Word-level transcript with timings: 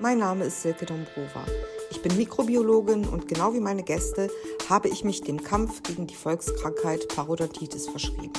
Mein 0.00 0.18
Name 0.18 0.46
ist 0.46 0.60
Silke 0.60 0.86
Dombrova. 0.86 1.44
Ich 1.88 2.02
bin 2.02 2.16
Mikrobiologin 2.16 3.06
und 3.06 3.28
genau 3.28 3.54
wie 3.54 3.60
meine 3.60 3.84
Gäste 3.84 4.28
habe 4.68 4.88
ich 4.88 5.04
mich 5.04 5.20
dem 5.20 5.44
Kampf 5.44 5.84
gegen 5.84 6.08
die 6.08 6.16
Volkskrankheit 6.16 7.06
Parodontitis 7.14 7.88
verschrieben. 7.88 8.32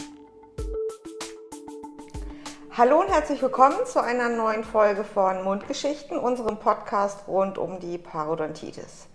Hallo 2.72 3.00
und 3.00 3.08
herzlich 3.08 3.42
willkommen 3.42 3.78
zu 3.86 4.04
einer 4.04 4.28
neuen 4.28 4.66
Folge 4.66 5.06
von 5.06 5.46
Mundgeschichten, 5.46 6.18
unserem 6.20 6.58
Podcast 6.58 7.26
rund 7.30 7.58
um 7.58 7.80
die 7.80 8.00
Parodontitis. 8.00 9.08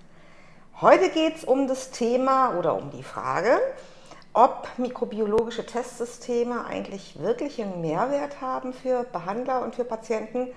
Heute 0.80 1.11
geht 1.11 1.36
es 1.36 1.45
um 1.45 1.68
das 1.68 1.91
Thema 1.91 2.59
oder 2.59 2.75
um 2.75 2.91
die 2.91 3.02
Frage, 3.02 3.61
ob 4.32 4.66
mikrobiologische 4.79 5.66
Testsysteme 5.66 6.64
eigentlich 6.64 7.20
wirklich 7.20 7.61
einen 7.61 7.82
Mehrwert 7.82 8.41
haben 8.41 8.72
für 8.72 9.04
Behandler 9.04 9.62
und 9.62 9.75
für 9.75 9.84
Patienten 9.84 10.48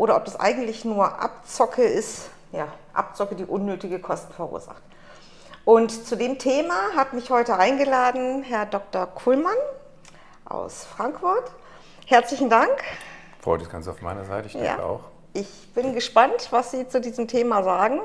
oder 0.00 0.16
ob 0.16 0.24
das 0.24 0.40
eigentlich 0.40 0.86
nur 0.86 1.20
Abzocke 1.20 1.82
ist, 1.82 2.30
ja, 2.52 2.68
Abzocke, 2.94 3.34
die 3.34 3.44
unnötige 3.44 3.98
Kosten 3.98 4.32
verursacht. 4.32 4.80
Und 5.66 5.90
zu 5.90 6.16
dem 6.16 6.38
Thema 6.38 6.94
hat 6.96 7.12
mich 7.12 7.28
heute 7.28 7.58
eingeladen 7.58 8.42
Herr 8.42 8.64
Dr. 8.64 9.04
Kuhlmann 9.04 9.58
aus 10.46 10.86
Frankfurt. 10.86 11.50
Herzlichen 12.06 12.48
Dank. 12.48 12.70
Freut 13.42 13.60
ist 13.60 13.70
ganz 13.70 13.86
auf 13.88 14.00
meiner 14.00 14.24
Seite, 14.24 14.46
ich 14.46 14.54
denke 14.54 14.68
ja, 14.68 14.82
auch. 14.82 15.00
Ich 15.34 15.68
bin 15.74 15.92
gespannt, 15.92 16.48
was 16.48 16.70
Sie 16.70 16.88
zu 16.88 17.02
diesem 17.02 17.28
Thema 17.28 17.62
sagen. 17.62 18.00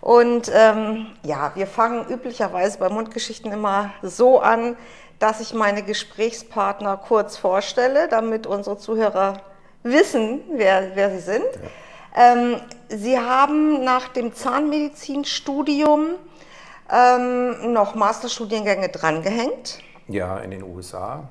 Und 0.00 0.48
ähm, 0.54 1.08
ja, 1.24 1.50
wir 1.56 1.66
fangen 1.66 2.06
üblicherweise 2.08 2.78
bei 2.78 2.88
Mundgeschichten 2.88 3.50
immer 3.50 3.90
so 4.00 4.38
an, 4.38 4.76
dass 5.18 5.40
ich 5.40 5.54
meine 5.54 5.82
Gesprächspartner 5.82 6.98
kurz 6.98 7.36
vorstelle, 7.36 8.06
damit 8.06 8.46
unsere 8.46 8.78
Zuhörer 8.78 9.42
wissen, 9.82 10.40
wer, 10.54 10.94
wer 10.94 11.10
sie 11.10 11.20
sind. 11.20 11.44
Ja. 12.14 12.32
Ähm, 12.34 12.56
sie 12.88 13.18
haben 13.18 13.84
nach 13.84 14.08
dem 14.08 14.34
Zahnmedizinstudium 14.34 16.10
ähm, 16.90 17.72
noch 17.72 17.94
Masterstudiengänge 17.94 18.88
drangehängt. 18.88 19.78
Ja, 20.08 20.38
in 20.38 20.50
den 20.50 20.62
USA. 20.62 21.28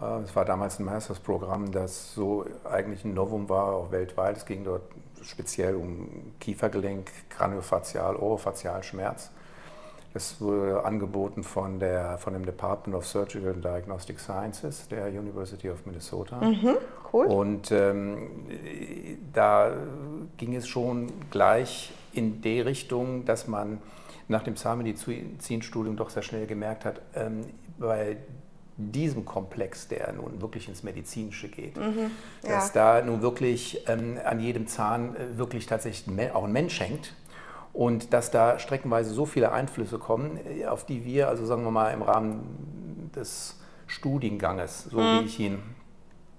Äh, 0.00 0.20
es 0.20 0.34
war 0.36 0.44
damals 0.44 0.78
ein 0.78 0.84
Mastersprogramm, 0.84 1.72
das 1.72 2.14
so 2.14 2.46
eigentlich 2.64 3.04
ein 3.04 3.14
Novum 3.14 3.48
war, 3.48 3.74
auch 3.74 3.90
weltweit. 3.90 4.36
Es 4.36 4.46
ging 4.46 4.64
dort 4.64 4.82
speziell 5.22 5.74
um 5.74 6.34
Kiefergelenk, 6.38 7.10
Kraniofazial, 7.30 8.16
Orofazialschmerz. 8.16 9.30
Das 10.14 10.40
wurde 10.40 10.84
angeboten 10.84 11.42
von, 11.42 11.80
der, 11.80 12.18
von 12.18 12.34
dem 12.34 12.46
Department 12.46 12.96
of 12.96 13.04
Surgical 13.04 13.50
and 13.50 13.64
Diagnostic 13.64 14.20
Sciences 14.20 14.86
der 14.86 15.08
University 15.08 15.68
of 15.68 15.84
Minnesota. 15.86 16.40
Mhm, 16.40 16.76
cool. 17.12 17.26
Und 17.26 17.72
ähm, 17.72 18.28
da 19.32 19.72
ging 20.36 20.54
es 20.54 20.68
schon 20.68 21.10
gleich 21.32 21.92
in 22.12 22.40
die 22.42 22.60
Richtung, 22.60 23.24
dass 23.24 23.48
man 23.48 23.78
nach 24.28 24.44
dem 24.44 24.54
Zahnmedizinstudium 24.54 25.96
doch 25.96 26.10
sehr 26.10 26.22
schnell 26.22 26.46
gemerkt 26.46 26.84
hat, 26.84 27.00
ähm, 27.16 27.46
bei 27.76 28.16
diesem 28.76 29.24
Komplex, 29.24 29.88
der 29.88 30.12
nun 30.12 30.40
wirklich 30.40 30.68
ins 30.68 30.84
Medizinische 30.84 31.48
geht, 31.48 31.76
mhm, 31.76 32.12
ja. 32.44 32.50
dass 32.50 32.72
da 32.72 33.02
nun 33.02 33.20
wirklich 33.20 33.82
ähm, 33.88 34.18
an 34.24 34.38
jedem 34.38 34.68
Zahn 34.68 35.16
äh, 35.16 35.38
wirklich 35.38 35.66
tatsächlich 35.66 36.32
auch 36.32 36.44
ein 36.44 36.52
Mensch 36.52 36.78
hängt 36.78 37.14
und 37.74 38.12
dass 38.12 38.30
da 38.30 38.58
streckenweise 38.58 39.12
so 39.12 39.26
viele 39.26 39.52
Einflüsse 39.52 39.98
kommen, 39.98 40.38
äh, 40.46 40.64
auf 40.64 40.86
die 40.86 41.04
wir, 41.04 41.28
also 41.28 41.44
sagen 41.44 41.64
wir 41.64 41.70
mal 41.70 41.90
im 41.90 42.02
Rahmen 42.02 43.10
des 43.14 43.60
Studienganges, 43.86 44.84
so 44.84 45.00
mhm. 45.00 45.20
wie 45.20 45.26
ich 45.26 45.40
ihn 45.40 45.58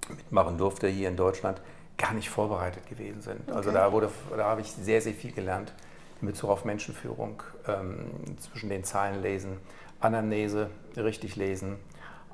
mitmachen 0.09 0.57
durfte 0.57 0.87
hier 0.87 1.09
in 1.09 1.17
Deutschland, 1.17 1.61
gar 1.97 2.13
nicht 2.13 2.29
vorbereitet 2.29 2.87
gewesen 2.87 3.21
sind. 3.21 3.41
Also 3.47 3.51
okay. 3.51 3.57
Also 3.57 3.71
da, 3.71 3.91
wurde, 3.91 4.09
da 4.35 4.45
habe 4.45 4.61
ich 4.61 4.71
sehr, 4.71 5.01
sehr 5.01 5.13
viel 5.13 5.31
gelernt 5.31 5.73
in 6.21 6.27
Bezug 6.27 6.49
auf 6.49 6.65
Menschenführung, 6.65 7.43
ähm, 7.67 8.37
zwischen 8.39 8.69
den 8.69 8.83
Zeilen 8.85 9.21
lesen, 9.21 9.57
Anamnese 9.99 10.69
richtig 10.95 11.35
lesen, 11.35 11.77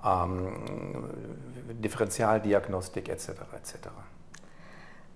ähm, 0.06 0.54
Differentialdiagnostik 1.84 3.10
etc. 3.10 3.30
etc. 3.56 3.90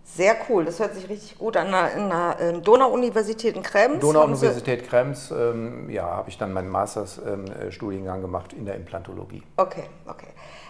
Sehr 0.06 0.36
cool, 0.48 0.66
das 0.66 0.80
hört 0.80 0.94
sich 0.94 1.10
richtig 1.10 1.38
gut 1.38 1.58
an. 1.58 1.68
In 1.68 2.10
der 2.10 2.38
ähm, 2.40 2.62
Donau-Universität 2.62 3.56
in 3.56 3.64
Krems. 3.64 4.00
Donau-Universität 4.00 4.88
Krems, 4.88 5.32
ähm, 5.32 5.90
ja, 5.90 6.04
habe 6.04 6.30
ich 6.30 6.38
dann 6.38 6.54
meinen 6.54 6.70
Masterstudiengang 6.70 8.18
ähm, 8.18 8.22
gemacht 8.22 8.54
in 8.54 8.66
der 8.66 8.76
Implantologie. 8.76 9.42
Okay, 9.58 9.86
okay. 10.08 10.28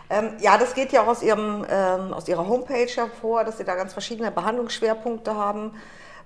Ähm, 0.09 0.31
ja, 0.39 0.57
das 0.57 0.73
geht 0.73 0.91
ja 0.93 1.03
auch 1.03 1.07
aus, 1.07 1.21
Ihrem, 1.21 1.65
ähm, 1.69 2.13
aus 2.13 2.27
Ihrer 2.27 2.47
Homepage 2.47 2.87
hervor, 2.87 3.43
dass 3.43 3.57
Sie 3.57 3.65
da 3.65 3.75
ganz 3.75 3.91
verschiedene 3.91 4.31
Behandlungsschwerpunkte 4.31 5.35
haben. 5.35 5.71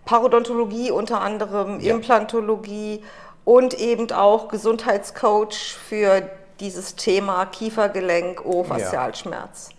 Parodontologie 0.06 0.92
unter 0.92 1.22
anderem, 1.22 1.80
ja. 1.80 1.96
Implantologie 1.96 3.04
und 3.44 3.74
eben 3.74 4.12
auch 4.12 4.50
Gesundheitscoach 4.50 5.76
für 5.76 6.30
dieses 6.60 6.96
Thema 6.96 7.46
Kiefergelenk, 7.48 8.46
Orofazialschmerz. 8.46 9.70
Ja. 9.72 9.79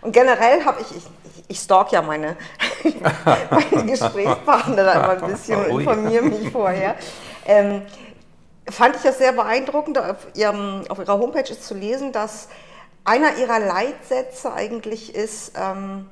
Und 0.00 0.12
generell 0.12 0.64
habe 0.64 0.80
ich, 0.80 0.96
ich, 0.96 1.04
ich 1.48 1.60
stalk 1.60 1.92
ja 1.92 2.02
meine, 2.02 2.36
meine 3.50 3.90
Gesprächspartner 3.90 4.84
da 4.84 4.92
immer 4.92 5.24
ein 5.24 5.32
bisschen 5.32 5.64
und 5.64 5.80
informiere 5.80 6.22
mich 6.22 6.50
vorher. 6.50 6.96
Ähm, 7.46 7.82
fand 8.70 8.96
ich 8.96 9.02
das 9.02 9.18
sehr 9.18 9.32
beeindruckend, 9.32 9.98
auf, 9.98 10.26
ihrem, 10.34 10.84
auf 10.88 10.98
ihrer 10.98 11.18
Homepage 11.18 11.50
ist 11.50 11.66
zu 11.66 11.74
lesen, 11.74 12.12
dass 12.12 12.48
einer 13.04 13.36
ihrer 13.36 13.58
Leitsätze 13.58 14.52
eigentlich 14.52 15.14
ist, 15.14 15.52
ähm, 15.56 16.08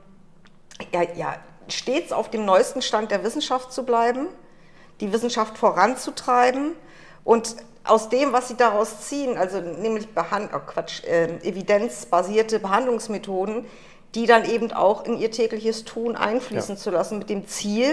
ja, 0.92 1.02
ja, 1.14 1.36
stets 1.68 2.12
auf 2.12 2.30
dem 2.30 2.44
neuesten 2.44 2.80
Stand 2.80 3.10
der 3.10 3.22
Wissenschaft 3.24 3.72
zu 3.72 3.84
bleiben, 3.84 4.28
die 5.00 5.12
Wissenschaft 5.12 5.58
voranzutreiben 5.58 6.72
und 7.24 7.56
aus 7.88 8.08
dem, 8.08 8.32
was 8.32 8.48
sie 8.48 8.56
daraus 8.56 9.08
ziehen, 9.08 9.36
also 9.36 9.60
nämlich 9.60 10.08
Behand 10.14 10.50
oh 10.54 10.60
Quatsch, 10.66 11.04
äh, 11.04 11.36
evidenzbasierte 11.42 12.58
Behandlungsmethoden, 12.58 13.66
die 14.14 14.26
dann 14.26 14.44
eben 14.44 14.72
auch 14.72 15.04
in 15.04 15.18
ihr 15.18 15.30
tägliches 15.30 15.84
Tun 15.84 16.16
einfließen 16.16 16.76
ja. 16.76 16.80
zu 16.80 16.90
lassen, 16.90 17.18
mit 17.18 17.30
dem 17.30 17.46
Ziel, 17.46 17.92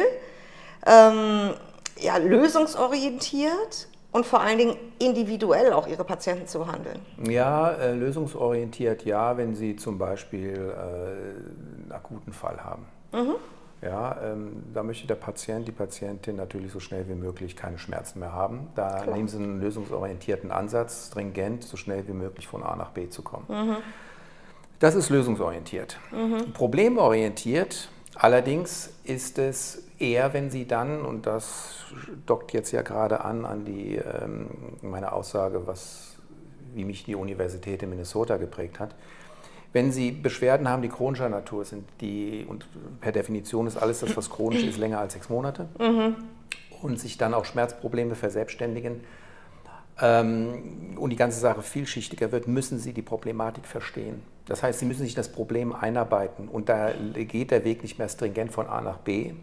ähm, 0.85 1.51
ja, 1.99 2.17
lösungsorientiert 2.17 3.87
und 4.11 4.25
vor 4.25 4.41
allen 4.41 4.57
Dingen 4.57 4.77
individuell 4.99 5.73
auch 5.73 5.87
ihre 5.87 6.03
Patienten 6.03 6.47
zu 6.47 6.59
behandeln. 6.59 6.99
Ja, 7.27 7.71
äh, 7.71 7.93
lösungsorientiert 7.93 9.05
ja, 9.05 9.37
wenn 9.37 9.55
sie 9.55 9.75
zum 9.75 9.97
Beispiel 9.97 10.53
äh, 10.53 11.83
einen 11.83 11.91
akuten 11.91 12.31
Fall 12.31 12.63
haben. 12.63 12.85
Mhm. 13.11 13.35
Ja, 13.83 14.17
ähm, 14.23 14.63
da 14.73 14.81
möchte 14.83 15.07
der 15.07 15.15
Patient, 15.15 15.67
die 15.67 15.71
Patientin 15.71 16.37
natürlich 16.37 16.71
so 16.71 16.79
schnell 16.79 17.07
wie 17.09 17.15
möglich 17.15 17.55
keine 17.55 17.77
Schmerzen 17.77 18.19
mehr 18.19 18.31
haben. 18.31 18.67
Da 18.75 19.01
Klar. 19.01 19.15
nehmen 19.15 19.27
Sie 19.27 19.37
einen 19.37 19.59
lösungsorientierten 19.59 20.51
Ansatz, 20.51 21.07
stringent, 21.07 21.63
so 21.63 21.75
schnell 21.75 22.07
wie 22.07 22.13
möglich 22.13 22.47
von 22.47 22.63
A 22.63 22.75
nach 22.75 22.91
B 22.91 23.09
zu 23.09 23.23
kommen. 23.23 23.45
Mhm. 23.49 23.77
Das 24.79 24.95
ist 24.95 25.09
lösungsorientiert. 25.09 25.97
Mhm. 26.11 26.53
Problemorientiert 26.53 27.89
allerdings 28.15 28.93
ist 29.03 29.37
es 29.39 29.83
eher, 29.99 30.33
wenn 30.33 30.49
Sie 30.49 30.67
dann, 30.67 31.03
und 31.03 31.25
das 31.25 31.85
dockt 32.25 32.53
jetzt 32.53 32.71
ja 32.71 32.81
gerade 32.81 33.23
an 33.23 33.45
an 33.45 33.65
die, 33.65 33.95
ähm, 33.95 34.47
meine 34.81 35.11
Aussage, 35.11 35.67
was, 35.67 36.15
wie 36.73 36.85
mich 36.85 37.03
die 37.03 37.15
Universität 37.15 37.83
in 37.83 37.89
Minnesota 37.89 38.37
geprägt 38.37 38.79
hat, 38.79 38.95
wenn 39.73 39.91
Sie 39.91 40.11
Beschwerden 40.11 40.69
haben, 40.69 40.83
die 40.83 40.89
chronischer 40.89 41.29
Natur 41.29 41.65
sind, 41.65 41.83
die, 41.99 42.45
und 42.47 42.65
per 43.01 43.11
Definition 43.11 43.67
ist 43.67 43.75
alles 43.75 43.99
das, 43.99 44.15
was 44.15 44.29
chronisch 44.29 44.63
ist, 44.63 44.77
länger 44.77 44.99
als 44.99 45.13
sechs 45.13 45.29
Monate, 45.29 45.67
mhm. 45.79 46.15
und 46.81 46.99
sich 46.99 47.17
dann 47.17 47.33
auch 47.33 47.43
Schmerzprobleme 47.43 48.13
verselbstständigen 48.13 49.01
ähm, 49.99 50.95
und 50.97 51.09
die 51.09 51.15
ganze 51.15 51.39
Sache 51.39 51.63
vielschichtiger 51.63 52.31
wird, 52.31 52.47
müssen 52.47 52.77
Sie 52.77 52.93
die 52.93 53.01
Problematik 53.01 53.65
verstehen. 53.65 54.21
Das 54.45 54.61
heißt, 54.61 54.79
Sie 54.79 54.85
müssen 54.85 55.03
sich 55.03 55.15
das 55.15 55.31
Problem 55.31 55.73
einarbeiten 55.73 56.47
und 56.47 56.69
da 56.69 56.91
geht 56.91 57.49
der 57.49 57.65
Weg 57.65 57.81
nicht 57.81 57.97
mehr 57.97 58.09
stringent 58.09 58.51
von 58.51 58.67
A 58.67 58.79
nach 58.81 58.97
B, 58.97 59.33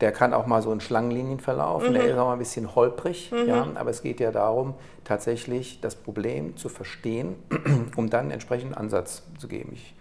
der 0.00 0.12
kann 0.12 0.32
auch 0.32 0.46
mal 0.46 0.62
so 0.62 0.72
in 0.72 0.80
Schlangenlinien 0.80 1.40
verlaufen, 1.40 1.90
mhm. 1.90 1.94
der 1.94 2.04
ist 2.04 2.18
auch 2.18 2.26
mal 2.26 2.32
ein 2.34 2.38
bisschen 2.38 2.74
holprig, 2.74 3.30
mhm. 3.32 3.48
ja, 3.48 3.66
aber 3.74 3.90
es 3.90 4.02
geht 4.02 4.20
ja 4.20 4.32
darum, 4.32 4.74
tatsächlich 5.04 5.80
das 5.80 5.94
Problem 5.94 6.56
zu 6.56 6.68
verstehen, 6.68 7.36
um 7.96 8.10
dann 8.10 8.20
einen 8.22 8.30
entsprechenden 8.32 8.74
Ansatz 8.74 9.22
zu 9.38 9.48
geben. 9.48 9.72
Ich 9.74 9.94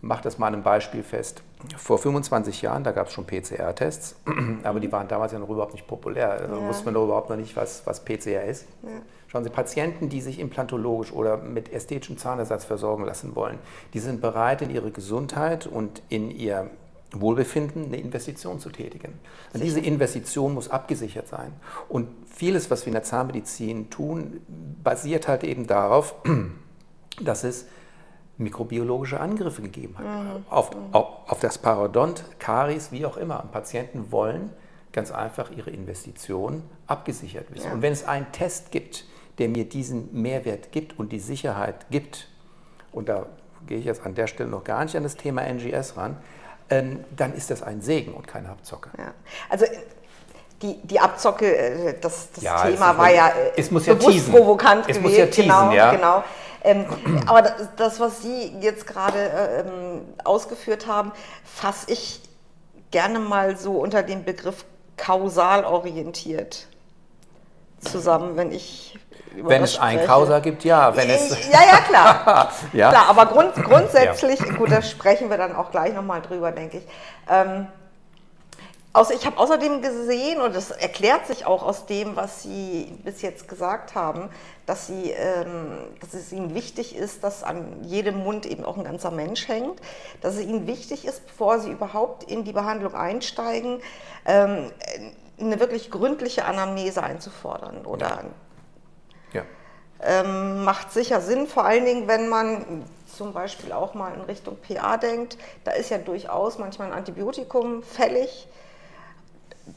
mache 0.00 0.22
das 0.22 0.38
mal 0.38 0.48
an 0.48 0.54
einem 0.54 0.62
Beispiel 0.62 1.02
fest. 1.02 1.42
Vor 1.76 1.98
25 1.98 2.62
Jahren, 2.62 2.82
da 2.84 2.90
gab 2.90 3.06
es 3.06 3.12
schon 3.12 3.24
PCR-Tests, 3.24 4.16
aber 4.64 4.80
die 4.80 4.90
waren 4.90 5.08
damals 5.08 5.32
ja 5.32 5.38
noch 5.38 5.48
überhaupt 5.48 5.72
nicht 5.72 5.86
populär. 5.86 6.48
Da 6.48 6.58
ja. 6.58 6.68
wusste 6.68 6.84
man 6.84 6.94
doch 6.94 7.04
überhaupt 7.04 7.30
noch 7.30 7.36
nicht, 7.36 7.56
was, 7.56 7.86
was 7.86 8.04
PCR 8.04 8.44
ist. 8.44 8.66
Ja. 8.82 8.88
Schauen 9.28 9.44
Sie, 9.44 9.50
Patienten, 9.50 10.10
die 10.10 10.20
sich 10.20 10.38
implantologisch 10.38 11.10
oder 11.10 11.38
mit 11.38 11.72
ästhetischem 11.72 12.18
Zahnersatz 12.18 12.64
versorgen 12.64 13.06
lassen 13.06 13.34
wollen, 13.34 13.58
die 13.94 13.98
sind 13.98 14.20
bereit, 14.20 14.60
in 14.60 14.68
ihre 14.68 14.90
Gesundheit 14.90 15.66
und 15.66 16.02
in 16.10 16.30
ihr 16.30 16.68
Wohlbefinden 17.14 17.86
eine 17.86 17.98
Investition 17.98 18.58
zu 18.58 18.70
tätigen. 18.70 19.14
Und 19.52 19.62
diese 19.62 19.80
Investition 19.80 20.54
muss 20.54 20.70
abgesichert 20.70 21.28
sein. 21.28 21.52
Und 21.88 22.08
vieles, 22.26 22.70
was 22.70 22.82
wir 22.82 22.88
in 22.88 22.94
der 22.94 23.02
Zahnmedizin 23.02 23.90
tun, 23.90 24.40
basiert 24.82 25.28
halt 25.28 25.44
eben 25.44 25.66
darauf, 25.66 26.14
dass 27.20 27.44
es 27.44 27.66
mikrobiologische 28.38 29.20
Angriffe 29.20 29.62
gegeben 29.62 29.96
hat. 29.98 30.06
Mhm. 30.06 30.44
Auf, 30.48 30.70
auf, 30.92 31.06
auf, 31.30 31.40
das 31.40 31.58
Parodont, 31.58 32.24
Karies, 32.38 32.92
wie 32.92 33.04
auch 33.04 33.16
immer. 33.16 33.42
Und 33.42 33.52
Patienten 33.52 34.10
wollen 34.10 34.50
ganz 34.92 35.10
einfach 35.10 35.50
ihre 35.50 35.70
Investitionen 35.70 36.62
abgesichert 36.86 37.52
wissen. 37.54 37.66
Ja. 37.66 37.72
Und 37.72 37.82
wenn 37.82 37.92
es 37.92 38.04
einen 38.04 38.30
Test 38.32 38.70
gibt, 38.72 39.06
der 39.38 39.48
mir 39.48 39.68
diesen 39.68 40.12
Mehrwert 40.12 40.72
gibt 40.72 40.98
und 40.98 41.12
die 41.12 41.18
Sicherheit 41.18 41.90
gibt, 41.90 42.28
und 42.92 43.08
da 43.08 43.26
gehe 43.66 43.78
ich 43.78 43.84
jetzt 43.84 44.04
an 44.04 44.14
der 44.14 44.26
Stelle 44.26 44.50
noch 44.50 44.64
gar 44.64 44.84
nicht 44.84 44.96
an 44.96 45.02
das 45.02 45.16
Thema 45.16 45.42
NGS 45.42 45.96
ran, 45.96 46.16
dann 47.16 47.34
ist 47.34 47.50
das 47.50 47.62
ein 47.62 47.80
Segen 47.80 48.14
und 48.14 48.26
keine 48.26 48.48
Abzocke. 48.48 48.90
Ja. 48.98 49.12
Also 49.48 49.66
die, 50.62 50.80
die 50.82 51.00
Abzocke, 51.00 51.56
äh, 51.56 51.94
das, 52.00 52.30
das 52.32 52.44
ja, 52.44 52.64
Thema 52.64 52.96
war 52.96 53.10
ja 53.10 53.28
äh, 53.28 53.52
es 53.56 53.70
muss 53.70 53.84
bewusst 53.84 54.06
ja 54.06 54.12
teasen. 54.12 54.32
provokant 54.32 54.88
es 54.88 54.96
gewählt. 54.96 55.02
Muss 55.02 55.16
ja 55.16 55.26
teasen, 55.26 55.42
genau, 55.42 55.72
ja. 55.72 55.90
genau. 55.94 56.24
Ähm, 56.64 56.86
aber 57.26 57.42
das, 57.76 57.98
was 57.98 58.22
Sie 58.22 58.56
jetzt 58.60 58.86
gerade 58.86 59.18
äh, 59.18 59.60
ähm, 59.60 60.02
ausgeführt 60.24 60.86
haben, 60.86 61.12
fasse 61.44 61.90
ich 61.90 62.20
gerne 62.92 63.18
mal 63.18 63.56
so 63.56 63.72
unter 63.72 64.02
dem 64.02 64.24
Begriff 64.24 64.64
kausal 64.96 65.64
orientiert 65.64 66.68
zusammen, 67.80 68.36
wenn 68.36 68.52
ich 68.52 68.98
wenn 69.36 69.62
es 69.62 69.78
ein 69.78 70.04
Causa 70.06 70.40
gibt, 70.40 70.64
ja. 70.64 70.94
Wenn 70.96 71.10
es 71.10 71.30
ja, 71.52 71.60
ja, 71.60 71.78
klar. 71.80 72.52
ja. 72.72 72.90
Klar, 72.90 73.08
aber 73.08 73.26
grund, 73.26 73.54
grundsätzlich, 73.54 74.40
ja. 74.40 74.54
gut, 74.54 74.70
da 74.70 74.82
sprechen 74.82 75.30
wir 75.30 75.36
dann 75.36 75.54
auch 75.56 75.70
gleich 75.70 75.94
nochmal 75.94 76.22
drüber, 76.22 76.52
denke 76.52 76.78
ich. 76.78 76.84
Ähm, 77.30 77.66
Außer, 78.94 79.14
ich 79.14 79.24
habe 79.24 79.38
außerdem 79.38 79.80
gesehen, 79.80 80.42
und 80.42 80.54
das 80.54 80.70
erklärt 80.70 81.26
sich 81.26 81.46
auch 81.46 81.62
aus 81.62 81.86
dem, 81.86 82.14
was 82.14 82.42
Sie 82.42 82.92
bis 83.02 83.22
jetzt 83.22 83.48
gesagt 83.48 83.94
haben, 83.94 84.28
dass, 84.66 84.86
Sie, 84.86 85.10
ähm, 85.12 85.78
dass 86.00 86.12
es 86.12 86.30
Ihnen 86.30 86.54
wichtig 86.54 86.94
ist, 86.94 87.24
dass 87.24 87.42
an 87.42 87.82
jedem 87.84 88.22
Mund 88.22 88.44
eben 88.44 88.66
auch 88.66 88.76
ein 88.76 88.84
ganzer 88.84 89.10
Mensch 89.10 89.48
hängt, 89.48 89.80
dass 90.20 90.34
es 90.34 90.42
Ihnen 90.42 90.66
wichtig 90.66 91.06
ist, 91.06 91.26
bevor 91.26 91.58
Sie 91.58 91.70
überhaupt 91.70 92.24
in 92.24 92.44
die 92.44 92.52
Behandlung 92.52 92.94
einsteigen, 92.94 93.80
ähm, 94.26 94.70
eine 95.40 95.58
wirklich 95.58 95.90
gründliche 95.90 96.44
Anamnese 96.44 97.02
einzufordern 97.02 97.86
oder 97.86 98.24
ja. 99.32 99.42
ähm, 100.00 100.64
macht 100.64 100.92
sicher 100.92 101.20
Sinn, 101.20 101.46
vor 101.46 101.64
allen 101.64 101.84
Dingen, 101.84 102.08
wenn 102.08 102.28
man 102.28 102.84
zum 103.06 103.32
Beispiel 103.32 103.72
auch 103.72 103.94
mal 103.94 104.14
in 104.14 104.22
Richtung 104.22 104.56
PA 104.56 104.96
denkt, 104.96 105.36
da 105.64 105.72
ist 105.72 105.90
ja 105.90 105.98
durchaus 105.98 106.58
manchmal 106.58 106.88
ein 106.88 106.94
Antibiotikum 106.94 107.82
fällig 107.82 108.48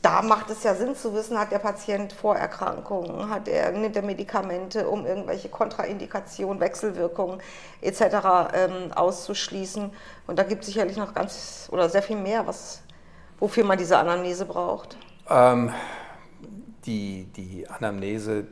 da 0.02 0.22
macht 0.22 0.50
es 0.50 0.63
ja 0.63 0.74
Sinn 0.74 0.96
zu 0.96 1.13
wissen, 1.13 1.38
hat 1.38 1.52
der 1.52 1.60
Patient 1.60 2.12
Vorerkrankungen, 2.12 3.30
hat 3.30 3.48
er, 3.48 3.72
nimmt 3.72 3.96
er 3.96 4.02
Medikamente, 4.02 4.90
um 4.90 5.06
irgendwelche 5.06 5.50
Kontraindikationen, 5.50 6.60
Wechselwirkungen 6.60 7.40
etc. 7.81 8.02
Ähm, 8.54 8.92
auszuschließen. 8.94 9.92
Und 10.28 10.40
da 10.40 10.44
gibt 10.44 10.62
es 10.62 10.68
sicherlich 10.68 10.98
noch 10.98 11.13
ganz 11.13 11.69
oder 11.72 11.90
sehr 11.90 12.02
viel 12.02 12.18
mehr, 12.18 12.48
was, 12.48 12.81
wofür 13.40 13.63
man 13.63 13.78
diese 13.78 13.98
Anamnese 13.98 14.46
braucht. 14.46 14.98
Ähm, 15.30 15.72
die, 16.86 17.25
die 17.36 17.68
Anamnese, 17.69 18.48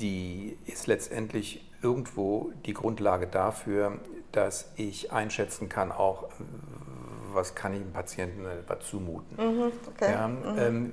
die 0.00 0.56
ist 0.66 0.86
letztendlich 0.86 1.64
irgendwo 1.82 2.52
die 2.66 2.74
Grundlage 2.74 3.26
dafür, 3.26 3.98
dass 4.32 4.72
ich 4.76 5.12
einschätzen 5.12 5.68
kann, 5.68 5.92
auch 5.92 6.28
was 7.32 7.54
kann 7.54 7.74
ich 7.74 7.80
dem 7.80 7.92
Patienten 7.92 8.46
etwa 8.46 8.78
zumuten. 8.80 9.36
Mhm, 9.36 9.72
okay. 9.88 10.12
ja, 10.12 10.28
mhm. 10.28 10.58
ähm, 10.58 10.92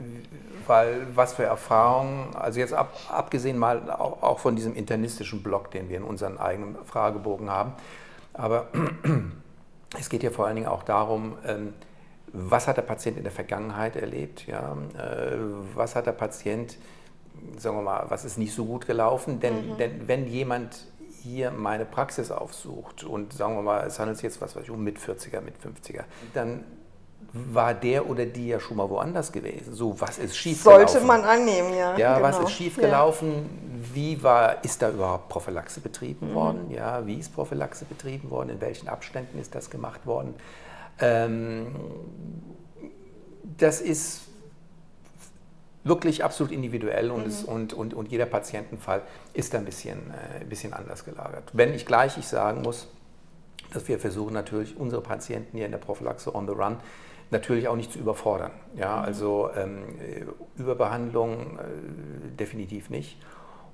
weil 0.68 1.08
was 1.16 1.34
für 1.34 1.44
Erfahrungen, 1.44 2.36
also 2.36 2.60
jetzt 2.60 2.74
ab, 2.74 2.96
abgesehen 3.10 3.58
mal 3.58 3.90
auch, 3.92 4.22
auch, 4.24 4.40
von 4.40 4.56
diesem 4.56 4.76
internistischen 4.76 5.44
Block, 5.44 5.72
den 5.72 5.90
wir 5.90 5.98
in 5.98 6.04
unserem 6.04 6.38
eigenen 6.38 6.76
Fragebogen 6.86 7.50
haben, 7.50 7.74
aber 8.34 8.68
es 10.00 10.10
geht 10.10 10.24
ja 10.24 10.32
vor 10.32 10.48
allen 10.48 10.56
Dingen 10.56 10.68
auch 10.68 10.84
darum, 10.84 11.38
ähm, 11.46 11.74
was 12.34 12.68
hat 12.68 12.78
der 12.78 12.84
Patient 12.84 13.18
in 13.18 13.24
der 13.24 13.32
Vergangenheit 13.32 13.96
erlebt, 13.96 14.48
ja? 14.48 14.78
Äh, 14.98 15.38
was 15.76 15.96
hat 15.96 16.06
der 16.06 16.14
Patient, 16.14 16.78
sagen 17.58 17.78
wir 17.78 17.84
mal, 17.84 18.06
was 18.10 18.26
ist 18.26 18.38
nicht 18.38 18.54
so 18.54 18.66
gut 18.66 18.86
gelaufen, 18.86 19.40
denn, 19.40 19.74
mhm. 19.74 19.78
denn 19.78 20.08
wenn 20.08 20.28
jemand 20.28 20.88
hier 21.22 21.52
meine 21.52 21.86
Praxis 21.86 22.32
aufsucht 22.32 23.04
und 23.04 23.34
sagen 23.34 23.56
wir 23.56 23.62
mal, 23.62 23.86
es 23.86 24.00
handelt 24.00 24.18
sich 24.18 24.24
jetzt 24.24 24.42
was 24.42 24.56
weiß 24.56 24.64
ich, 24.64 24.72
um 24.72 24.84
mit 24.84 24.98
40er, 24.98 25.42
mit 25.42 25.56
50er, 25.56 26.04
dann 26.34 26.64
war 27.34 27.74
der 27.74 28.10
oder 28.10 28.26
die 28.26 28.48
ja 28.48 28.60
schon 28.60 28.78
mal 28.78 28.90
woanders 28.90 29.32
gewesen. 29.32 29.74
So, 29.74 30.00
was 30.00 30.18
ist 30.18 30.36
schiefgelaufen? 30.36 30.88
Sollte 30.88 31.06
man 31.06 31.24
annehmen, 31.24 31.74
ja. 31.74 31.98
Ja, 31.98 32.16
genau. 32.16 32.28
was 32.28 32.40
ist 32.40 32.52
schiefgelaufen? 32.52 33.32
Ja. 33.32 33.94
Wie 33.94 34.24
war, 34.24 34.64
ist 34.64 34.82
da 34.82 34.90
überhaupt 34.90 35.30
Prophylaxe 35.30 35.80
betrieben 35.80 36.32
mhm. 36.32 36.36
worden? 36.36 36.72
Ja, 36.72 37.06
wie 37.06 37.16
ist 37.16 37.34
Prophylaxe 37.34 37.86
betrieben 37.86 38.30
worden? 38.30 38.50
In 38.50 38.62
welchen 38.62 38.90
Abständen 38.90 39.40
ist 39.40 39.56
das 39.56 39.70
gemacht 39.70 40.06
worden? 40.06 40.34
Ähm, 41.00 41.68
das 43.58 43.82
ist 43.82 44.22
wirklich 45.84 46.24
absolut 46.24 46.52
individuell 46.52 47.12
und, 47.12 47.22
mhm. 47.22 47.28
es, 47.28 47.44
und, 47.44 47.74
und, 47.74 47.94
und 47.94 48.10
jeder 48.10 48.26
Patientenfall 48.26 49.02
ist 49.34 49.54
da 49.54 49.58
ein 49.58 49.66
bisschen, 49.66 50.00
äh, 50.12 50.42
ein 50.42 50.50
bisschen 50.50 50.74
anders 50.74 51.06
gelagert. 51.06 51.50
Wenn 51.54 51.74
ich 51.74 51.86
gleich 51.86 52.18
ich 52.18 52.28
sagen 52.28 52.62
muss, 52.62 52.88
dass 53.74 53.88
wir 53.88 54.00
versuchen 54.00 54.34
natürlich 54.34 54.78
unsere 54.78 55.02
Patienten 55.02 55.58
hier 55.58 55.66
in 55.66 55.72
der 55.72 55.80
Prophylaxe 55.80 56.34
on 56.36 56.46
the 56.48 56.54
run 56.54 56.78
natürlich 57.32 57.68
auch 57.68 57.78
nicht 57.78 57.94
zu 57.94 58.00
überfordern. 58.00 58.52
Ja, 58.76 58.98
mhm. 58.98 59.04
also 59.04 59.50
ähm, 59.56 59.84
Überbehandlung 60.58 61.58
äh, 61.58 62.36
definitiv 62.38 62.90
nicht. 62.90 63.18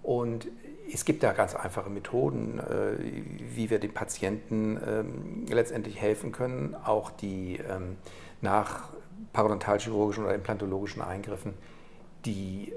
Und 0.04 0.48
es 0.94 1.04
gibt 1.04 1.24
da 1.24 1.34
ganz 1.34 1.56
einfache 1.56 1.90
Methoden, 1.90 2.60
äh, 2.60 3.54
wie 3.56 3.70
wir 3.70 3.80
den 3.80 3.94
Patienten 3.94 4.80
ähm, 4.88 5.46
letztendlich 5.50 6.00
helfen 6.00 6.32
können, 6.32 6.76
auch 6.86 7.12
die 7.12 7.60
ähm, 7.70 7.98
nach 8.42 8.90
parodontalchirurgischen 9.34 10.24
oder 10.24 10.36
implantologischen 10.36 11.02
Eingriffen 11.02 11.56
die, 12.28 12.74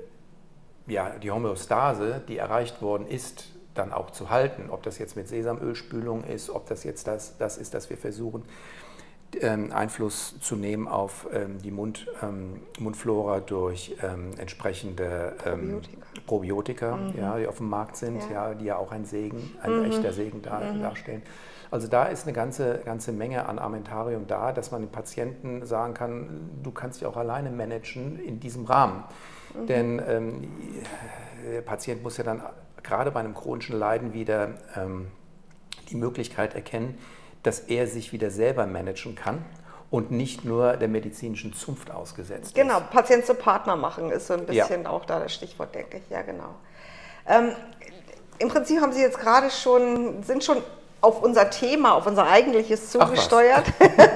ja, 0.87 1.11
die 1.23 1.31
Homöostase, 1.31 2.23
die 2.26 2.38
erreicht 2.38 2.81
worden 2.81 3.06
ist, 3.06 3.49
dann 3.75 3.93
auch 3.93 4.11
zu 4.11 4.31
halten. 4.31 4.70
Ob 4.70 4.82
das 4.82 4.99
jetzt 4.99 5.17
mit 5.17 5.29
Sesamölspülung 5.29 6.25
ist, 6.25 6.50
ob 6.50 6.67
das 6.67 6.85
jetzt 6.85 7.06
das, 7.06 7.37
das 7.37 7.58
ist, 7.58 7.75
dass 7.75 7.91
wir 7.91 7.97
versuchen, 7.97 8.44
ähm, 9.41 9.73
Einfluss 9.73 10.41
zu 10.41 10.56
nehmen 10.56 10.88
auf 10.88 11.29
ähm, 11.32 11.58
die 11.62 11.70
Mund, 11.70 12.06
ähm, 12.23 12.62
Mundflora 12.79 13.41
durch 13.41 13.97
entsprechende 14.38 15.35
Probiotika, 15.44 16.00
Probiotika 16.26 16.96
mhm. 16.96 17.12
ja, 17.17 17.38
die 17.38 17.46
auf 17.46 17.58
dem 17.58 17.69
Markt 17.69 17.96
sind, 17.96 18.23
ja. 18.31 18.49
ja. 18.49 18.55
die 18.55 18.64
ja 18.64 18.76
auch 18.76 18.91
ein 18.91 19.05
Segen, 19.05 19.55
ein 19.62 19.79
mhm. 19.79 19.85
echter 19.85 20.12
Segen 20.12 20.43
dar, 20.43 20.73
mhm. 20.73 20.82
darstellen. 20.82 21.23
Also 21.70 21.87
da 21.87 22.05
ist 22.05 22.25
eine 22.25 22.32
ganze, 22.32 22.81
ganze 22.85 23.12
Menge 23.12 23.49
an 23.49 23.58
Armentarium 23.58 24.26
da, 24.26 24.53
dass 24.53 24.73
man 24.73 24.82
den 24.82 24.91
Patienten 24.91 25.64
sagen 25.64 25.94
kann, 25.94 26.50
du 26.62 26.73
kannst 26.73 27.00
dich 27.00 27.06
auch 27.06 27.17
alleine 27.17 27.50
managen 27.50 28.19
in 28.19 28.41
diesem 28.41 28.64
Rahmen. 28.64 29.05
Mhm. 29.54 29.66
Denn 29.66 30.02
ähm, 30.06 30.48
der 31.52 31.62
Patient 31.62 32.02
muss 32.02 32.16
ja 32.16 32.24
dann 32.24 32.42
gerade 32.82 33.10
bei 33.10 33.20
einem 33.20 33.34
chronischen 33.34 33.78
Leiden 33.78 34.12
wieder 34.12 34.50
ähm, 34.76 35.08
die 35.90 35.96
Möglichkeit 35.96 36.54
erkennen, 36.54 36.98
dass 37.42 37.60
er 37.60 37.86
sich 37.86 38.12
wieder 38.12 38.30
selber 38.30 38.66
managen 38.66 39.14
kann 39.14 39.44
und 39.90 40.10
nicht 40.10 40.44
nur 40.44 40.76
der 40.76 40.88
medizinischen 40.88 41.52
Zunft 41.52 41.90
ausgesetzt 41.90 42.54
genau, 42.54 42.78
ist. 42.78 42.90
Genau, 42.90 42.92
Patient 42.92 43.26
zu 43.26 43.34
Partner 43.34 43.76
machen 43.76 44.10
ist 44.10 44.28
so 44.28 44.34
ein 44.34 44.46
bisschen 44.46 44.84
ja. 44.84 44.90
auch 44.90 45.04
da 45.04 45.19
das 45.19 45.34
Stichwort, 45.34 45.74
denke 45.74 45.98
ich. 45.98 46.10
Ja, 46.10 46.22
genau. 46.22 46.54
Ähm, 47.26 47.52
Im 48.38 48.48
Prinzip 48.48 48.80
haben 48.80 48.92
Sie 48.92 49.00
jetzt 49.00 49.19
gerade 49.19 49.50
schon, 49.50 50.22
sind 50.22 50.44
schon 50.44 50.58
auf 51.00 51.22
unser 51.22 51.50
Thema, 51.50 51.94
auf 51.94 52.06
unser 52.06 52.28
eigentliches 52.28 52.90
zugesteuert. 52.90 53.64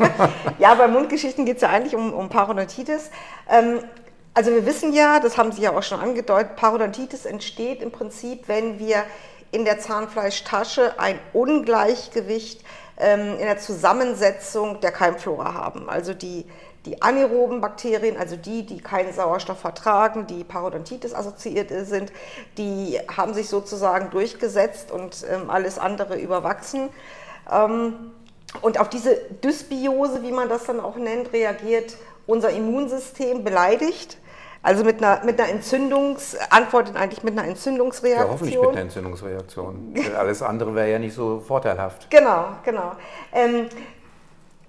ja, 0.58 0.74
bei 0.74 0.86
Mundgeschichten 0.86 1.46
geht 1.46 1.56
es 1.56 1.62
ja 1.62 1.70
eigentlich 1.70 1.96
um, 1.96 2.12
um 2.12 2.28
Parodontitis. 2.28 3.10
Ähm, 3.50 3.80
also 4.34 4.50
wir 4.50 4.66
wissen 4.66 4.92
ja, 4.92 5.20
das 5.20 5.38
haben 5.38 5.52
Sie 5.52 5.62
ja 5.62 5.76
auch 5.76 5.82
schon 5.84 6.00
angedeutet, 6.00 6.56
Parodontitis 6.56 7.24
entsteht 7.24 7.80
im 7.80 7.92
Prinzip, 7.92 8.48
wenn 8.48 8.80
wir 8.80 9.04
in 9.52 9.64
der 9.64 9.78
Zahnfleischtasche 9.78 10.98
ein 10.98 11.20
Ungleichgewicht 11.32 12.60
ähm, 12.98 13.34
in 13.34 13.46
der 13.46 13.58
Zusammensetzung 13.58 14.80
der 14.80 14.90
Keimflora 14.90 15.54
haben. 15.54 15.88
Also 15.88 16.12
die, 16.14 16.44
die 16.84 17.00
anaeroben 17.00 17.60
Bakterien, 17.60 18.16
also 18.16 18.34
die, 18.34 18.66
die 18.66 18.80
keinen 18.80 19.12
Sauerstoff 19.12 19.60
vertragen, 19.60 20.26
die 20.26 20.42
Parodontitis 20.42 21.14
assoziiert 21.14 21.70
sind, 21.86 22.12
die 22.58 22.98
haben 23.16 23.34
sich 23.34 23.48
sozusagen 23.48 24.10
durchgesetzt 24.10 24.90
und 24.90 25.24
ähm, 25.30 25.48
alles 25.48 25.78
andere 25.78 26.18
überwachsen. 26.18 26.88
Ähm, 27.52 28.10
und 28.62 28.80
auf 28.80 28.88
diese 28.88 29.16
Dysbiose, 29.44 30.24
wie 30.24 30.32
man 30.32 30.48
das 30.48 30.64
dann 30.64 30.80
auch 30.80 30.96
nennt, 30.96 31.32
reagiert 31.32 31.96
unser 32.26 32.50
Immunsystem 32.50 33.44
beleidigt 33.44 34.18
also 34.64 34.83
mit 34.83 35.02
einer, 35.02 35.23
mit 35.25 35.38
einer 35.38 35.50
Entzündungs, 35.50 36.37
antwortet 36.50 36.97
eigentlich 36.97 37.23
mit 37.23 37.38
einer 37.38 37.47
Entzündungsreaktion. 37.47 38.26
Ja, 38.26 38.33
hoffentlich 38.33 38.59
mit 38.59 38.71
einer 38.71 38.80
Entzündungsreaktion. 38.80 39.94
Alles 40.18 40.42
andere 40.42 40.75
wäre 40.75 40.90
ja 40.90 40.99
nicht 40.99 41.14
so 41.14 41.38
vorteilhaft. 41.47 42.11
Genau, 42.11 42.47
genau. 42.64 42.92
Ähm, 43.33 43.68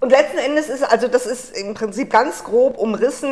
Und 0.02 0.10
letzten 0.10 0.38
Endes 0.38 0.68
ist, 0.68 0.84
also 0.84 1.08
das 1.08 1.26
ist 1.26 1.58
im 1.58 1.74
Prinzip 1.74 2.12
ganz 2.12 2.44
grob 2.44 2.78
umrissen, 2.78 3.32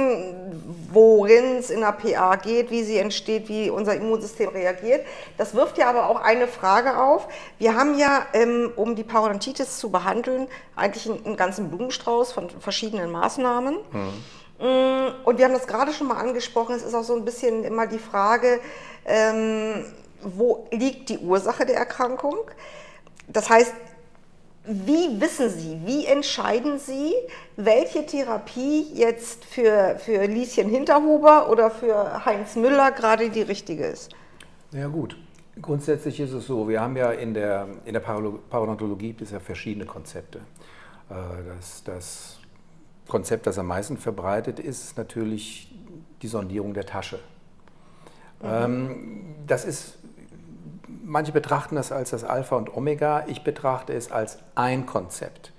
worin 0.91 1.58
es 1.58 1.70
in 1.70 1.82
der 1.82 1.91
PA 1.91 2.38
geht, 2.38 2.72
wie 2.72 2.84
sie 2.84 2.98
entsteht, 2.98 3.50
wie 3.50 3.70
unser 3.70 3.96
Immunsystem 3.96 4.48
reagiert. 4.50 5.05
Das 5.38 5.53
wirft 5.53 5.77
ja 5.77 5.89
aber 5.89 6.10
auch 6.10 6.22
eine 6.22 6.48
Frage 6.48 6.98
auf. 6.98 7.27
Wir 7.60 7.75
haben 7.75 8.00
ja, 8.00 8.25
ähm, 8.34 8.72
um 8.77 8.96
die 8.96 9.03
Parodontitis 9.03 9.77
zu 9.77 9.91
behandeln, 9.91 10.48
eigentlich 10.77 11.10
einen, 11.10 11.25
einen 11.25 11.38
ganzen 11.38 11.70
Blumenstrauß 11.70 12.32
von 12.32 12.50
verschiedenen 12.50 13.12
Maßnahmen. 13.12 13.75
Mhm. 13.91 14.13
Und 14.63 15.38
wir 15.38 15.46
haben 15.46 15.53
das 15.53 15.67
gerade 15.67 15.91
schon 15.91 16.08
mal 16.08 16.17
angesprochen, 16.17 16.75
es 16.75 16.84
ist 16.84 16.93
auch 16.93 17.03
so 17.03 17.15
ein 17.15 17.25
bisschen 17.25 17.65
immer 17.65 17.86
die 17.86 18.00
Frage, 18.00 18.62
ähm, 19.05 19.84
wo 20.22 20.67
liegt 20.72 21.10
die 21.10 21.17
Ursache 21.17 21.65
der 21.65 21.75
Erkrankung? 21.75 22.38
Das 23.27 23.50
heißt, 23.50 23.74
wie 24.65 25.20
wissen 25.20 25.50
Sie, 25.50 25.82
wie 25.84 26.05
entscheiden 26.05 26.79
Sie, 26.79 27.13
welche 27.58 28.05
Therapie 28.05 28.88
jetzt 28.93 29.43
für, 29.43 29.98
für 30.00 30.25
Lieschen 30.25 30.70
Hinterhuber 30.70 31.50
oder 31.50 31.70
für 31.70 32.24
Heinz 32.25 32.55
Müller 32.55 32.91
gerade 32.91 33.29
die 33.29 33.41
richtige 33.41 33.86
ist? 33.86 34.15
Ja 34.72 34.88
gut, 34.88 35.17
grundsätzlich 35.62 36.22
ist 36.22 36.32
es 36.32 36.48
so, 36.48 36.70
wir 36.70 36.79
haben 36.79 36.96
ja 36.96 37.12
in 37.12 37.34
der, 37.34 37.67
in 37.84 37.93
der 37.93 38.00
Parodontologie 38.00 39.12
bisher 39.12 39.41
verschiedene 39.41 39.86
Konzepte. 39.86 40.39
Äh, 41.10 41.13
das, 41.58 41.84
das 41.84 42.39
Konzept, 43.07 43.48
das 43.48 43.57
am 43.57 43.67
meisten 43.67 43.98
verbreitet 43.98 44.60
ist, 44.60 44.83
ist 44.83 44.98
natürlich 44.98 45.74
die 46.22 46.27
Sondierung 46.27 46.74
der 46.74 46.86
Tasche. 46.86 47.19
Mhm. 48.41 48.50
Ähm, 48.50 49.36
das 49.45 49.65
ist 49.65 49.98
manche 51.03 51.31
betrachten 51.31 51.75
das 51.75 51.91
als 51.91 52.10
das 52.10 52.24
Alpha 52.24 52.55
und 52.55 52.75
Omega, 52.75 53.25
ich 53.27 53.43
betrachte 53.43 53.93
es 53.93 54.12
als 54.12 54.39
ein 54.55 54.86
Konzept. 54.86 55.51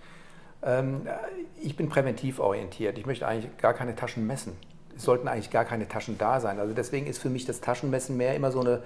Ähm, 0.63 1.03
ich 1.63 1.77
bin 1.77 1.89
präventiv 1.89 2.41
orientiert, 2.41 2.99
ich 2.99 3.07
möchte 3.07 3.27
eigentlich 3.27 3.57
gar 3.59 3.75
keine 3.75 3.95
Taschen 3.95 4.27
messen. 4.27 4.57
Es 4.97 5.05
sollten 5.05 5.29
eigentlich 5.29 5.51
gar 5.51 5.65
keine 5.65 5.89
Taschen 5.89 6.19
da 6.19 6.41
sein. 6.41 6.59
Also 6.59 6.75
deswegen 6.75 7.07
ist 7.07 7.19
für 7.19 7.31
mich 7.31 7.45
das 7.45 7.61
Taschenmessen 7.61 8.17
mehr 8.17 8.35
immer 8.35 8.51
so 8.51 8.61
eine, 8.61 8.83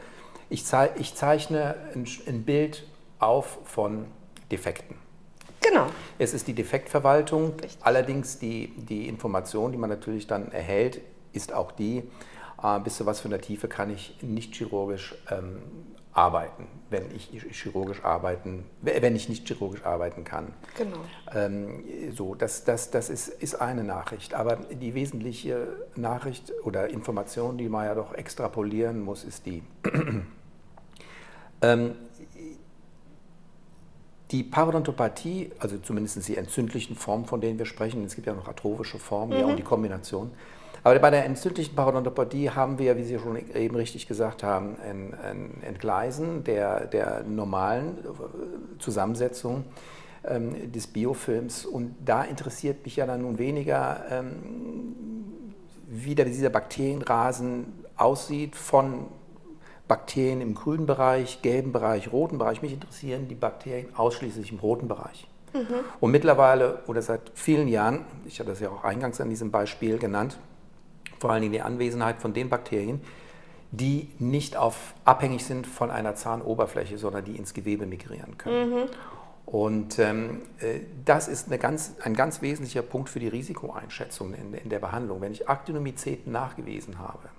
ich, 0.51 0.65
zeichne 0.65 1.75
ein 1.95 2.43
Bild 2.45 2.87
auf 3.19 3.59
von 3.65 4.07
Defekten. 4.51 4.97
Genau. 5.61 5.87
Es 6.19 6.35
ist 6.35 6.47
die 6.47 6.55
Defektverwaltung, 6.55 7.55
Richtig. 7.61 7.79
allerdings 7.83 8.39
die, 8.39 8.73
die 8.77 9.09
Information, 9.09 9.73
die 9.73 9.79
man 9.79 9.91
natürlich 9.91 10.27
dann 10.27 10.53
erhält, 10.53 11.01
ist 11.33 11.53
auch 11.53 11.73
die, 11.73 12.03
äh, 12.63 12.81
bis 12.81 12.97
zu 12.97 13.07
was 13.07 13.21
für 13.21 13.29
einer 13.29 13.41
Tiefe 13.41 13.69
kann 13.69 13.91
ich 13.91 14.17
nicht 14.23 14.55
chirurgisch 14.55 15.15
ähm, 15.31 15.63
arbeiten, 16.13 16.67
wenn 16.91 17.05
ich 17.15 17.31
chirurgisch 17.53 18.05
arbeiten, 18.05 18.65
wenn 18.83 19.15
ich 19.15 19.29
nicht 19.29 19.47
chirurgisch 19.47 19.85
arbeiten 19.85 20.25
kann. 20.25 20.53
Genau. 20.77 20.97
Ähm, 21.33 21.85
so, 22.11 22.35
das, 22.35 22.65
das, 22.65 22.91
das 22.91 23.09
ist, 23.09 23.29
ist 23.29 23.55
eine 23.55 23.85
Nachricht. 23.85 24.35
Aber 24.35 24.57
die 24.57 24.95
wesentliche 24.95 25.69
Nachricht 25.95 26.53
oder 26.65 26.89
Information, 26.89 27.57
die 27.57 27.69
man 27.69 27.87
ja 27.87 27.95
doch 27.95 28.15
extrapolieren 28.15 29.01
muss, 29.01 29.23
ist 29.23 29.47
die. 29.47 29.63
ähm, 31.63 31.95
die 34.31 34.43
Parodontopathie, 34.43 35.53
also 35.59 35.79
zumindest 35.79 36.29
die 36.29 36.37
entzündlichen 36.37 36.97
Formen, 36.97 37.25
von 37.25 37.41
denen 37.41 37.59
wir 37.59 37.67
sprechen, 37.67 38.05
es 38.05 38.15
gibt 38.15 38.27
ja 38.27 38.35
noch 38.35 38.49
atrophische 38.49 38.99
Formen, 38.99 39.35
mhm. 39.35 39.41
ja, 39.41 39.47
und 39.47 39.57
die 39.57 39.63
Kombination, 39.63 40.31
aber 40.85 40.99
bei 41.01 41.11
der 41.11 41.25
entzündlichen 41.25 41.75
Parodontopathie 41.75 42.51
haben 42.51 42.79
wir, 42.79 42.97
wie 42.97 43.03
Sie 43.03 43.19
schon 43.19 43.37
eben 43.55 43.77
richtig 43.77 44.07
gesagt 44.07 44.43
haben, 44.43 44.77
ein, 44.81 45.15
ein 45.15 45.63
Entgleisen 45.63 46.45
der, 46.45 46.87
der 46.87 47.25
normalen 47.25 47.99
äh, 47.99 48.79
Zusammensetzung 48.79 49.65
ähm, 50.25 50.73
des 50.73 50.87
Biofilms. 50.87 51.67
Und 51.67 51.95
da 52.05 52.23
interessiert 52.23 52.85
mich 52.85 52.97
ja 52.97 53.07
dann 53.07 53.23
nun 53.23 53.39
weniger, 53.39 54.05
ähm, 54.11 55.55
wie 55.89 56.15
dieser 56.15 56.51
Bakterienrasen 56.51 57.85
aussieht 57.97 58.55
von 58.55 59.07
Bakterien 59.89 60.41
im 60.41 60.55
grünen 60.55 60.87
Bereich, 60.87 61.43
gelben 61.43 61.73
Bereich, 61.73 62.13
roten 62.13 62.39
Bereich. 62.39 62.63
Mich 62.63 62.75
interessieren 62.75 63.27
die 63.27 63.35
Bakterien 63.35 63.89
ausschließlich 63.97 64.53
im 64.53 64.59
roten 64.59 64.87
Bereich. 64.87 65.27
Mhm. 65.55 65.67
Und 66.01 66.11
mittlerweile 66.11 66.83
oder 66.87 67.03
seit 67.03 67.33
vielen 67.35 67.69
Jahren, 67.69 68.05
ich 68.27 68.39
habe 68.39 68.51
das 68.51 68.61
ja 68.61 68.69
auch 68.69 68.85
eingangs 68.85 69.21
an 69.21 69.31
diesem 69.31 69.51
Beispiel 69.51 69.99
genannt, 69.99 70.39
vor 71.19 71.31
allen 71.31 71.43
Dingen 71.43 71.55
die 71.55 71.63
Anwesenheit 71.63 72.21
von 72.21 72.33
den 72.33 72.49
Bakterien, 72.49 73.01
die 73.71 74.09
nicht 74.19 74.57
auf, 74.57 74.95
abhängig 75.05 75.45
sind 75.45 75.67
von 75.67 75.91
einer 75.91 76.15
Zahnoberfläche, 76.15 76.97
sondern 76.97 77.25
die 77.25 77.37
ins 77.37 77.55
Gewebe 77.55 77.87
migrieren 77.87 78.39
können. 78.39 78.71
Mhm. 78.71 78.85
Und 79.47 79.99
ähm, 79.99 80.43
äh, 80.61 80.81
das 81.07 81.27
ist 81.27 81.51
ganz, 81.59 81.95
ein 82.03 82.15
ganz 82.15 82.43
wesentlicher 82.43 82.83
Punkt 82.83 83.09
für 83.09 83.19
die 83.19 83.29
Risikoeinschätzung 83.29 84.35
in, 84.35 84.53
in 84.53 84.69
der 84.69 84.79
Behandlung. 84.79 85.23
Wenn 85.23 85.33
ich 85.33 85.49
Aktinomyceten 85.49 86.31
nachgewiesen 86.31 86.99
habe, 86.99 87.31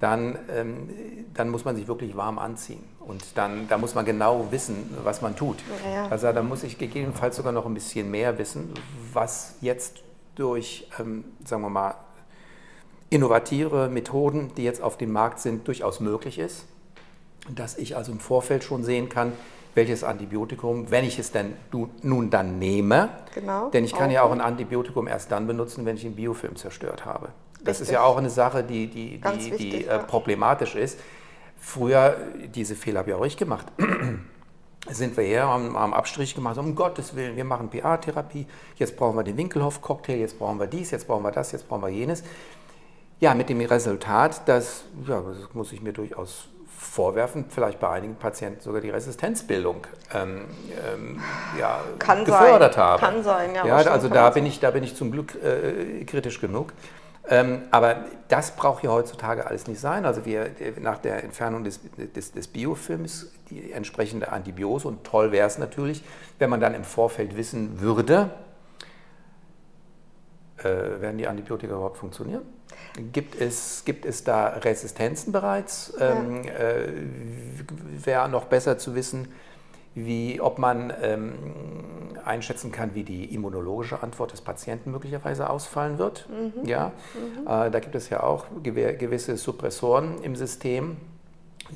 dann, 0.00 0.38
ähm, 0.54 0.88
dann 1.34 1.48
muss 1.48 1.64
man 1.64 1.76
sich 1.76 1.88
wirklich 1.88 2.16
warm 2.16 2.38
anziehen. 2.38 2.84
Und 3.00 3.36
dann 3.36 3.68
da 3.68 3.78
muss 3.78 3.94
man 3.94 4.04
genau 4.04 4.48
wissen, 4.50 4.96
was 5.02 5.22
man 5.22 5.34
tut. 5.34 5.56
Ja, 5.84 5.92
ja. 5.92 6.08
Also 6.08 6.30
da 6.32 6.42
muss 6.42 6.62
ich 6.62 6.78
gegebenenfalls 6.78 7.36
sogar 7.36 7.52
noch 7.52 7.66
ein 7.66 7.74
bisschen 7.74 8.10
mehr 8.10 8.38
wissen, 8.38 8.72
was 9.12 9.56
jetzt 9.60 10.02
durch, 10.34 10.88
ähm, 11.00 11.24
sagen 11.44 11.62
wir 11.62 11.70
mal, 11.70 11.94
innovative 13.10 13.88
Methoden, 13.88 14.52
die 14.56 14.64
jetzt 14.64 14.82
auf 14.82 14.98
dem 14.98 15.12
Markt 15.12 15.40
sind, 15.40 15.66
durchaus 15.66 16.00
möglich 16.00 16.38
ist. 16.38 16.66
Dass 17.50 17.78
ich 17.78 17.96
also 17.96 18.12
im 18.12 18.20
Vorfeld 18.20 18.62
schon 18.62 18.84
sehen 18.84 19.08
kann, 19.08 19.32
welches 19.74 20.04
Antibiotikum, 20.04 20.90
wenn 20.90 21.04
ich 21.04 21.18
es 21.18 21.32
denn 21.32 21.54
nun 22.02 22.30
dann 22.30 22.58
nehme, 22.58 23.10
genau, 23.34 23.70
denn 23.70 23.84
ich 23.84 23.94
kann 23.94 24.10
auch. 24.10 24.12
ja 24.12 24.22
auch 24.22 24.32
ein 24.32 24.40
Antibiotikum 24.40 25.06
erst 25.06 25.30
dann 25.30 25.46
benutzen, 25.46 25.86
wenn 25.86 25.96
ich 25.96 26.02
den 26.02 26.16
Biofilm 26.16 26.56
zerstört 26.56 27.04
habe. 27.04 27.28
Das 27.60 27.80
Richtig. 27.80 27.88
ist 27.88 27.92
ja 27.92 28.02
auch 28.02 28.16
eine 28.16 28.30
Sache, 28.30 28.62
die, 28.62 28.86
die, 28.86 29.20
die, 29.20 29.50
wichtig, 29.50 29.58
die 29.58 29.86
äh, 29.86 29.98
problematisch 29.98 30.74
ist. 30.74 30.98
Früher, 31.60 32.16
diese 32.54 32.76
Fehler 32.76 33.00
habe 33.00 33.10
ich 33.10 33.16
auch 33.16 33.24
ich 33.24 33.36
gemacht. 33.36 33.66
sind 34.90 35.16
wir 35.16 35.24
her, 35.24 35.46
haben, 35.48 35.76
haben 35.76 35.94
Abstrich 35.94 36.34
gemacht, 36.34 36.58
um 36.58 36.74
Gottes 36.74 37.14
Willen, 37.14 37.36
wir 37.36 37.44
machen 37.44 37.68
PA-Therapie, 37.68 38.46
jetzt 38.76 38.96
brauchen 38.96 39.16
wir 39.16 39.24
den 39.24 39.36
Winkelhoff-Cocktail, 39.36 40.16
jetzt 40.16 40.38
brauchen 40.38 40.58
wir 40.58 40.66
dies, 40.66 40.90
jetzt 40.90 41.06
brauchen 41.06 41.24
wir 41.24 41.32
das, 41.32 41.52
jetzt 41.52 41.68
brauchen 41.68 41.82
wir 41.82 41.88
jenes. 41.88 42.22
Ja, 43.20 43.34
mit 43.34 43.48
dem 43.48 43.60
Resultat, 43.60 44.48
dass, 44.48 44.84
ja, 45.06 45.20
das 45.20 45.52
muss 45.52 45.72
ich 45.72 45.82
mir 45.82 45.92
durchaus 45.92 46.48
vorwerfen, 46.78 47.46
vielleicht 47.48 47.80
bei 47.80 47.88
einigen 47.88 48.14
Patienten 48.14 48.60
sogar 48.60 48.80
die 48.80 48.90
Resistenzbildung 48.90 49.86
ähm, 50.14 50.44
ähm, 50.94 51.20
ja, 51.58 51.80
Kann 51.98 52.24
gefördert 52.24 52.74
sein. 52.74 52.84
habe. 52.84 53.00
Kann 53.00 53.24
sein, 53.24 53.54
ja. 53.54 53.66
ja 53.66 53.76
also 53.90 54.08
da 54.08 54.30
bin, 54.30 54.46
ich, 54.46 54.60
da 54.60 54.70
bin 54.70 54.84
ich 54.84 54.94
zum 54.94 55.10
Glück 55.10 55.34
äh, 55.42 56.04
kritisch 56.04 56.40
genug. 56.40 56.72
Ähm, 57.30 57.62
aber 57.70 58.04
das 58.28 58.56
braucht 58.56 58.82
ja 58.84 58.90
heutzutage 58.90 59.46
alles 59.46 59.66
nicht 59.66 59.80
sein. 59.80 60.06
Also 60.06 60.24
wir 60.24 60.50
nach 60.80 60.98
der 60.98 61.24
Entfernung 61.24 61.64
des, 61.64 61.80
des, 62.14 62.32
des 62.32 62.48
Biofilms 62.48 63.32
die 63.50 63.72
entsprechende 63.72 64.32
Antibiose 64.32 64.88
und 64.88 65.04
toll 65.04 65.32
wäre 65.32 65.46
es 65.46 65.58
natürlich, 65.58 66.02
wenn 66.38 66.48
man 66.50 66.60
dann 66.60 66.74
im 66.74 66.84
Vorfeld 66.84 67.36
wissen 67.36 67.80
würde, 67.80 68.30
äh, 70.58 70.64
werden 70.64 71.18
die 71.18 71.26
Antibiotika 71.26 71.74
überhaupt 71.74 71.98
funktionieren? 71.98 72.42
Gibt 73.12 73.40
es, 73.40 73.82
gibt 73.84 74.04
es 74.04 74.24
da 74.24 74.48
Resistenzen 74.48 75.32
bereits? 75.32 75.92
Ja. 75.98 76.12
Ähm, 76.12 76.44
äh, 76.44 78.04
Wäre 78.04 78.28
noch 78.28 78.46
besser 78.46 78.78
zu 78.78 78.94
wissen, 78.94 79.28
wie, 80.06 80.40
ob 80.40 80.58
man 80.58 80.92
ähm, 81.02 81.32
einschätzen 82.24 82.70
kann, 82.70 82.94
wie 82.94 83.04
die 83.04 83.34
immunologische 83.34 84.02
Antwort 84.02 84.32
des 84.32 84.40
Patienten 84.40 84.90
möglicherweise 84.90 85.48
ausfallen 85.50 85.98
wird. 85.98 86.28
Mhm. 86.28 86.66
Ja? 86.66 86.92
Mhm. 87.14 87.46
Äh, 87.46 87.70
da 87.70 87.80
gibt 87.80 87.94
es 87.94 88.10
ja 88.10 88.22
auch 88.22 88.46
gewisse 88.62 89.36
Suppressoren 89.36 90.22
im 90.22 90.36
System, 90.36 90.98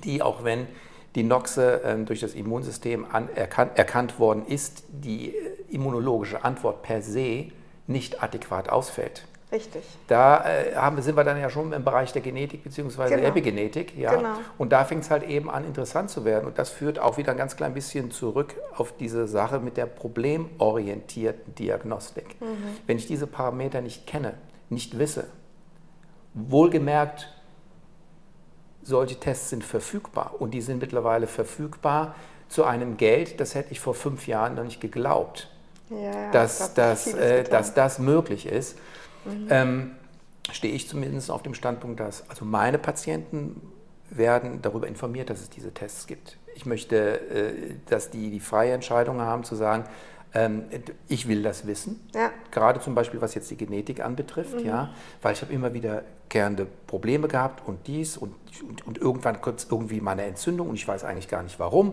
die, 0.05 0.23
auch 0.23 0.45
wenn 0.45 0.67
die 1.15 1.23
Noxe 1.23 1.83
äh, 1.83 1.99
durch 2.05 2.21
das 2.21 2.35
Immunsystem 2.35 3.07
an, 3.11 3.29
erkannt, 3.35 3.73
erkannt 3.77 4.19
worden 4.19 4.47
ist, 4.47 4.85
die 4.91 5.35
immunologische 5.69 6.45
Antwort 6.45 6.83
per 6.83 7.03
se 7.03 7.47
nicht 7.87 8.23
adäquat 8.23 8.69
ausfällt. 8.69 9.27
Richtig. 9.53 9.85
Da 10.07 10.45
äh, 10.47 10.75
haben, 10.75 11.01
sind 11.03 11.15
wir 11.15 11.25
dann 11.25 11.39
ja 11.39 11.51
schon 11.51 11.75
im 11.75 11.85
Bereich 11.85 12.13
der 12.13 12.23
Genetik 12.23 12.65
bzw. 12.65 13.17
Genau. 13.17 13.29
Epigenetik. 13.29 13.97
Ja? 13.97 14.15
Genau. 14.15 14.35
Und 14.57 14.73
da 14.73 14.85
fängt 14.85 15.03
es 15.03 15.11
halt 15.11 15.25
eben 15.25 15.51
an, 15.51 15.67
interessant 15.67 16.09
zu 16.09 16.25
werden. 16.25 16.47
Und 16.47 16.59
das 16.59 16.71
führt 16.71 16.99
auch 16.99 17.19
wieder 17.19 17.33
ein 17.33 17.39
ganz 17.39 17.55
klein 17.55 17.75
bisschen 17.75 18.11
zurück 18.11 18.55
auf 18.77 18.97
diese 18.97 19.29
Sache 19.29 19.61
mit 19.61 19.77
der 19.77 19.85
problemorientierten 19.85 21.55
Diagnostik. 21.55 22.41
Mhm. 22.41 22.79
Wenn 22.87 22.97
ich 22.97 23.07
diese 23.07 23.27
Parameter 23.27 23.83
nicht 23.83 24.07
kenne, 24.07 24.35
nicht 24.71 24.99
wisse, 24.99 25.27
wohlgemerkt, 26.33 27.29
solche 28.83 29.17
Tests 29.21 29.51
sind 29.51 29.65
verfügbar 29.65 30.35
und 30.39 30.53
die 30.53 30.63
sind 30.63 30.81
mittlerweile 30.81 31.27
verfügbar 31.27 32.15
zu 32.49 32.65
einem 32.65 32.97
Geld, 32.97 33.39
das 33.39 33.55
hätte 33.55 33.73
ich 33.73 33.81
vor 33.81 33.95
fünf 33.95 34.27
Jahren 34.27 34.55
noch 34.55 34.65
nicht 34.65 34.81
geglaubt, 34.81 35.49
ja, 35.91 36.31
dass, 36.33 36.75
das, 36.75 37.13
äh, 37.13 37.45
dass 37.45 37.75
das 37.75 37.99
möglich 37.99 38.47
ist. 38.47 38.79
Mhm. 39.25 39.47
Ähm, 39.51 39.91
stehe 40.51 40.75
ich 40.75 40.89
zumindest 40.89 41.31
auf 41.31 41.43
dem 41.43 41.55
Standpunkt, 41.55 42.01
dass 42.01 42.29
also 42.29 42.45
meine 42.45 42.79
Patienten 42.79 43.61
werden 44.11 44.61
darüber 44.63 44.87
informiert, 44.87 45.31
dass 45.31 45.41
es 45.41 45.51
diese 45.51 45.73
Tests 45.73 46.07
gibt. 46.07 46.37
Ich 46.55 46.67
möchte, 46.67 47.21
äh, 47.31 47.75
dass 47.87 48.11
die 48.11 48.31
die 48.31 48.41
freie 48.41 48.73
Entscheidung 48.73 49.21
haben 49.21 49.45
zu 49.45 49.55
sagen, 49.55 49.85
Ähm, 50.35 50.65
ich 51.09 51.29
will 51.29 51.43
das 51.43 51.67
wissen, 51.67 52.01
ja. 52.15 52.31
gerade 52.51 52.81
zum 52.81 52.95
Beispiel 52.95 53.21
was 53.21 53.35
jetzt 53.35 53.51
die 53.51 53.57
Genetik 53.59 54.01
anbetrifft, 54.01 54.61
mhm. 54.61 54.67
ja, 54.67 54.89
weil 55.21 55.35
ich 55.35 55.43
habe 55.43 55.53
immer 55.53 55.75
wieder 55.75 56.05
gerne 56.31 56.67
Probleme 56.87 57.29
gehabt 57.29 57.69
und 57.69 57.87
dies 57.87 58.17
und, 58.17 58.35
und, 58.67 58.87
und 58.87 58.97
irgendwann 58.97 59.43
kurz 59.43 59.67
irgendwie 59.71 60.01
meine 60.01 60.23
Entzündung 60.23 60.71
und 60.71 60.77
ich 60.77 60.89
weiß 60.89 61.05
eigentlich 61.05 61.29
gar 61.29 61.43
nicht 61.43 61.59
warum. 61.59 61.93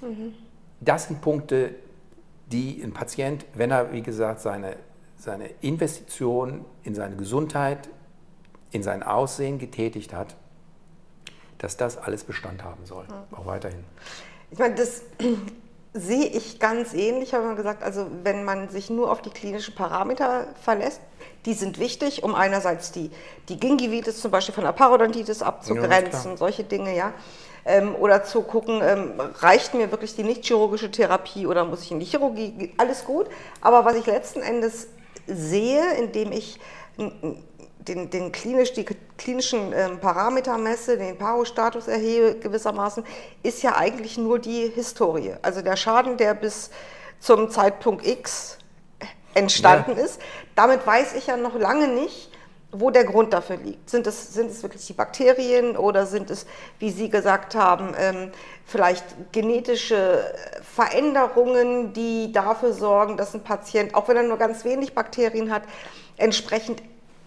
Mhm. 0.00 0.32
Das 0.80 1.08
sind 1.08 1.20
Punkte, 1.20 1.74
die 2.50 2.80
ein 2.82 2.94
Patient, 2.94 3.44
wenn 3.52 3.70
er, 3.70 3.92
wie 3.92 4.00
gesagt, 4.00 4.40
seine, 4.40 4.76
seine 5.16 5.48
Investition 5.60 6.64
in 6.82 6.94
seine 6.94 7.16
Gesundheit, 7.16 7.88
in 8.70 8.82
sein 8.82 9.02
Aussehen 9.02 9.58
getätigt 9.58 10.12
hat, 10.12 10.36
dass 11.58 11.76
das 11.76 11.96
alles 11.96 12.24
Bestand 12.24 12.62
haben 12.62 12.84
soll, 12.84 13.04
mhm. 13.04 13.36
auch 13.36 13.46
weiterhin. 13.46 13.84
Ich 14.50 14.58
meine, 14.58 14.74
das 14.74 15.02
sehe 15.94 16.26
ich 16.26 16.58
ganz 16.58 16.92
ähnlich, 16.92 17.34
habe 17.34 17.50
ich 17.50 17.56
gesagt, 17.56 17.82
also 17.82 18.06
wenn 18.22 18.44
man 18.44 18.68
sich 18.68 18.90
nur 18.90 19.10
auf 19.10 19.22
die 19.22 19.30
klinischen 19.30 19.74
Parameter 19.74 20.48
verlässt, 20.60 21.00
die 21.46 21.54
sind 21.54 21.78
wichtig, 21.78 22.22
um 22.22 22.34
einerseits 22.34 22.90
die, 22.90 23.10
die 23.48 23.58
Gingivitis 23.58 24.20
zum 24.20 24.30
Beispiel 24.30 24.54
von 24.54 24.64
der 24.64 24.72
Parodontitis 24.72 25.42
abzugrenzen, 25.42 26.32
ja, 26.32 26.36
solche 26.36 26.64
Dinge, 26.64 26.96
ja. 26.96 27.12
Ähm, 27.66 27.94
oder 27.94 28.24
zu 28.24 28.42
gucken, 28.42 28.80
ähm, 28.82 29.12
reicht 29.38 29.72
mir 29.72 29.90
wirklich 29.90 30.14
die 30.14 30.22
nicht 30.22 30.44
chirurgische 30.44 30.90
Therapie 30.90 31.46
oder 31.46 31.64
muss 31.64 31.82
ich 31.82 31.92
in 31.92 31.98
die 31.98 32.04
Chirurgie, 32.04 32.74
alles 32.76 33.04
gut. 33.06 33.26
Aber 33.62 33.86
was 33.86 33.96
ich 33.96 34.04
letzten 34.04 34.42
Endes 34.42 34.88
sehe, 35.26 35.94
indem 35.94 36.32
ich 36.32 36.58
den, 36.96 38.10
den 38.10 38.32
klinisch, 38.32 38.72
die 38.72 38.84
klinischen 39.18 39.72
ähm, 39.72 40.00
Parameter 40.00 40.56
messe, 40.58 40.96
den 40.96 41.18
Paro-Status 41.18 41.88
erhebe 41.88 42.36
gewissermaßen, 42.38 43.04
ist 43.42 43.62
ja 43.62 43.76
eigentlich 43.76 44.16
nur 44.16 44.38
die 44.38 44.70
Historie. 44.74 45.34
Also 45.42 45.62
der 45.62 45.76
Schaden, 45.76 46.16
der 46.16 46.34
bis 46.34 46.70
zum 47.18 47.50
Zeitpunkt 47.50 48.06
X 48.06 48.58
entstanden 49.34 49.96
ja. 49.96 50.04
ist. 50.04 50.20
Damit 50.54 50.86
weiß 50.86 51.14
ich 51.14 51.26
ja 51.26 51.36
noch 51.36 51.54
lange 51.54 51.88
nicht, 51.88 52.30
wo 52.76 52.90
der 52.90 53.04
Grund 53.04 53.32
dafür 53.32 53.56
liegt. 53.56 53.88
Sind 53.88 54.06
es, 54.06 54.34
sind 54.34 54.50
es 54.50 54.62
wirklich 54.62 54.86
die 54.86 54.92
Bakterien 54.92 55.76
oder 55.76 56.06
sind 56.06 56.30
es, 56.30 56.46
wie 56.78 56.90
Sie 56.90 57.08
gesagt 57.08 57.54
haben, 57.54 57.94
ähm, 57.98 58.32
vielleicht 58.66 59.04
genetische 59.32 60.24
Veränderungen, 60.74 61.92
die 61.92 62.32
dafür 62.32 62.72
sorgen, 62.72 63.16
dass 63.16 63.34
ein 63.34 63.44
Patient, 63.44 63.94
auch 63.94 64.08
wenn 64.08 64.16
er 64.16 64.22
nur 64.24 64.38
ganz 64.38 64.64
wenig 64.64 64.94
Bakterien 64.94 65.52
hat, 65.52 65.62
entsprechend 66.16 66.82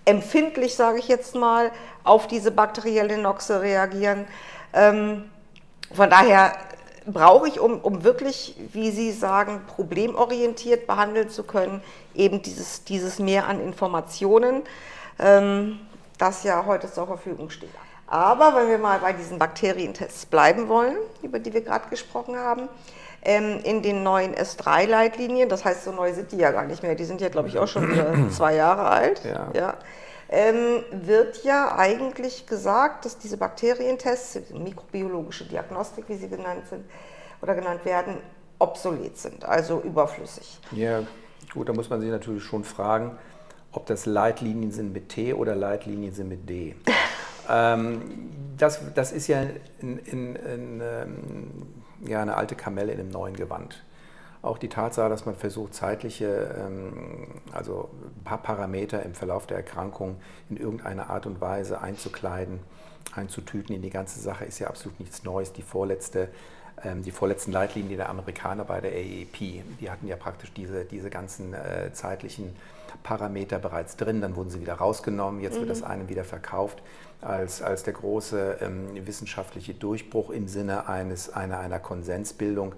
empfindlich, 0.05 0.75
sage 0.75 0.99
ich 0.99 1.07
jetzt 1.07 1.35
mal, 1.35 1.71
auf 2.03 2.27
diese 2.27 2.51
bakterielle 2.51 3.17
Noxe 3.17 3.61
reagieren. 3.61 4.25
Ähm, 4.73 5.29
von 5.93 6.09
daher 6.09 6.53
brauche 7.05 7.47
ich, 7.47 7.59
um, 7.59 7.79
um 7.79 8.03
wirklich, 8.03 8.55
wie 8.73 8.91
Sie 8.91 9.11
sagen, 9.11 9.61
problemorientiert 9.67 10.87
behandeln 10.87 11.29
zu 11.29 11.43
können, 11.43 11.81
eben 12.13 12.41
dieses, 12.41 12.83
dieses 12.83 13.19
Mehr 13.19 13.47
an 13.47 13.61
Informationen, 13.61 14.63
das 15.17 16.43
ja 16.43 16.65
heute 16.65 16.91
zur 16.91 17.07
Verfügung 17.07 17.49
steht. 17.49 17.71
Aber 18.05 18.55
wenn 18.55 18.69
wir 18.69 18.77
mal 18.77 18.99
bei 18.99 19.13
diesen 19.13 19.37
Bakterientests 19.37 20.27
bleiben 20.27 20.69
wollen, 20.69 20.95
über 21.21 21.39
die 21.39 21.53
wir 21.53 21.61
gerade 21.61 21.89
gesprochen 21.89 22.37
haben, 22.37 22.69
ähm, 23.23 23.59
in 23.63 23.81
den 23.81 24.03
neuen 24.03 24.33
S3-Leitlinien, 24.35 25.49
das 25.49 25.65
heißt, 25.65 25.83
so 25.83 25.91
neu 25.91 26.13
sind 26.13 26.31
die 26.31 26.37
ja 26.37 26.51
gar 26.51 26.63
nicht 26.63 26.83
mehr, 26.83 26.95
die 26.95 27.03
sind 27.03 27.19
ja, 27.19 27.29
glaube 27.29 27.49
ich, 27.49 27.57
auch 27.57 27.67
schon 27.67 28.29
zwei 28.31 28.55
Jahre 28.55 28.87
alt, 28.87 29.23
ja. 29.25 29.49
ja 29.53 29.77
ähm, 30.29 30.83
wird 30.91 31.43
ja 31.43 31.75
eigentlich 31.77 32.45
gesagt, 32.47 33.05
dass 33.05 33.17
diese 33.17 33.37
Bakterientests, 33.37 34.51
mikrobiologische 34.53 35.45
Diagnostik, 35.45 36.05
wie 36.07 36.15
sie 36.15 36.27
genannt 36.27 36.67
sind 36.69 36.85
oder 37.41 37.55
genannt 37.55 37.85
werden, 37.85 38.17
obsolet 38.59 39.17
sind, 39.17 39.45
also 39.45 39.81
überflüssig. 39.81 40.59
Ja, 40.71 41.03
gut, 41.53 41.69
da 41.69 41.73
muss 41.73 41.89
man 41.89 42.01
sich 42.01 42.09
natürlich 42.09 42.43
schon 42.43 42.63
fragen, 42.63 43.17
ob 43.77 43.85
das 43.85 44.07
Leitlinien 44.07 44.71
sind 44.71 44.91
mit 44.91 45.09
T 45.09 45.33
oder 45.33 45.55
Leitlinien 45.55 46.11
sind 46.11 46.29
mit 46.29 46.49
D. 46.49 46.75
ähm, 47.49 48.01
das, 48.57 48.81
das 48.95 49.11
ist 49.11 49.27
ja, 49.27 49.43
in, 49.79 49.99
in, 49.99 50.35
in, 50.35 50.81
ähm, 50.81 51.51
ja 52.05 52.23
eine 52.23 52.35
alte 52.35 52.55
Kamelle 52.55 52.91
in 52.91 52.99
einem 52.99 53.11
neuen 53.11 53.35
Gewand. 53.35 53.83
Auch 54.41 54.57
die 54.57 54.67
Tatsache, 54.67 55.09
dass 55.09 55.27
man 55.27 55.35
versucht, 55.35 55.75
zeitliche, 55.75 56.55
ähm, 56.59 57.27
also 57.51 57.89
ein 58.17 58.23
paar 58.23 58.39
Parameter 58.39 59.03
im 59.03 59.13
Verlauf 59.13 59.45
der 59.45 59.57
Erkrankung 59.57 60.15
in 60.49 60.57
irgendeiner 60.57 61.11
Art 61.11 61.27
und 61.27 61.39
Weise 61.39 61.79
einzukleiden, 61.79 62.59
einzutüten 63.15 63.75
in 63.75 63.83
die 63.83 63.91
ganze 63.91 64.19
Sache, 64.19 64.45
ist 64.45 64.57
ja 64.57 64.67
absolut 64.67 64.99
nichts 64.99 65.23
Neues. 65.23 65.53
Die 65.53 65.61
vorletzte 65.61 66.29
ähm, 66.83 67.03
die 67.03 67.11
vorletzten 67.11 67.51
Leitlinien 67.51 67.97
der 67.97 68.09
Amerikaner 68.09 68.63
bei 68.63 68.81
der 68.81 68.91
AEP, 68.91 69.63
die 69.79 69.89
hatten 69.89 70.07
ja 70.07 70.15
praktisch 70.15 70.51
diese, 70.53 70.85
diese 70.85 71.09
ganzen 71.09 71.53
äh, 71.53 71.91
zeitlichen 71.91 72.55
Parameter 73.03 73.59
bereits 73.59 73.95
drin, 73.95 74.21
dann 74.21 74.35
wurden 74.35 74.49
sie 74.49 74.61
wieder 74.61 74.75
rausgenommen, 74.75 75.41
jetzt 75.41 75.55
mhm. 75.55 75.61
wird 75.61 75.69
das 75.71 75.83
einem 75.83 76.09
wieder 76.09 76.23
verkauft 76.23 76.81
als, 77.21 77.61
als 77.61 77.83
der 77.83 77.93
große 77.93 78.57
ähm, 78.61 79.05
wissenschaftliche 79.05 79.73
Durchbruch 79.73 80.29
im 80.29 80.47
Sinne 80.47 80.87
eines, 80.87 81.29
einer, 81.33 81.59
einer 81.59 81.79
Konsensbildung. 81.79 82.73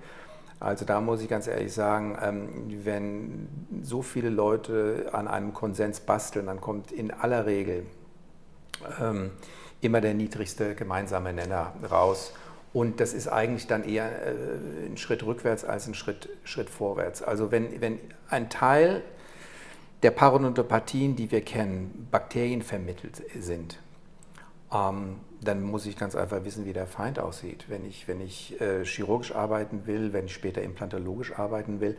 Also 0.60 0.86
da 0.86 1.00
muss 1.00 1.22
ich 1.22 1.30
ganz 1.30 1.48
ehrlich 1.48 1.74
sagen, 1.74 2.18
ähm, 2.22 2.50
wenn 2.84 3.48
so 3.82 4.02
viele 4.02 4.30
Leute 4.30 5.10
an 5.14 5.28
einem 5.28 5.54
Konsens 5.54 6.02
basteln, 6.02 6.48
dann 6.48 6.60
kommt 6.60 6.92
in 6.92 7.12
aller 7.12 7.46
Regel 7.46 7.86
ähm, 9.02 9.32
immer 9.82 10.02
der 10.02 10.14
niedrigste 10.14 10.76
gemeinsame 10.76 11.34
Nenner 11.34 11.74
raus. 11.90 12.34
Und 12.74 13.00
das 13.00 13.14
ist 13.14 13.28
eigentlich 13.28 13.68
dann 13.68 13.84
eher 13.84 14.06
äh, 14.06 14.86
ein 14.86 14.98
Schritt 14.98 15.24
rückwärts 15.24 15.64
als 15.66 15.88
ein 15.88 15.94
Schritt, 15.94 16.30
Schritt 16.44 16.70
vorwärts. 16.70 17.24
Also 17.24 17.52
wenn, 17.52 17.82
wenn 17.82 18.00
ein 18.30 18.50
Teil 18.50 19.02
der 20.04 20.12
Parodontopathien, 20.12 21.16
die 21.16 21.32
wir 21.32 21.42
kennen, 21.42 22.08
Bakterien 22.12 22.62
vermittelt 22.62 23.22
sind, 23.38 23.80
ähm, 24.72 25.18
dann 25.42 25.64
muss 25.64 25.86
ich 25.86 25.98
ganz 25.98 26.16
einfach 26.16 26.44
wissen, 26.44 26.66
wie 26.66 26.74
der 26.74 26.88
Feind 26.88 27.20
aussieht. 27.20 27.66
Wenn 27.70 27.86
ich, 27.86 28.08
wenn 28.08 28.22
ich 28.22 28.60
äh, 28.60 28.84
chirurgisch 28.86 29.34
arbeiten 29.34 29.86
will, 29.86 30.14
wenn 30.14 30.26
ich 30.26 30.34
später 30.34 30.62
implantologisch 30.62 31.38
arbeiten 31.38 31.80
will, 31.80 31.98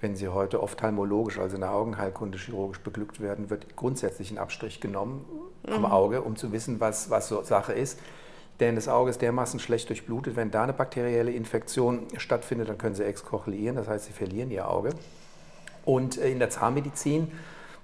wenn 0.00 0.14
Sie 0.14 0.28
heute 0.28 0.62
ophthalmologisch, 0.62 1.38
also 1.38 1.54
in 1.54 1.62
der 1.62 1.72
Augenheilkunde 1.72 2.38
chirurgisch 2.38 2.80
beglückt 2.80 3.20
werden, 3.20 3.48
wird 3.48 3.76
grundsätzlich 3.76 4.30
ein 4.30 4.38
Abstrich 4.38 4.80
genommen 4.80 5.24
mhm. 5.66 5.72
am 5.72 5.84
Auge, 5.86 6.22
um 6.22 6.36
zu 6.36 6.52
wissen, 6.52 6.80
was, 6.80 7.10
was 7.10 7.28
so 7.28 7.42
Sache 7.42 7.72
ist. 7.72 7.98
Denn 8.60 8.74
das 8.74 8.88
Auge 8.88 9.10
ist 9.10 9.20
dermaßen 9.20 9.60
schlecht 9.60 9.88
durchblutet, 9.88 10.36
wenn 10.36 10.50
da 10.50 10.62
eine 10.62 10.72
bakterielle 10.72 11.30
Infektion 11.32 12.06
stattfindet, 12.16 12.68
dann 12.68 12.78
können 12.78 12.94
sie 12.94 13.04
exkochlieren, 13.04 13.76
das 13.76 13.88
heißt, 13.88 14.06
sie 14.06 14.12
verlieren 14.12 14.50
ihr 14.50 14.68
Auge. 14.68 14.90
Und 15.86 16.18
äh, 16.18 16.28
in 16.30 16.38
der 16.38 16.50
Zahnmedizin, 16.50 17.32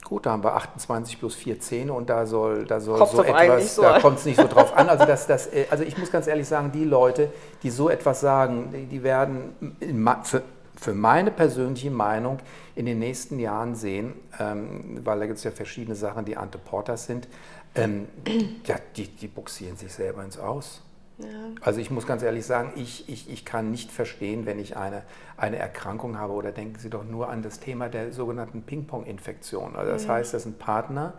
gut, 0.05 0.27
da 0.27 0.33
haben 0.33 0.45
wir 0.45 0.55
28 0.55 1.19
plus 1.19 1.35
4 1.35 1.61
Zähne 1.61 1.93
und 1.95 2.11
da 2.11 2.27
soll, 2.27 2.67
da 2.67 2.81
soll 2.81 2.99
so 3.07 3.23
etwas, 3.23 3.77
so. 3.77 3.83
da 3.83 4.01
kommt 4.01 4.19
es 4.19 4.27
nicht 4.27 4.39
so 4.39 4.47
drauf 4.47 4.77
an. 4.77 4.91
Also, 4.91 5.07
das, 5.07 5.27
das, 5.27 5.47
äh, 5.47 5.67
also 5.71 5.85
ich 5.85 5.97
muss 5.97 6.13
ganz 6.13 6.27
ehrlich 6.27 6.47
sagen, 6.47 6.71
die 6.73 6.85
Leute, 6.85 7.31
die 7.63 7.71
so 7.71 7.89
etwas 7.89 8.21
sagen, 8.21 8.89
die 8.91 9.03
werden 9.03 9.55
für, 10.25 10.43
für 10.75 10.93
meine 10.93 11.31
persönliche 11.31 11.91
Meinung 11.91 12.41
in 12.75 12.85
den 12.85 12.99
nächsten 12.99 13.39
Jahren 13.39 13.75
sehen, 13.75 14.13
ähm, 14.39 15.01
weil 15.05 15.21
da 15.21 15.27
gibt 15.27 15.39
es 15.39 15.45
ja 15.45 15.51
verschiedene 15.51 15.95
Sachen, 15.95 16.25
die 16.25 16.37
Anteportas 16.37 17.07
sind, 17.07 17.29
ähm, 17.75 18.09
ja, 18.67 18.77
die, 18.97 19.09
die 19.09 19.29
buxieren 19.29 19.77
sich 19.77 19.93
selber 19.93 20.25
ins 20.25 20.39
Aus. 20.39 20.83
Ja. 21.23 21.29
Also 21.61 21.81
ich 21.81 21.91
muss 21.91 22.07
ganz 22.07 22.23
ehrlich 22.23 22.45
sagen, 22.47 22.73
ich, 22.77 23.09
ich, 23.09 23.31
ich 23.31 23.45
kann 23.45 23.71
nicht 23.71 23.91
verstehen, 23.91 24.47
wenn 24.47 24.59
ich 24.59 24.77
eine, 24.77 25.03
eine 25.37 25.57
Erkrankung 25.57 26.19
habe 26.19 26.33
oder 26.33 26.53
denken 26.53 26.79
Sie 26.79 26.91
doch 26.91 27.05
nur 27.05 27.29
an 27.29 27.43
das 27.43 27.61
Thema 27.61 27.89
der 27.89 28.13
sogenannten 28.13 28.63
Ping-Pong-Infektion. 28.63 29.77
Also 29.77 29.93
das 29.93 30.07
mhm. 30.07 30.13
heißt, 30.13 30.35
dass 30.35 30.45
ein 30.45 30.55
Partner, 30.55 31.15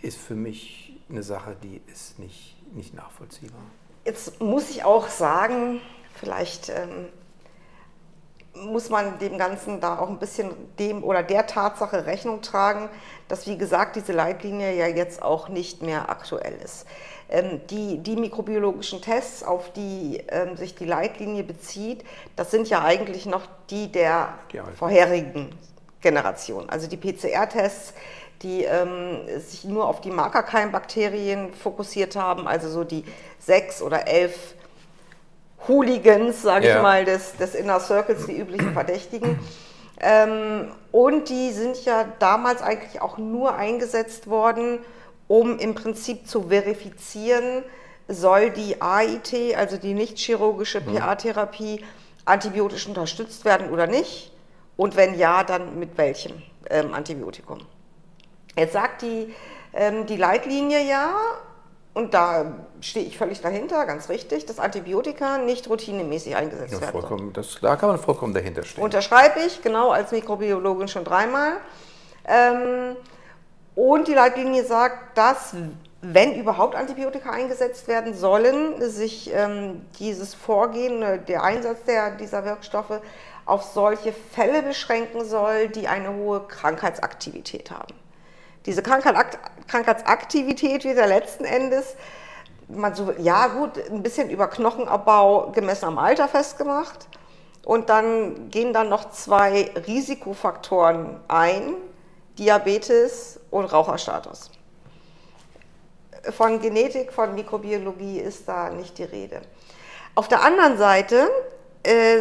ist 0.03 0.19
für 0.19 0.35
mich 0.35 1.01
eine 1.09 1.23
Sache, 1.23 1.57
die 1.63 1.81
ist 1.91 2.19
nicht, 2.19 2.57
nicht 2.75 2.93
nachvollziehbar. 2.95 3.63
Jetzt 4.05 4.41
muss 4.41 4.71
ich 4.71 4.85
auch 4.85 5.09
sagen, 5.09 5.81
vielleicht 6.15 6.71
ähm, 6.71 7.09
muss 8.55 8.91
man 8.91 9.19
dem 9.19 9.39
Ganzen 9.39 9.81
da 9.81 9.99
auch 9.99 10.09
ein 10.09 10.19
bisschen 10.19 10.51
dem 10.79 11.05
oder 11.05 11.23
der 11.23 11.47
Tatsache 11.47 12.05
Rechnung 12.05 12.43
tragen, 12.43 12.89
dass 13.29 13.47
wie 13.47 13.57
gesagt 13.57 13.97
diese 13.97 14.13
Leitlinie 14.13 14.75
ja 14.75 14.89
jetzt 14.89 15.23
auch 15.23 15.49
nicht 15.49 15.83
mehr 15.83 16.11
aktuell 16.11 16.55
ist. 16.65 16.85
Ähm, 17.29 17.61
die, 17.71 17.99
die 17.99 18.17
mikrobiologischen 18.17 19.01
Tests, 19.01 19.43
auf 19.43 19.73
die 19.73 20.23
ähm, 20.29 20.57
sich 20.57 20.75
die 20.75 20.85
Leitlinie 20.85 21.45
bezieht, 21.45 22.05
das 22.37 22.51
sind 22.51 22.69
ja 22.69 22.83
eigentlich 22.83 23.25
noch 23.27 23.43
die 23.71 23.91
der 23.91 24.35
die 24.53 24.61
vorherigen 24.77 25.51
Generation. 26.03 26.69
Also 26.69 26.89
die 26.89 26.97
PCR-Tests, 26.97 27.95
die 28.43 28.65
ähm, 28.65 29.19
sich 29.39 29.65
nur 29.65 29.87
auf 29.87 30.01
die 30.01 30.11
Markerkeimbakterien 30.11 31.53
fokussiert 31.55 32.17
haben, 32.17 32.47
also 32.47 32.69
so 32.69 32.85
die 32.85 33.05
sechs 33.39 33.83
oder 33.83 34.07
elf 34.07 34.55
Hooligans, 35.69 36.43
sage 36.43 36.69
ja. 36.69 36.77
ich 36.77 36.83
mal, 36.83 37.05
des, 37.05 37.37
des 37.37 37.55
Inner 37.55 37.81
Circles, 37.81 38.27
die 38.27 38.37
üblichen 38.37 38.73
Verdächtigen. 38.73 39.39
Ähm, 40.01 40.73
und 40.91 41.29
die 41.29 41.53
sind 41.53 41.85
ja 41.85 42.05
damals 42.19 42.63
eigentlich 42.63 43.01
auch 43.01 43.19
nur 43.19 43.55
eingesetzt 43.55 44.29
worden, 44.29 44.81
um 45.29 45.59
im 45.59 45.75
Prinzip 45.75 46.27
zu 46.27 46.49
verifizieren, 46.49 47.63
soll 48.09 48.51
die 48.51 48.83
AIT, 48.83 49.57
also 49.57 49.77
die 49.77 49.95
nicht 49.95 50.19
chirurgische 50.19 50.81
mhm. 50.81 50.97
PA-Therapie, 50.97 51.85
antibiotisch 52.25 52.87
unterstützt 52.87 53.45
werden 53.45 53.71
oder 53.71 53.87
nicht? 53.87 54.33
Und 54.77 54.97
wenn 54.97 55.19
ja, 55.19 55.45
dann 55.45 55.79
mit 55.79 55.97
welchem 55.97 56.43
ähm, 56.69 56.95
Antibiotikum? 56.95 57.59
Jetzt 58.57 58.73
sagt 58.73 59.03
die, 59.03 59.35
ähm, 59.73 60.07
die 60.07 60.17
Leitlinie 60.17 60.83
ja, 60.83 61.15
und 61.95 62.15
da 62.15 62.55
stehe 62.81 63.05
ich 63.05 63.19
völlig 63.19 63.43
dahinter, 63.43 63.85
ganz 63.85 64.09
richtig, 64.09 64.47
dass 64.47 64.59
Antibiotika 64.59 65.39
nicht 65.39 65.69
routinemäßig 65.69 66.37
eingesetzt 66.37 66.73
ja, 66.73 66.81
werden. 66.81 67.33
Das, 67.35 67.59
da 67.61 67.77
kann 67.77 67.91
man 67.91 67.99
vollkommen 67.99 68.33
dahinter 68.33 68.63
stehen. 68.63 68.83
Unterschreibe 68.83 69.41
ich, 69.41 69.61
genau, 69.63 69.91
als 69.91 70.11
Mikrobiologin 70.11 70.89
schon 70.89 71.05
dreimal. 71.05 71.59
Ähm, 72.27 72.97
und 73.75 74.09
die 74.09 74.15
Leitlinie 74.15 74.65
sagt, 74.65 75.19
dass, 75.19 75.55
wenn 76.01 76.35
überhaupt 76.35 76.75
Antibiotika 76.75 77.31
eingesetzt 77.31 77.89
werden 77.89 78.15
sollen, 78.15 78.81
sich 78.91 79.31
ähm, 79.35 79.83
dieses 79.99 80.35
Vorgehen, 80.35 81.03
äh, 81.03 81.19
der 81.23 81.43
Einsatz 81.43 81.85
der, 81.87 82.13
dieser 82.13 82.45
Wirkstoffe 82.47 83.01
auf 83.45 83.65
solche 83.65 84.13
Fälle 84.13 84.63
beschränken 84.63 85.27
soll, 85.27 85.69
die 85.69 85.89
eine 85.89 86.15
hohe 86.15 86.41
Krankheitsaktivität 86.47 87.71
haben. 87.71 87.95
Diese 88.67 88.83
Krankheitsaktivität 88.83 90.85
wird 90.85 90.99
ja 90.99 91.07
letzten 91.07 91.45
Endes, 91.45 91.97
man 92.69 92.95
so, 92.95 93.13
ja 93.19 93.49
gut, 93.49 93.73
ein 93.91 94.03
bisschen 94.03 94.31
über 94.31 94.49
Knochenabbau 94.49 95.51
gemessen 95.51 95.87
am 95.87 95.99
Alter 95.99 96.29
festgemacht. 96.29 97.09
Und 97.65 97.91
dann 97.91 98.51
gehen 98.51 98.73
dann 98.73 98.89
noch 98.89 99.11
zwei 99.11 99.71
Risikofaktoren 99.87 101.21
ein, 101.29 101.75
Diabetes 102.39 103.39
und 103.51 103.67
Raucherstatus. 103.67 104.51
Von 106.31 106.61
Genetik, 106.61 107.13
von 107.13 107.35
Mikrobiologie 107.35 108.19
ist 108.19 108.49
da 108.49 108.71
nicht 108.71 108.99
die 108.99 109.05
Rede. 109.05 109.43
Auf 110.15 110.29
der 110.29 110.43
anderen 110.43 110.79
Seite 110.79 111.31
äh, 111.85 112.21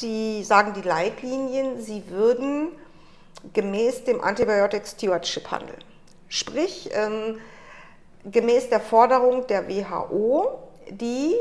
die, 0.00 0.44
sagen 0.44 0.72
die 0.74 0.82
Leitlinien, 0.82 1.80
sie 1.80 2.08
würden 2.08 2.68
gemäß 3.52 4.04
dem 4.04 4.20
Antibiotic 4.20 4.86
Stewardship 4.86 5.50
handeln. 5.50 5.82
Sprich, 6.28 6.90
ähm, 6.92 7.38
gemäß 8.24 8.68
der 8.68 8.80
Forderung 8.80 9.46
der 9.46 9.68
WHO, 9.68 10.58
die 10.90 11.34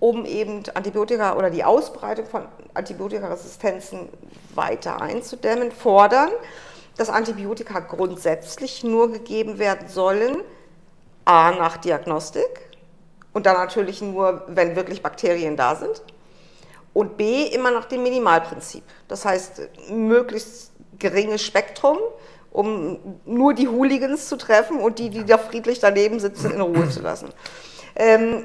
um 0.00 0.24
eben 0.24 0.62
Antibiotika 0.74 1.36
oder 1.36 1.50
die 1.50 1.64
Ausbreitung 1.64 2.26
von 2.26 2.46
Antibiotikaresistenzen 2.74 4.08
weiter 4.54 5.00
einzudämmen, 5.00 5.72
fordern, 5.72 6.30
dass 6.96 7.10
Antibiotika 7.10 7.80
grundsätzlich 7.80 8.84
nur 8.84 9.10
gegeben 9.10 9.58
werden 9.58 9.88
sollen, 9.88 10.36
a 11.24 11.52
nach 11.52 11.76
Diagnostik 11.78 12.68
und 13.32 13.46
dann 13.46 13.56
natürlich 13.56 14.00
nur, 14.00 14.44
wenn 14.48 14.76
wirklich 14.76 15.02
Bakterien 15.02 15.56
da 15.56 15.74
sind 15.74 16.02
und 16.94 17.16
b 17.16 17.44
immer 17.44 17.70
nach 17.70 17.84
dem 17.84 18.02
Minimalprinzip. 18.02 18.82
Das 19.08 19.24
heißt, 19.24 19.62
möglichst 19.90 20.67
geringes 20.98 21.42
Spektrum, 21.42 21.98
um 22.50 22.98
nur 23.24 23.54
die 23.54 23.68
Hooligans 23.68 24.28
zu 24.28 24.36
treffen 24.36 24.80
und 24.80 24.98
die, 24.98 25.10
die 25.10 25.24
da 25.24 25.38
friedlich 25.38 25.78
daneben 25.80 26.20
sitzen, 26.20 26.50
in 26.50 26.60
Ruhe 26.60 26.88
zu 26.88 27.00
lassen. 27.00 27.28
Ähm, 27.94 28.44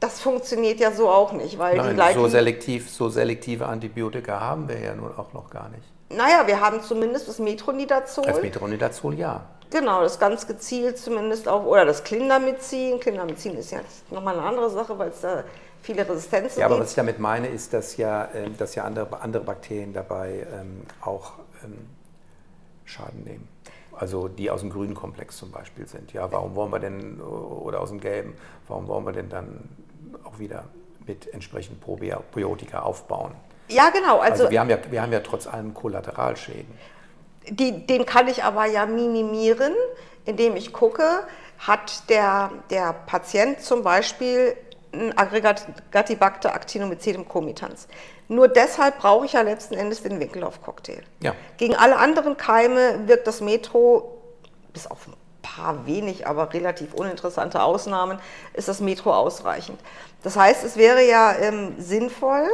das 0.00 0.20
funktioniert 0.20 0.78
ja 0.78 0.92
so 0.92 1.08
auch 1.08 1.32
nicht, 1.32 1.58
weil 1.58 1.76
Nein, 1.76 1.90
die 1.90 1.96
Leitlinien, 1.96 2.30
so 2.30 2.36
selektiv, 2.36 2.90
so 2.90 3.08
selektive 3.08 3.66
Antibiotika 3.66 4.40
haben 4.40 4.68
wir 4.68 4.78
ja 4.78 4.94
nun 4.94 5.10
auch 5.16 5.32
noch 5.32 5.50
gar 5.50 5.68
nicht. 5.70 5.82
Naja, 6.10 6.46
wir 6.46 6.60
haben 6.60 6.80
zumindest 6.82 7.28
das 7.28 7.38
Metronidazol. 7.38 8.24
Das 8.24 8.40
Metronidazol, 8.40 9.14
ja. 9.14 9.44
Genau, 9.70 10.00
das 10.00 10.18
ganz 10.18 10.46
gezielt 10.46 10.98
zumindest 10.98 11.46
auch, 11.46 11.64
oder 11.64 11.84
das 11.84 12.02
Clindamycin. 12.04 13.00
Clindamycin 13.00 13.56
ist 13.58 13.72
ja 13.72 13.80
nochmal 14.10 14.38
eine 14.38 14.46
andere 14.46 14.70
Sache, 14.70 14.98
weil 14.98 15.10
es 15.10 15.20
da 15.20 15.44
viele 15.82 16.08
Resistenzen 16.08 16.60
Ja, 16.60 16.66
aber 16.66 16.76
gibt. 16.76 16.84
was 16.84 16.90
ich 16.90 16.96
damit 16.96 17.18
meine, 17.18 17.48
ist, 17.48 17.72
dass 17.72 17.96
ja, 17.96 18.28
ähm, 18.34 18.56
dass 18.56 18.74
ja 18.74 18.84
andere, 18.84 19.20
andere 19.20 19.44
Bakterien 19.44 19.92
dabei 19.92 20.46
ähm, 20.52 20.82
auch 21.00 21.32
ähm, 21.64 21.88
Schaden 22.84 23.24
nehmen. 23.24 23.48
Also 23.92 24.28
die 24.28 24.50
aus 24.50 24.60
dem 24.60 24.70
grünen 24.70 24.94
Komplex 24.94 25.36
zum 25.36 25.50
Beispiel 25.50 25.86
sind. 25.88 26.12
Ja, 26.12 26.30
warum 26.30 26.54
wollen 26.54 26.70
wir 26.70 26.78
denn, 26.78 27.20
oder 27.20 27.80
aus 27.80 27.88
dem 27.88 28.00
gelben, 28.00 28.34
warum 28.68 28.86
wollen 28.86 29.04
wir 29.04 29.12
denn 29.12 29.28
dann 29.28 29.68
auch 30.24 30.38
wieder 30.38 30.64
mit 31.06 31.32
entsprechend 31.34 31.80
Probiotika 31.80 32.80
aufbauen? 32.80 33.32
Ja, 33.68 33.90
genau. 33.90 34.18
Also, 34.18 34.44
also 34.44 34.50
wir, 34.50 34.60
haben 34.60 34.70
ja, 34.70 34.78
wir 34.88 35.02
haben 35.02 35.12
ja 35.12 35.20
trotz 35.20 35.46
allem 35.46 35.74
Kollateralschäden. 35.74 36.72
Die, 37.48 37.86
den 37.86 38.06
kann 38.06 38.28
ich 38.28 38.44
aber 38.44 38.66
ja 38.66 38.86
minimieren, 38.86 39.72
indem 40.24 40.54
ich 40.56 40.72
gucke, 40.72 41.26
hat 41.58 42.08
der, 42.08 42.52
der 42.70 42.92
Patient 42.92 43.60
zum 43.60 43.82
Beispiel 43.82 44.56
ein 44.92 45.16
Aggregatibacter 45.16 46.54
actinomycetum 46.54 47.28
comitans. 47.28 47.88
Nur 48.28 48.48
deshalb 48.48 48.98
brauche 48.98 49.26
ich 49.26 49.32
ja 49.32 49.42
letzten 49.42 49.74
Endes 49.74 50.02
den 50.02 50.20
Winkelhoff-Cocktail. 50.20 51.02
Ja. 51.20 51.34
Gegen 51.56 51.76
alle 51.76 51.96
anderen 51.96 52.36
Keime 52.36 53.06
wirkt 53.06 53.26
das 53.26 53.40
Metro, 53.40 54.22
bis 54.72 54.86
auf 54.86 55.06
ein 55.06 55.14
paar 55.42 55.86
wenig, 55.86 56.26
aber 56.26 56.52
relativ 56.52 56.94
uninteressante 56.94 57.62
Ausnahmen, 57.62 58.18
ist 58.54 58.68
das 58.68 58.80
Metro 58.80 59.12
ausreichend. 59.12 59.78
Das 60.22 60.36
heißt, 60.36 60.64
es 60.64 60.76
wäre 60.76 61.04
ja 61.04 61.34
ähm, 61.36 61.74
sinnvoll, 61.78 62.48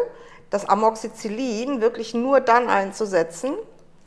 das 0.50 0.68
Amoxicillin 0.68 1.80
wirklich 1.80 2.14
nur 2.14 2.40
dann 2.40 2.68
einzusetzen, 2.68 3.54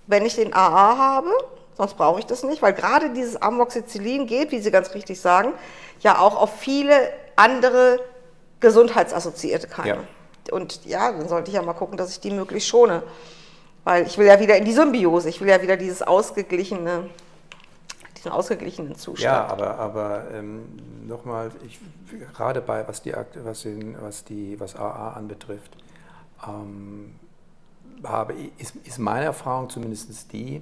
wenn 0.06 0.26
ich 0.26 0.36
den 0.36 0.54
AA 0.54 0.98
habe, 0.98 1.32
sonst 1.76 1.96
brauche 1.96 2.20
ich 2.20 2.26
das 2.26 2.44
nicht, 2.44 2.62
weil 2.62 2.74
gerade 2.74 3.10
dieses 3.10 3.42
Amoxicillin 3.42 4.28
geht, 4.28 4.52
wie 4.52 4.60
Sie 4.60 4.72
ganz 4.72 4.94
richtig 4.94 5.20
sagen, 5.20 5.54
ja 6.00 6.20
auch 6.20 6.40
auf 6.42 6.58
viele 6.60 7.12
andere 7.36 8.00
gesundheitsassoziierte 8.60 9.68
Keime. 9.68 9.90
Ja. 9.90 10.54
Und 10.54 10.86
ja, 10.86 11.12
dann 11.12 11.28
sollte 11.28 11.50
ich 11.50 11.56
ja 11.56 11.62
mal 11.62 11.74
gucken, 11.74 11.98
dass 11.98 12.12
ich 12.12 12.20
die 12.20 12.32
möglichst 12.32 12.70
schone. 12.70 13.04
Weil 13.84 14.06
ich 14.06 14.18
will 14.18 14.28
ja 14.28 14.40
wieder 14.40 14.58
in 14.58 14.66
die 14.66 14.74
Symbiose, 14.74 15.30
ich 15.30 15.40
will 15.40 15.48
ja 15.48 15.62
wieder 15.62 15.78
dieses 15.78 16.02
ausgeglichene, 16.02 17.10
diesen 18.18 18.32
ausgeglichenen 18.32 18.96
Zustand. 18.96 19.24
Ja, 19.24 19.46
aber, 19.46 19.78
aber 19.80 20.26
ähm, 20.34 20.66
nochmal, 21.08 21.52
gerade 22.36 22.62
bei, 22.62 22.86
was 22.88 23.02
die, 23.02 23.14
was, 23.44 23.62
den, 23.62 23.96
was 24.02 24.26
die, 24.26 24.60
was 24.60 24.76
AA 24.76 25.14
anbetrifft, 25.14 25.78
ähm, 26.46 27.16
habe, 28.04 28.34
ist, 28.58 28.76
ist 28.84 29.00
meine 29.00 29.26
Erfahrung 29.26 29.70
zumindest 29.70 30.34
die, 30.34 30.62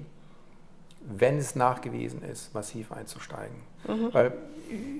wenn 1.00 1.38
es 1.38 1.54
nachgewiesen 1.54 2.22
ist, 2.22 2.54
massiv 2.54 2.92
einzusteigen. 2.92 3.56
Mhm. 3.86 4.08
Weil 4.12 4.32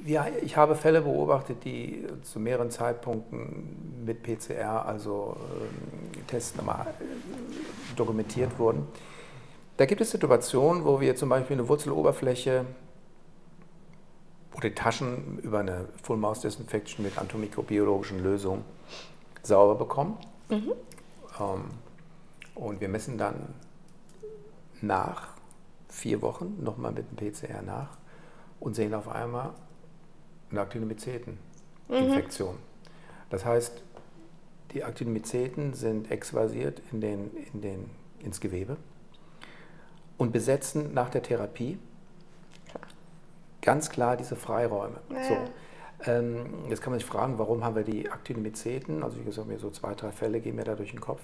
ja, 0.04 0.26
ich 0.42 0.56
habe 0.56 0.74
Fälle 0.74 1.02
beobachtet, 1.02 1.64
die 1.64 2.06
zu 2.22 2.38
mehreren 2.40 2.70
Zeitpunkten 2.70 4.04
mit 4.04 4.22
PCR, 4.22 4.86
also 4.86 5.36
äh, 6.14 6.20
Tests 6.26 6.56
nochmal 6.56 6.86
äh, 7.00 7.96
dokumentiert 7.96 8.58
wurden. 8.58 8.86
Da 9.76 9.86
gibt 9.86 10.00
es 10.00 10.10
Situationen, 10.10 10.84
wo 10.84 11.00
wir 11.00 11.16
zum 11.16 11.28
Beispiel 11.28 11.56
eine 11.58 11.68
Wurzeloberfläche 11.68 12.64
oder 14.56 14.74
Taschen 14.74 15.38
über 15.42 15.60
eine 15.60 15.88
Full 16.02 16.16
Mouse 16.16 16.40
Disinfection 16.40 17.04
mit 17.04 17.18
antimikrobiologischen 17.18 18.22
Lösungen 18.22 18.64
sauber 19.42 19.74
bekommen. 19.74 20.16
Mhm. 20.48 20.72
Ähm, 21.38 21.64
und 22.54 22.80
wir 22.80 22.88
messen 22.88 23.18
dann 23.18 23.54
nach 24.80 25.28
vier 25.88 26.22
Wochen 26.22 26.62
nochmal 26.62 26.92
mit 26.92 27.06
dem 27.10 27.32
PCR 27.32 27.62
nach 27.62 27.98
und 28.60 28.74
sehen 28.74 28.94
auf 28.94 29.08
einmal 29.08 29.54
eine 30.50 30.60
Actinomyceten-Infektion. 30.60 32.54
Mhm. 32.54 32.60
Das 33.30 33.44
heißt, 33.44 33.82
die 34.72 34.82
Actinomyceten 34.82 35.74
sind 35.74 36.10
exvasiert 36.10 36.82
in 36.92 37.00
den, 37.00 37.30
in 37.52 37.60
den, 37.60 37.90
ins 38.20 38.40
Gewebe 38.40 38.76
und 40.18 40.32
besetzen 40.32 40.94
nach 40.94 41.10
der 41.10 41.22
Therapie 41.22 41.78
ganz 43.62 43.90
klar 43.90 44.16
diese 44.16 44.36
Freiräume. 44.36 45.00
Ja. 45.10 45.24
So. 45.24 45.36
Ähm, 46.10 46.46
jetzt 46.68 46.82
kann 46.82 46.92
man 46.92 47.00
sich 47.00 47.08
fragen, 47.08 47.38
warum 47.38 47.64
haben 47.64 47.74
wir 47.74 47.82
die 47.82 48.06
Actinomyceten, 48.06 49.02
also 49.02 49.18
wie 49.18 49.24
gesagt, 49.24 49.48
mir 49.48 49.58
so 49.58 49.70
zwei, 49.70 49.94
drei 49.94 50.12
Fälle 50.12 50.40
gehen 50.40 50.56
mir 50.56 50.64
da 50.64 50.74
durch 50.74 50.90
den 50.90 51.00
Kopf, 51.00 51.22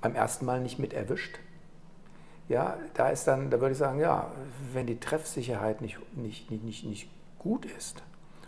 beim 0.00 0.14
ersten 0.14 0.46
Mal 0.46 0.60
nicht 0.60 0.78
mit 0.78 0.92
erwischt. 0.92 1.38
Ja, 2.50 2.76
da 2.94 3.10
ist 3.10 3.28
dann, 3.28 3.48
da 3.48 3.60
würde 3.60 3.72
ich 3.72 3.78
sagen, 3.78 4.00
ja, 4.00 4.26
wenn 4.72 4.84
die 4.84 4.98
Treffsicherheit 4.98 5.80
nicht, 5.80 5.98
nicht, 6.16 6.50
nicht, 6.50 6.64
nicht, 6.64 6.84
nicht 6.84 7.08
gut 7.38 7.64
ist, 7.64 8.02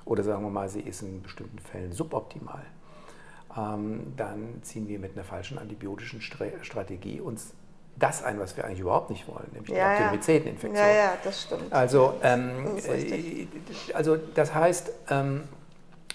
oder 0.04 0.24
sagen 0.24 0.42
wir 0.42 0.50
mal, 0.50 0.68
sie 0.68 0.80
ist 0.80 1.02
in 1.02 1.22
bestimmten 1.22 1.60
Fällen 1.60 1.92
suboptimal, 1.92 2.64
ähm, 3.56 4.12
dann 4.16 4.60
ziehen 4.62 4.88
wir 4.88 4.98
mit 4.98 5.12
einer 5.12 5.22
falschen 5.22 5.56
antibiotischen 5.56 6.20
Strategie 6.20 7.20
uns 7.20 7.54
das 7.94 8.24
ein, 8.24 8.40
was 8.40 8.56
wir 8.56 8.64
eigentlich 8.64 8.80
überhaupt 8.80 9.10
nicht 9.10 9.28
wollen, 9.28 9.46
nämlich 9.52 9.70
Ja, 9.70 9.94
die 9.94 10.00
ja. 10.00 10.06
Aktivitäteninfektion. 10.08 10.84
Ja, 10.84 10.92
ja, 10.92 11.12
das 11.22 11.42
stimmt. 11.42 11.72
Also, 11.72 12.14
ähm, 12.24 12.50
Das 12.74 12.86
äh, 12.86 13.46
also 13.94 14.16
das 14.16 14.52
heißt, 14.52 14.90
ähm, 15.10 15.44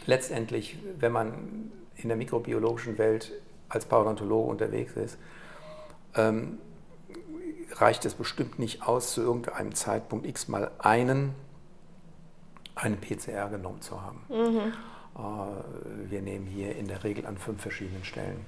letztendlich, 0.08 0.78
wenn 1.00 1.14
man 1.14 1.72
in 1.96 2.10
der 2.10 2.18
mikrobiologischen 2.18 2.98
Welt 2.98 3.32
als 3.70 3.86
Parodontologe 3.86 4.50
unterwegs 4.50 4.92
ist, 4.98 5.18
ähm, 6.16 6.58
reicht 7.82 8.06
es 8.06 8.14
bestimmt 8.14 8.60
nicht 8.60 8.84
aus, 8.84 9.14
zu 9.14 9.22
irgendeinem 9.22 9.76
Zeitpunkt 9.76 10.26
x 10.26 10.48
mal 10.48 10.72
einen, 10.80 11.34
einen 12.76 13.00
PCR 13.00 13.50
genommen 13.50 13.82
zu 13.82 14.02
haben. 14.02 14.22
Äh, 15.16 16.10
wir 16.10 16.22
nehmen 16.22 16.46
hier 16.46 16.76
in 16.76 16.88
der 16.88 17.04
Regel 17.04 17.26
an 17.26 17.38
fünf 17.38 17.62
verschiedenen 17.62 18.04
Stellen 18.04 18.46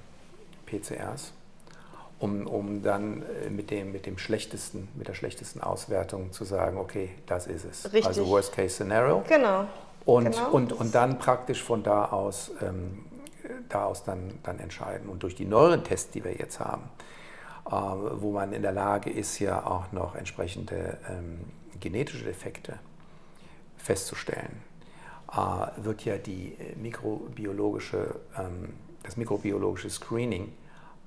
PCRs 0.66 1.32
um, 2.20 2.46
um 2.46 2.82
dann 2.82 3.22
äh, 3.22 3.50
mit 3.50 3.70
dem, 3.70 3.92
mit 3.92 4.06
dem 4.06 4.18
schlechtesten, 4.18 4.88
mit 4.94 5.08
der 5.08 5.14
schlechtesten 5.14 5.60
Auswertung 5.60 6.32
zu 6.32 6.44
sagen, 6.44 6.76
okay, 6.78 7.10
das 7.26 7.46
ist 7.46 7.64
es. 7.64 7.84
Richtig. 7.86 8.06
Also 8.06 8.28
Worst 8.28 8.52
Case 8.52 8.74
Scenario. 8.76 9.24
Genau. 9.26 9.66
Und, 10.04 10.24
genau. 10.24 10.50
und, 10.50 10.72
und 10.72 10.94
dann 10.94 11.18
praktisch 11.18 11.62
von 11.62 11.82
da 11.82 12.06
aus, 12.06 12.52
ähm, 12.62 13.04
da 13.68 13.84
aus 13.84 14.04
dann, 14.04 14.38
dann 14.42 14.58
entscheiden. 14.58 15.08
Und 15.08 15.22
durch 15.22 15.34
die 15.34 15.46
neueren 15.46 15.82
Tests, 15.82 16.10
die 16.10 16.22
wir 16.22 16.34
jetzt 16.34 16.60
haben, 16.60 16.82
wo 17.70 18.32
man 18.32 18.52
in 18.52 18.62
der 18.62 18.72
Lage 18.72 19.10
ist, 19.10 19.38
ja 19.38 19.64
auch 19.64 19.92
noch 19.92 20.14
entsprechende 20.14 20.98
ähm, 21.08 21.38
genetische 21.78 22.24
Defekte 22.24 22.78
festzustellen, 23.76 24.62
äh, 25.32 25.84
wird 25.84 26.04
ja 26.04 26.18
die 26.18 26.56
äh, 26.58 26.76
mikrobiologische, 26.76 28.16
ähm, 28.36 28.74
das 29.02 29.16
mikrobiologische 29.16 29.90
Screening 29.90 30.52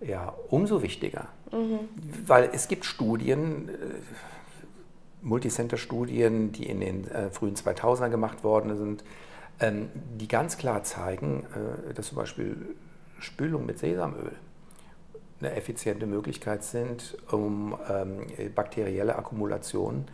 ja 0.02 0.34
umso 0.50 0.82
wichtiger. 0.82 1.28
Weil 2.26 2.50
es 2.54 2.68
gibt 2.68 2.86
Studien, 2.86 3.70
äh, 3.70 3.74
Multicenter-Studien, 5.22 6.52
die 6.52 6.68
in 6.68 6.80
den 6.82 7.08
äh, 7.08 7.30
frühen 7.30 7.56
2000ern 7.56 8.10
gemacht 8.10 8.44
worden 8.44 8.78
sind, 8.78 9.04
ähm, 9.60 9.90
die 10.20 10.28
ganz 10.28 10.58
klar 10.58 10.84
zeigen, 10.84 11.46
äh, 11.90 11.94
dass 11.94 12.08
zum 12.08 12.18
Beispiel 12.18 12.76
Spülung 13.20 13.66
mit 13.66 13.80
Sesamöl 13.80 14.34
eine 15.44 15.56
effiziente 15.56 16.06
Möglichkeit 16.06 16.64
sind, 16.64 17.18
um 17.32 17.76
ähm, 17.90 18.54
bakterielle 18.56 19.16
Akkumulationen 19.16 20.06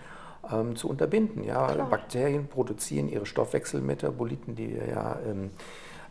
ähm, 0.51 0.75
zu 0.75 0.89
unterbinden. 0.89 1.43
Ja? 1.43 1.67
Klar. 1.67 1.89
Bakterien 1.89 2.47
produzieren 2.47 3.09
ihre 3.09 3.25
Stoffwechselmetaboliten, 3.25 4.55
die 4.55 4.75
wir 4.75 4.87
ja 4.87 5.19
ähm, 5.27 5.51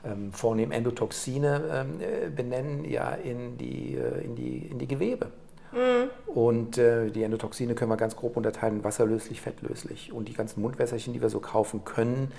ähm, 0.04 0.33
vornehm 0.33 0.70
Endotoxine 0.70 1.62
ähm, 1.72 2.00
äh, 2.00 2.31
benennen, 2.31 2.85
ja 2.85 3.11
in 3.11 3.59
die, 3.59 3.96
äh, 3.96 4.24
in 4.24 4.37
die, 4.37 4.59
in 4.59 4.78
die 4.78 4.88
Gewebe. 4.88 5.33
Und 6.26 6.78
äh, 6.78 7.11
die 7.11 7.22
Endotoxine 7.22 7.74
können 7.74 7.90
wir 7.90 7.98
ganz 7.98 8.16
grob 8.16 8.38
unterteilen, 8.38 8.85
wasserlöslich, 8.85 9.42
fettlöslich. 9.42 10.12
Und 10.12 10.28
die 10.28 10.33
ganzen 10.33 10.62
Mundwässerchen, 10.62 11.12
die 11.12 11.20
wir 11.20 11.28
so 11.28 11.40
kaufen 11.40 11.85
können, 11.85 12.33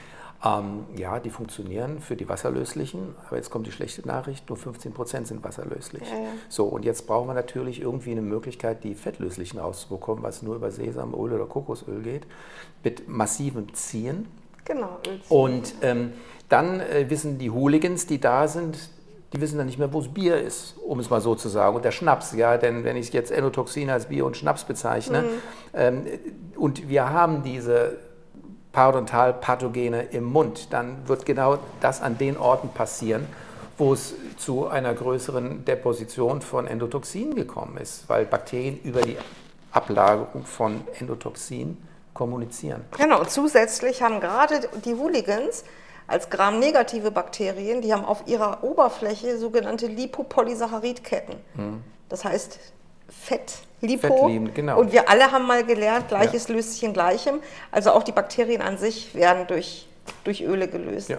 ähm, 0.43 0.85
ja, 0.95 1.19
die 1.19 1.29
funktionieren 1.29 1.99
für 1.99 2.15
die 2.15 2.29
wasserlöslichen. 2.29 3.15
Aber 3.27 3.35
jetzt 3.35 3.49
kommt 3.49 3.67
die 3.67 3.71
schlechte 3.71 4.07
Nachricht, 4.07 4.47
nur 4.47 4.57
15 4.57 4.93
Prozent 4.93 5.27
sind 5.27 5.43
wasserlöslich. 5.43 6.09
Ja, 6.09 6.17
ja. 6.17 6.29
So, 6.47 6.65
und 6.65 6.85
jetzt 6.85 7.07
brauchen 7.07 7.27
wir 7.27 7.33
natürlich 7.33 7.81
irgendwie 7.81 8.11
eine 8.11 8.21
Möglichkeit, 8.21 8.83
die 8.83 8.95
fettlöslichen 8.95 9.59
rauszubekommen, 9.59 10.23
was 10.23 10.41
nur 10.41 10.55
über 10.55 10.71
Sesamöl 10.71 11.33
oder 11.33 11.45
Kokosöl 11.45 12.01
geht, 12.01 12.25
mit 12.83 13.09
massivem 13.09 13.73
Ziehen. 13.73 14.27
Genau. 14.63 14.99
Ölziehen. 15.05 15.21
Und 15.27 15.73
ähm, 15.81 16.13
dann 16.47 16.79
äh, 16.79 17.09
wissen 17.09 17.37
die 17.37 17.49
Hooligans, 17.49 18.05
die 18.05 18.21
da 18.21 18.47
sind, 18.47 18.77
die 19.33 19.41
wissen 19.41 19.57
dann 19.57 19.67
nicht 19.67 19.77
mehr, 19.77 19.91
wo 19.93 19.99
das 19.99 20.11
Bier 20.13 20.39
ist, 20.41 20.77
um 20.77 20.99
es 20.99 21.09
mal 21.09 21.21
so 21.21 21.35
zu 21.35 21.49
sagen. 21.49 21.75
Und 21.75 21.83
der 21.83 21.91
Schnaps, 21.91 22.33
ja, 22.33 22.57
denn 22.57 22.83
wenn 22.85 22.95
ich 22.95 23.11
jetzt 23.11 23.31
Endotoxin 23.31 23.89
als 23.89 24.05
Bier 24.05 24.25
und 24.25 24.37
Schnaps 24.37 24.63
bezeichne, 24.63 25.25
ähm, 25.73 26.03
und 26.55 26.89
wir 26.89 27.09
haben 27.09 27.43
diese 27.43 27.97
Parodontalpathogene 28.71 30.03
im 30.11 30.25
Mund, 30.25 30.71
dann 30.71 31.07
wird 31.07 31.25
genau 31.25 31.59
das 31.81 32.01
an 32.01 32.17
den 32.17 32.37
Orten 32.37 32.69
passieren, 32.69 33.27
wo 33.77 33.93
es 33.93 34.13
zu 34.37 34.67
einer 34.67 34.93
größeren 34.93 35.65
Deposition 35.65 36.41
von 36.41 36.67
Endotoxin 36.67 37.35
gekommen 37.35 37.77
ist, 37.77 38.07
weil 38.07 38.25
Bakterien 38.25 38.79
über 38.83 39.01
die 39.01 39.17
Ablagerung 39.71 40.45
von 40.45 40.81
Endotoxin 40.99 41.77
kommunizieren. 42.13 42.83
Genau, 42.97 43.21
und 43.21 43.31
zusätzlich 43.31 44.01
haben 44.01 44.19
gerade 44.19 44.67
die 44.83 44.93
Hooligans 44.93 45.63
als 46.07 46.29
Gram-negative 46.29 47.11
Bakterien, 47.11 47.81
die 47.81 47.93
haben 47.93 48.03
auf 48.03 48.23
ihrer 48.27 48.63
Oberfläche 48.63 49.37
sogenannte 49.37 49.87
Lipopolysaccharidketten. 49.87 51.35
Das 52.09 52.25
heißt 52.25 52.59
Fett, 53.09 53.59
Lipo. 53.81 54.07
Fettliebend, 54.07 54.55
genau. 54.55 54.79
Und 54.79 54.91
wir 54.91 55.09
alle 55.09 55.31
haben 55.31 55.47
mal 55.47 55.63
gelernt, 55.63 56.07
Gleiches 56.07 56.47
löst 56.49 56.73
sich 56.73 56.83
in 56.83 56.93
Gleichem. 56.93 57.41
Also 57.71 57.91
auch 57.91 58.03
die 58.03 58.11
Bakterien 58.11 58.61
an 58.61 58.77
sich 58.77 59.15
werden 59.15 59.47
durch, 59.47 59.87
durch 60.23 60.41
Öle 60.41 60.67
gelöst. 60.67 61.09
Ja. 61.09 61.17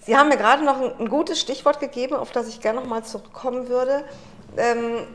Sie 0.00 0.16
haben 0.16 0.28
mir 0.28 0.36
gerade 0.36 0.64
noch 0.64 0.80
ein, 0.80 0.92
ein 0.98 1.08
gutes 1.08 1.40
Stichwort 1.40 1.80
gegeben, 1.80 2.14
auf 2.14 2.32
das 2.32 2.48
ich 2.48 2.60
gerne 2.60 2.80
noch 2.80 2.86
mal 2.86 3.04
zurückkommen 3.04 3.68
würde. 3.68 4.04
Ähm, 4.56 5.06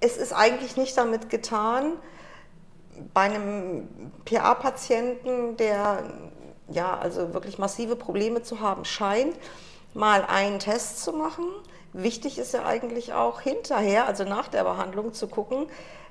es 0.00 0.16
ist 0.16 0.32
eigentlich 0.32 0.76
nicht 0.76 0.96
damit 0.96 1.28
getan, 1.28 1.94
bei 3.14 3.22
einem 3.22 3.88
PA-Patienten, 4.24 5.56
der 5.56 6.04
ja 6.70 6.96
also 6.98 7.32
wirklich 7.34 7.58
massive 7.58 7.96
Probleme 7.96 8.42
zu 8.42 8.60
haben 8.60 8.84
scheint, 8.84 9.36
mal 9.94 10.24
einen 10.24 10.58
Test 10.58 11.02
zu 11.02 11.12
machen. 11.12 11.44
Wichtig 11.92 12.38
ist 12.38 12.52
ja 12.52 12.64
eigentlich 12.64 13.12
auch 13.14 13.40
hinterher, 13.40 14.06
also 14.06 14.24
nach 14.24 14.48
der 14.48 14.64
Behandlung, 14.64 15.14
zu 15.14 15.26
gucken, 15.26 15.66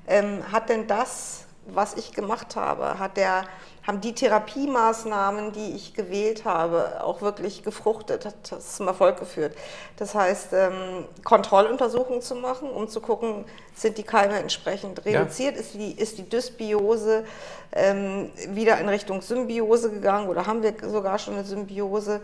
ähm, 0.06 0.42
hat 0.50 0.68
denn 0.68 0.86
das, 0.86 1.44
was 1.66 1.94
ich 1.94 2.12
gemacht 2.12 2.56
habe, 2.56 2.98
hat 2.98 3.16
der, 3.16 3.44
haben 3.86 4.00
die 4.00 4.14
Therapiemaßnahmen, 4.14 5.52
die 5.52 5.76
ich 5.76 5.94
gewählt 5.94 6.44
habe, 6.44 7.02
auch 7.04 7.22
wirklich 7.22 7.62
gefruchtet, 7.62 8.24
hat 8.26 8.50
das 8.50 8.76
zum 8.76 8.88
Erfolg 8.88 9.18
geführt. 9.18 9.54
Das 9.96 10.14
heißt, 10.14 10.48
ähm, 10.52 11.04
Kontrolluntersuchungen 11.24 12.22
zu 12.22 12.34
machen, 12.34 12.70
um 12.70 12.88
zu 12.88 13.00
gucken, 13.00 13.44
sind 13.74 13.98
die 13.98 14.02
Keime 14.02 14.38
entsprechend 14.38 15.04
Ja. 15.04 15.20
reduziert, 15.20 15.56
ist, 15.56 15.74
die, 15.74 15.92
ist 15.92 16.18
die 16.18 16.28
Dysbiose 16.28 17.24
ähm, 17.72 18.30
wieder 18.48 18.78
in 18.78 18.88
Richtung 18.88 19.20
Symbiose 19.22 19.90
gegangen 19.90 20.28
oder 20.28 20.46
haben 20.46 20.62
wir 20.62 20.74
sogar 20.82 21.18
schon 21.18 21.34
eine 21.34 21.44
Symbiose? 21.44 22.20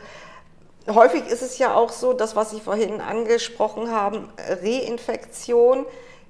Häufig 0.88 1.26
ist 1.28 1.42
es 1.42 1.58
ja 1.58 1.74
auch 1.74 1.90
so, 1.90 2.12
das, 2.12 2.36
was 2.36 2.50
Sie 2.50 2.60
vorhin 2.60 3.00
angesprochen 3.00 3.90
haben, 3.90 4.28
Reinfektion. 4.62 5.86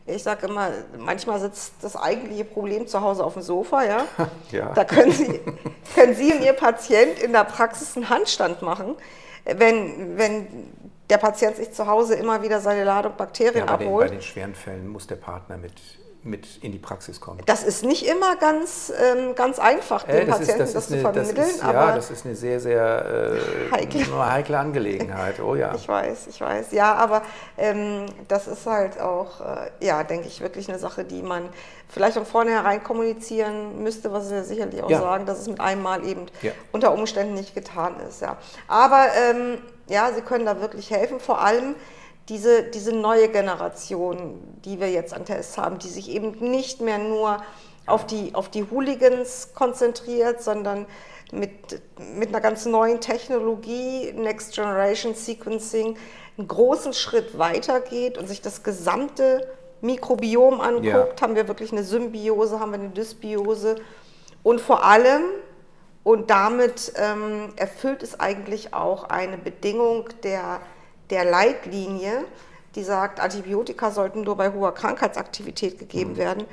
Ich 0.07 0.23
sage 0.23 0.47
immer, 0.47 0.69
manchmal 0.99 1.41
sitzt 1.41 1.73
das 1.81 1.97
eigentliche 1.97 2.45
Problem 2.45 2.87
zu 2.87 3.01
Hause 3.01 3.25
auf 3.25 3.33
dem 3.33 3.43
Sofa, 3.43 3.85
ja. 3.85 4.05
Ja. 4.53 4.73
Da 4.75 4.85
können 4.85 5.13
Sie, 5.13 5.41
können 5.95 6.15
Sie 6.15 6.33
und 6.33 6.43
Ihr 6.43 6.53
Patient 6.53 7.19
in 7.21 7.33
der 7.33 7.45
Praxis 7.45 7.97
einen 7.97 8.11
Handstand 8.11 8.61
machen, 8.63 8.97
wenn, 9.45 10.19
wenn 10.19 10.47
der 11.11 11.19
Patient 11.19 11.57
sich 11.57 11.73
zu 11.73 11.87
Hause 11.87 12.15
immer 12.15 12.43
wieder 12.43 12.61
seine 12.61 12.85
Ladung 12.85 13.15
Bakterien 13.17 13.67
Ja, 13.67 13.77
bei, 13.77 13.77
den, 13.79 13.87
bei 13.87 13.93
abholt. 13.93 14.11
den 14.11 14.23
schweren 14.23 14.55
Fällen 14.55 14.89
muss 14.89 15.07
der 15.07 15.17
Partner 15.17 15.57
mit, 15.57 15.73
mit 16.25 16.59
in 16.63 16.73
die 16.73 16.79
Praxis 16.79 17.21
kommen. 17.21 17.41
Das 17.47 17.63
ist 17.63 17.85
nicht 17.85 18.07
immer 18.07 18.37
ganz, 18.37 18.91
ähm, 18.99 19.35
ganz 19.35 19.59
einfach, 19.59 20.05
den 20.05 20.27
Äh, 20.27 20.27
Patienten 20.27 20.73
das, 20.73 20.87
zu 20.89 20.95
eine, 20.95 21.03
vermitteln, 21.03 21.37
das 21.37 21.49
ist, 21.51 21.63
aber 21.65 21.73
ja, 21.89 21.95
das 21.95 22.11
ist 22.11 22.25
eine 22.25 22.35
sehr, 22.35 22.61
sehr 22.61 23.37
äh, 23.71 23.71
Heikle. 23.73 24.31
heikle 24.33 24.59
Angelegenheit. 24.59 25.39
Oh 25.41 25.55
ja. 25.55 25.75
Ich 25.75 25.87
weiß, 25.87 26.27
ich 26.29 26.41
weiß. 26.41 26.73
Ja, 26.73 26.95
aber 26.95 27.23
ähm, 27.59 28.07
das 28.29 28.47
ist 28.47 28.67
halt 28.67 28.99
auch, 29.01 29.41
äh, 29.41 29.71
ja, 29.85 30.03
denke 30.03 30.27
ich, 30.27 30.41
wirklich 30.41 30.69
eine 30.69 30.79
Sache, 30.79 31.05
die 31.05 31.23
man 31.23 31.49
vielleicht 31.89 32.15
von 32.15 32.27
vornherein 32.27 32.83
kommunizieren 32.83 33.83
müsste, 33.83 34.11
was 34.13 34.29
Sie 34.29 34.35
ja 34.35 34.43
sicherlich 34.45 34.83
auch 34.83 34.91
Ja. 34.91 35.01
sagen, 35.01 35.27
dass 35.27 35.39
es 35.41 35.49
mit 35.49 35.61
einem 35.61 35.83
Mal 35.83 36.07
eben 36.07 36.27
Ja. 36.43 36.53
unter 36.73 36.93
Umständen 36.95 37.35
nicht 37.35 37.55
getan 37.55 37.97
ist. 38.09 38.23
Ja. 38.23 38.39
Aber 38.67 39.07
ähm, 39.31 39.59
ja, 39.89 40.11
Sie 40.15 40.23
können 40.23 40.47
da 40.47 40.61
wirklich 40.61 40.91
helfen, 40.91 41.21
vor 41.21 41.41
allem 41.43 41.75
diese, 42.29 42.63
diese 42.63 42.93
neue 42.93 43.29
Generation, 43.29 44.41
die 44.65 44.81
wir 44.81 44.91
jetzt 44.91 45.13
an 45.13 45.25
Tests 45.25 45.59
haben, 45.59 45.79
die 45.79 45.89
sich 45.89 46.11
eben 46.11 46.51
nicht 46.51 46.81
mehr 46.81 46.99
nur 46.99 47.43
auf 47.87 48.07
die, 48.07 48.35
auf 48.35 48.49
die 48.49 48.65
Hooligans 48.71 49.51
konzentriert, 49.55 50.43
sondern 50.43 50.87
mit, 51.33 51.83
mit 52.17 52.29
einer 52.31 52.41
ganz 52.41 52.65
neuen 52.65 53.01
Technologie, 53.01 54.13
Next 54.13 54.55
Generation 54.55 55.15
Sequencing, 55.15 55.97
einen 56.37 56.49
großen 56.49 56.93
Schritt 56.93 57.39
weitergeht 57.39 58.19
und 58.19 58.27
sich 58.27 58.41
das 58.41 58.63
gesamte 58.63 59.47
Mikrobiom 59.81 60.61
anguckt. 60.61 60.87
Ja. 60.87 61.07
Haben 61.21 61.37
wir 61.37 61.47
wirklich 61.47 61.73
eine 61.73 61.85
Symbiose, 61.85 62.59
haben 62.59 62.73
wir 62.73 62.81
eine 62.81 62.89
Dysbiose 62.91 63.77
und 64.43 64.61
vor 64.61 64.85
allem, 64.85 65.23
und 66.03 66.31
damit 66.31 66.93
ähm, 66.97 67.53
erfüllt 67.57 68.03
es 68.03 68.21
eigentlich 68.21 68.75
auch 68.75 69.05
eine 69.05 69.39
Bedingung 69.39 70.09
der, 70.23 70.61
der 71.11 71.25
Leitlinie, 71.25 72.25
die 72.75 72.83
sagt, 72.83 73.21
Antibiotika 73.21 73.91
sollten 73.91 74.23
nur 74.23 74.37
bei 74.37 74.53
hoher 74.53 74.75
Krankheitsaktivität 74.75 75.79
gegeben 75.79 76.17
werden, 76.17 76.45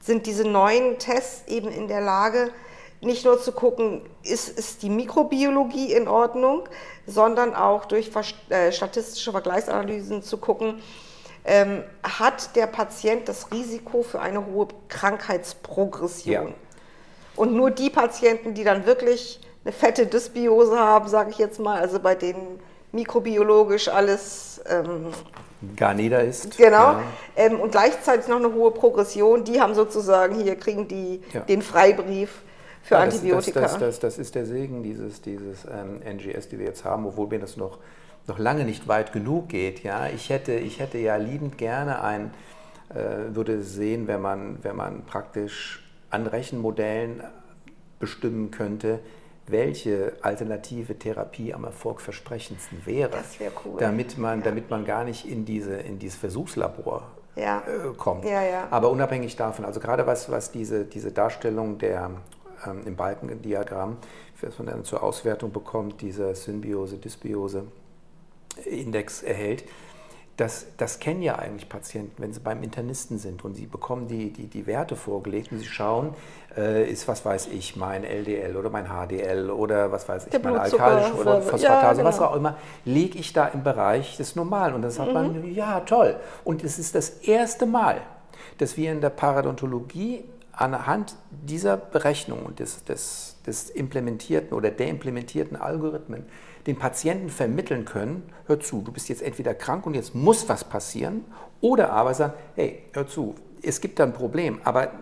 sind 0.00 0.26
diese 0.26 0.44
neuen 0.44 0.98
Tests 0.98 1.48
eben 1.48 1.68
in 1.68 1.88
der 1.88 2.00
Lage, 2.00 2.50
nicht 3.00 3.24
nur 3.24 3.40
zu 3.40 3.52
gucken, 3.52 4.02
ist, 4.22 4.48
ist 4.56 4.82
die 4.82 4.90
Mikrobiologie 4.90 5.92
in 5.92 6.06
Ordnung, 6.06 6.68
sondern 7.06 7.54
auch 7.54 7.84
durch 7.84 8.10
äh, 8.48 8.70
statistische 8.70 9.32
Vergleichsanalysen 9.32 10.22
zu 10.22 10.38
gucken, 10.38 10.80
ähm, 11.44 11.82
hat 12.04 12.54
der 12.54 12.68
Patient 12.68 13.28
das 13.28 13.50
Risiko 13.50 14.02
für 14.02 14.20
eine 14.20 14.46
hohe 14.46 14.68
Krankheitsprogression. 14.88 16.48
Ja. 16.48 16.54
Und 17.34 17.54
nur 17.54 17.72
die 17.72 17.90
Patienten, 17.90 18.54
die 18.54 18.62
dann 18.62 18.86
wirklich 18.86 19.40
eine 19.64 19.72
fette 19.72 20.06
Dysbiose 20.06 20.78
haben, 20.78 21.08
sage 21.08 21.30
ich 21.30 21.38
jetzt 21.38 21.58
mal, 21.58 21.80
also 21.80 21.98
bei 21.98 22.14
denen 22.14 22.60
mikrobiologisch 22.92 23.88
alles 23.88 24.60
ähm, 24.68 25.06
gar 25.76 25.94
nieder 25.94 26.22
ist. 26.22 26.56
Genau. 26.56 26.92
Ja. 26.92 27.02
Ähm, 27.36 27.60
und 27.60 27.72
gleichzeitig 27.72 28.28
noch 28.28 28.36
eine 28.36 28.52
hohe 28.52 28.70
Progression, 28.70 29.44
die 29.44 29.60
haben 29.60 29.74
sozusagen 29.74 30.34
hier, 30.34 30.56
kriegen 30.56 30.88
die 30.88 31.22
ja. 31.32 31.40
den 31.40 31.62
Freibrief 31.62 32.42
für 32.82 32.94
ja, 32.94 33.00
Antibiotika. 33.00 33.60
Das, 33.60 33.72
das, 33.72 33.80
das, 33.80 33.98
das, 33.98 34.18
ist 34.18 34.34
der 34.34 34.46
Segen 34.46 34.82
dieses, 34.82 35.22
dieses 35.22 35.64
ähm, 35.64 36.00
NGS, 36.04 36.48
die 36.48 36.58
wir 36.58 36.66
jetzt 36.66 36.84
haben, 36.84 37.06
obwohl 37.06 37.28
mir 37.28 37.38
das 37.38 37.56
noch, 37.56 37.78
noch 38.26 38.38
lange 38.38 38.64
nicht 38.64 38.88
weit 38.88 39.12
genug 39.12 39.48
geht. 39.48 39.82
Ja? 39.82 40.08
Ich, 40.08 40.30
hätte, 40.30 40.52
ich 40.52 40.80
hätte 40.80 40.98
ja 40.98 41.16
liebend 41.16 41.58
gerne 41.58 42.02
ein, 42.02 42.34
äh, 42.90 43.34
würde 43.34 43.62
sehen, 43.62 44.06
wenn 44.08 44.20
man, 44.20 44.58
wenn 44.62 44.76
man 44.76 45.04
praktisch 45.06 45.82
an 46.10 46.26
Rechenmodellen 46.26 47.22
bestimmen 47.98 48.50
könnte, 48.50 48.98
welche 49.46 50.14
alternative 50.22 50.98
Therapie 50.98 51.52
am 51.52 51.64
erfolgversprechendsten 51.64 52.86
wäre. 52.86 53.12
Wäre 53.38 53.52
cool. 53.64 53.76
Damit 53.78 54.18
man, 54.18 54.40
ja. 54.40 54.44
damit 54.44 54.70
man 54.70 54.84
gar 54.84 55.04
nicht 55.04 55.26
in, 55.26 55.44
diese, 55.44 55.74
in 55.74 55.98
dieses 55.98 56.18
Versuchslabor 56.18 57.10
ja. 57.36 57.58
äh, 57.60 57.92
kommt. 57.96 58.24
Ja. 58.24 58.66
Aber 58.70 58.90
unabhängig 58.90 59.36
davon, 59.36 59.64
also 59.64 59.78
gerade 59.80 60.06
was, 60.06 60.30
was 60.30 60.52
diese, 60.52 60.84
diese 60.84 61.10
Darstellung 61.12 61.78
der, 61.78 62.10
ähm, 62.66 62.82
im 62.86 62.96
Balkendiagramm, 62.96 63.98
was 64.40 64.58
man 64.58 64.66
dann 64.68 64.84
zur 64.84 65.02
Auswertung 65.02 65.52
bekommt, 65.52 66.00
dieser 66.00 66.34
Symbiose-Dysbiose-Index 66.34 69.22
erhält, 69.22 69.64
das, 70.42 70.66
das 70.76 70.98
kennen 70.98 71.22
ja 71.22 71.36
eigentlich 71.36 71.68
Patienten, 71.68 72.20
wenn 72.20 72.32
sie 72.32 72.40
beim 72.40 72.64
Internisten 72.64 73.16
sind 73.18 73.44
und 73.44 73.54
sie 73.54 73.66
bekommen 73.66 74.08
die, 74.08 74.32
die, 74.32 74.48
die 74.48 74.66
Werte 74.66 74.96
vorgelegt 74.96 75.52
und 75.52 75.60
sie 75.60 75.66
schauen, 75.66 76.14
äh, 76.56 76.90
ist, 76.90 77.06
was 77.06 77.24
weiß 77.24 77.46
ich, 77.52 77.76
mein 77.76 78.02
LDL 78.02 78.56
oder 78.56 78.68
mein 78.68 78.86
HDL 78.86 79.50
oder 79.50 79.92
was 79.92 80.08
weiß 80.08 80.26
ich, 80.26 80.42
mein 80.42 80.56
alkalisch 80.56 81.12
oder 81.12 81.40
Phosphatase, 81.42 81.64
ja, 81.64 81.92
genau. 81.92 82.04
was 82.04 82.18
auch 82.18 82.34
immer, 82.34 82.56
liege 82.84 83.20
ich 83.20 83.32
da 83.32 83.46
im 83.46 83.62
Bereich 83.62 84.16
des 84.16 84.34
Normalen. 84.34 84.74
Und 84.74 84.82
dann 84.82 84.90
sagt 84.90 85.10
mhm. 85.10 85.14
man, 85.14 85.54
ja, 85.54 85.78
toll. 85.78 86.16
Und 86.42 86.64
es 86.64 86.76
ist 86.80 86.96
das 86.96 87.10
erste 87.20 87.64
Mal, 87.64 88.00
dass 88.58 88.76
wir 88.76 88.90
in 88.90 89.00
der 89.00 89.10
Paradontologie 89.10 90.24
anhand 90.50 91.14
dieser 91.30 91.76
Berechnung 91.76 92.44
und 92.44 92.58
des, 92.58 92.82
des, 92.82 93.36
des 93.46 93.70
implementierten 93.70 94.56
oder 94.56 94.72
der 94.72 94.88
implementierten 94.88 95.56
Algorithmen 95.56 96.26
den 96.66 96.78
Patienten 96.78 97.28
vermitteln 97.28 97.84
können, 97.84 98.22
hör 98.46 98.60
zu, 98.60 98.82
du 98.82 98.92
bist 98.92 99.08
jetzt 99.08 99.22
entweder 99.22 99.54
krank 99.54 99.86
und 99.86 99.94
jetzt 99.94 100.14
muss 100.14 100.48
was 100.48 100.64
passieren, 100.64 101.24
oder 101.60 101.92
aber 101.92 102.14
sagen, 102.14 102.34
hey, 102.54 102.82
hör 102.92 103.06
zu, 103.06 103.34
es 103.62 103.80
gibt 103.80 103.98
da 103.98 104.04
ein 104.04 104.12
Problem, 104.12 104.60
aber 104.64 104.92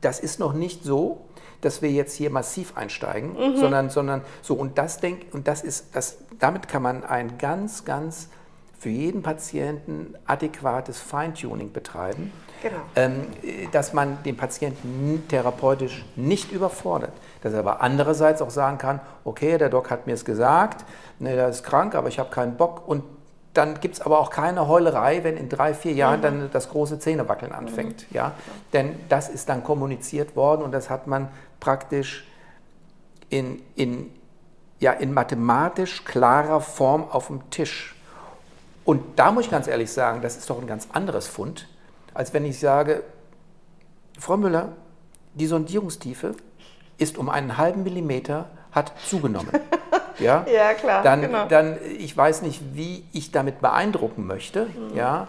das 0.00 0.20
ist 0.20 0.38
noch 0.38 0.52
nicht 0.52 0.84
so, 0.84 1.24
dass 1.60 1.82
wir 1.82 1.90
jetzt 1.90 2.14
hier 2.14 2.30
massiv 2.30 2.76
einsteigen, 2.76 3.32
mhm. 3.32 3.56
sondern, 3.56 3.90
sondern 3.90 4.22
so, 4.42 4.54
und 4.54 4.78
das 4.78 4.98
denk, 4.98 5.26
und 5.32 5.48
das 5.48 5.62
ist, 5.62 5.94
das, 5.94 6.18
damit 6.38 6.68
kann 6.68 6.82
man 6.82 7.04
ein 7.04 7.38
ganz, 7.38 7.84
ganz 7.84 8.28
für 8.78 8.90
jeden 8.90 9.22
Patienten 9.22 10.14
adäquates 10.26 11.00
Feintuning 11.00 11.72
betreiben, 11.72 12.32
genau. 12.62 12.76
ähm, 12.96 13.26
dass 13.72 13.92
man 13.92 14.22
den 14.22 14.36
Patienten 14.36 15.26
therapeutisch 15.28 16.04
nicht 16.16 16.52
überfordert. 16.52 17.12
Dass 17.42 17.52
er 17.52 17.60
aber 17.60 17.80
andererseits 17.80 18.42
auch 18.42 18.50
sagen 18.50 18.78
kann, 18.78 19.00
okay, 19.24 19.58
der 19.58 19.68
Doc 19.68 19.90
hat 19.90 20.06
mir 20.06 20.14
es 20.14 20.24
gesagt, 20.24 20.84
ne, 21.18 21.34
der 21.34 21.48
ist 21.48 21.62
krank, 21.62 21.94
aber 21.94 22.08
ich 22.08 22.18
habe 22.18 22.30
keinen 22.30 22.56
Bock 22.56 22.86
und 22.86 23.02
dann 23.54 23.80
gibt 23.80 23.96
es 23.96 24.00
aber 24.00 24.20
auch 24.20 24.30
keine 24.30 24.68
Heulerei, 24.68 25.24
wenn 25.24 25.36
in 25.36 25.48
drei, 25.48 25.74
vier 25.74 25.92
Jahren 25.92 26.20
mhm. 26.20 26.22
dann 26.22 26.50
das 26.52 26.68
große 26.68 26.98
Zähnewackeln 26.98 27.52
anfängt. 27.52 28.06
Mhm. 28.10 28.16
Ja? 28.16 28.32
Denn 28.72 28.94
das 29.08 29.28
ist 29.28 29.48
dann 29.48 29.64
kommuniziert 29.64 30.36
worden 30.36 30.62
und 30.62 30.72
das 30.72 30.90
hat 30.90 31.06
man 31.06 31.28
praktisch 31.58 32.26
in, 33.30 33.60
in, 33.74 34.10
ja, 34.78 34.92
in 34.92 35.12
mathematisch 35.12 36.04
klarer 36.04 36.60
Form 36.60 37.04
auf 37.10 37.26
dem 37.26 37.50
Tisch. 37.50 37.96
Und 38.84 39.18
da 39.18 39.32
muss 39.32 39.46
ich 39.46 39.50
ganz 39.50 39.66
ehrlich 39.66 39.90
sagen, 39.90 40.22
das 40.22 40.36
ist 40.36 40.48
doch 40.48 40.60
ein 40.60 40.66
ganz 40.66 40.88
anderes 40.92 41.26
Fund, 41.26 41.68
als 42.18 42.34
wenn 42.34 42.44
ich 42.44 42.58
sage, 42.58 43.04
Frau 44.18 44.36
Müller, 44.36 44.72
die 45.34 45.46
Sondierungstiefe 45.46 46.34
ist 46.98 47.16
um 47.16 47.28
einen 47.28 47.56
halben 47.56 47.84
Millimeter, 47.84 48.50
hat 48.72 48.92
zugenommen. 49.06 49.52
Ja, 50.20 50.44
ja 50.52 50.74
klar. 50.74 51.04
Dann, 51.04 51.20
genau. 51.20 51.46
dann, 51.46 51.78
ich 51.96 52.16
weiß 52.16 52.42
nicht, 52.42 52.60
wie 52.74 53.04
ich 53.12 53.30
damit 53.30 53.60
beeindrucken 53.60 54.26
möchte. 54.26 54.64
Mhm. 54.64 54.96
Ja. 54.96 55.28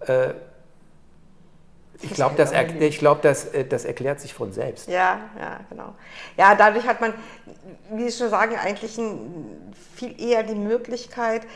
Äh, 0.00 0.34
ich 2.02 2.10
glaube, 2.10 2.34
das, 2.36 2.52
glaub, 2.98 3.22
das, 3.22 3.46
äh, 3.46 3.64
das 3.64 3.86
erklärt 3.86 4.20
sich 4.20 4.34
von 4.34 4.52
selbst. 4.52 4.90
Ja, 4.90 5.20
ja, 5.40 5.60
genau. 5.70 5.94
Ja, 6.36 6.54
dadurch 6.54 6.86
hat 6.86 7.00
man, 7.00 7.14
wie 7.90 8.10
Sie 8.10 8.18
schon 8.18 8.28
sagen, 8.28 8.56
eigentlich 8.62 8.98
ein, 8.98 9.72
viel 9.94 10.20
eher 10.20 10.42
die 10.42 10.54
Möglichkeit, 10.54 11.46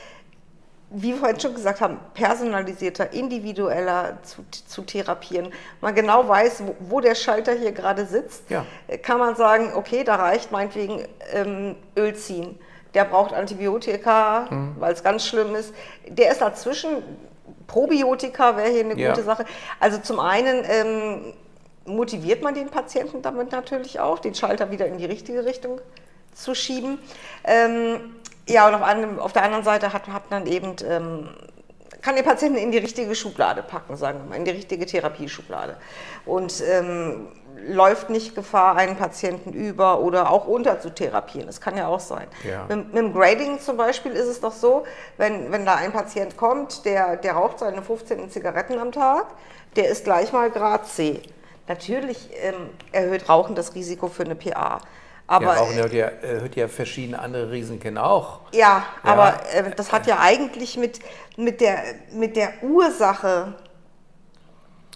wie 0.95 1.13
wir 1.13 1.17
vorhin 1.17 1.41
schon 1.41 1.55
gesagt 1.55 1.81
haben, 1.81 1.99
personalisierter, 2.15 3.13
individueller 3.13 4.19
zu, 4.23 4.45
zu 4.67 4.83
therapieren. 4.83 5.53
Man 5.81 5.95
genau 5.95 6.29
weiß, 6.29 6.65
wo, 6.67 6.77
wo, 6.81 7.01
der 7.01 7.15
Schalter 7.15 7.53
hier 7.53 7.73
gerade 7.73 8.07
sitzt, 8.07 8.51
ja. 8.51 8.65
kann 9.03 9.19
man 9.19 9.35
sagen, 9.35 9.73
okay, 9.75 10.05
da 10.05 10.17
reicht 10.17 10.53
meinetwegen 10.53 11.05
ähm, 11.33 11.77
Öl 11.97 12.15
ziehen. 12.15 12.59
Der 12.95 13.05
braucht 13.05 13.33
Antibiotika, 13.33 14.49
mhm. 14.51 14.77
weil 14.79 14.93
es 14.93 15.03
ganz 15.03 15.27
schlimm 15.27 15.55
ist. 15.55 15.73
Der 16.07 16.31
ist 16.31 16.43
dazwischen, 16.43 16.91
Probiotika 17.67 18.57
wäre 18.57 18.69
hier 18.69 18.85
eine 18.85 18.99
ja. 18.99 19.11
gute 19.11 19.23
Sache. 19.23 19.47
Also 19.81 19.99
zum 19.99 20.21
einen 20.21 20.65
ähm, 20.69 21.33
motiviert 21.87 22.43
man 22.43 22.55
den 22.55 22.69
Patienten 22.69 23.23
damit 23.23 23.51
natürlich 23.51 23.99
auch, 23.99 24.19
den 24.19 24.35
Schalter 24.35 24.71
wieder 24.71 24.87
in 24.87 24.99
die 24.99 25.07
richtige 25.07 25.45
Richtung 25.47 25.81
zu 26.35 26.55
schieben. 26.55 26.99
Ähm, 27.45 28.17
ja, 28.49 28.69
und 28.69 28.75
auf, 28.75 28.83
einem, 28.83 29.19
auf, 29.19 29.33
der 29.33 29.45
anderen 29.45 29.65
Seite 29.65 29.93
hat, 29.93 30.09
hat 30.09 30.31
man 30.31 30.47
eben, 30.47 30.77
ähm, 30.89 31.29
kann 32.01 32.17
den 32.17 32.25
Patienten 32.25 32.59
in 32.59 32.73
die 32.73 32.79
richtige 32.79 33.15
Schublade 33.15 33.63
packen, 33.63 33.97
sagen 33.97 34.21
wir 34.21 34.31
mal, 34.31 34.37
in 34.37 34.45
die 34.45 34.51
richtige 34.51 34.87
Therapieschublade. 34.87 35.77
Und 36.27 36.63
ähm, 36.69 37.29
läuft 37.67 38.11
nicht 38.11 38.35
Gefahr, 38.35 38.77
einen 38.77 38.97
Patienten 38.97 39.53
über 39.53 40.01
oder 40.01 40.31
auch 40.31 40.47
unter 40.47 40.81
zu 40.81 40.91
therapieren. 40.91 41.47
Das 41.47 41.61
kann 41.61 41.77
ja 41.77 41.87
auch 41.87 42.01
sein. 42.01 42.27
Ja. 42.45 42.65
Mit, 42.69 42.89
mit, 42.89 42.97
dem 42.97 43.13
Grading 43.13 43.61
zum 43.61 43.77
Beispiel 43.77 44.13
ist 44.13 44.27
es 44.27 44.41
doch 44.41 44.53
so, 44.53 44.85
wenn, 45.17 45.53
wenn 45.53 45.65
da 45.65 45.77
ein 45.77 45.93
Patient 45.93 46.37
kommt, 46.37 46.85
der, 46.85 47.17
der 47.17 47.35
raucht 47.35 47.61
seine 47.61 47.83
15 47.83 48.31
Zigaretten 48.31 48.79
am 48.79 48.93
Tag, 48.93 49.27
der 49.77 49.89
ist 49.89 50.05
gleich 50.05 50.33
mal 50.33 50.51
Grad 50.51 50.87
C. 50.87 51.23
Natürlich 51.69 52.31
ähm, 52.43 52.71
erhöht 52.91 53.29
Rauchen 53.29 53.55
das 53.55 53.75
Risiko 53.75 54.09
für 54.09 54.25
eine 54.25 54.35
PA. 54.35 54.81
Aber, 55.27 55.45
ja, 55.47 55.53
Rauchen 55.55 55.79
erhöht 55.79 55.93
ja, 55.93 56.07
erhöht 56.07 56.57
ja 56.57 56.69
verschiedene 56.69 57.19
andere 57.19 57.51
Risiken 57.51 57.97
auch. 57.97 58.41
Ja, 58.53 58.59
ja. 58.59 58.85
aber 59.03 59.41
äh, 59.55 59.71
das 59.75 59.93
hat 59.93 60.07
ja 60.07 60.19
eigentlich 60.21 60.77
mit, 60.77 61.01
mit, 61.37 61.61
der, 61.61 61.83
mit 62.13 62.37
der 62.37 62.63
Ursache 62.63 63.55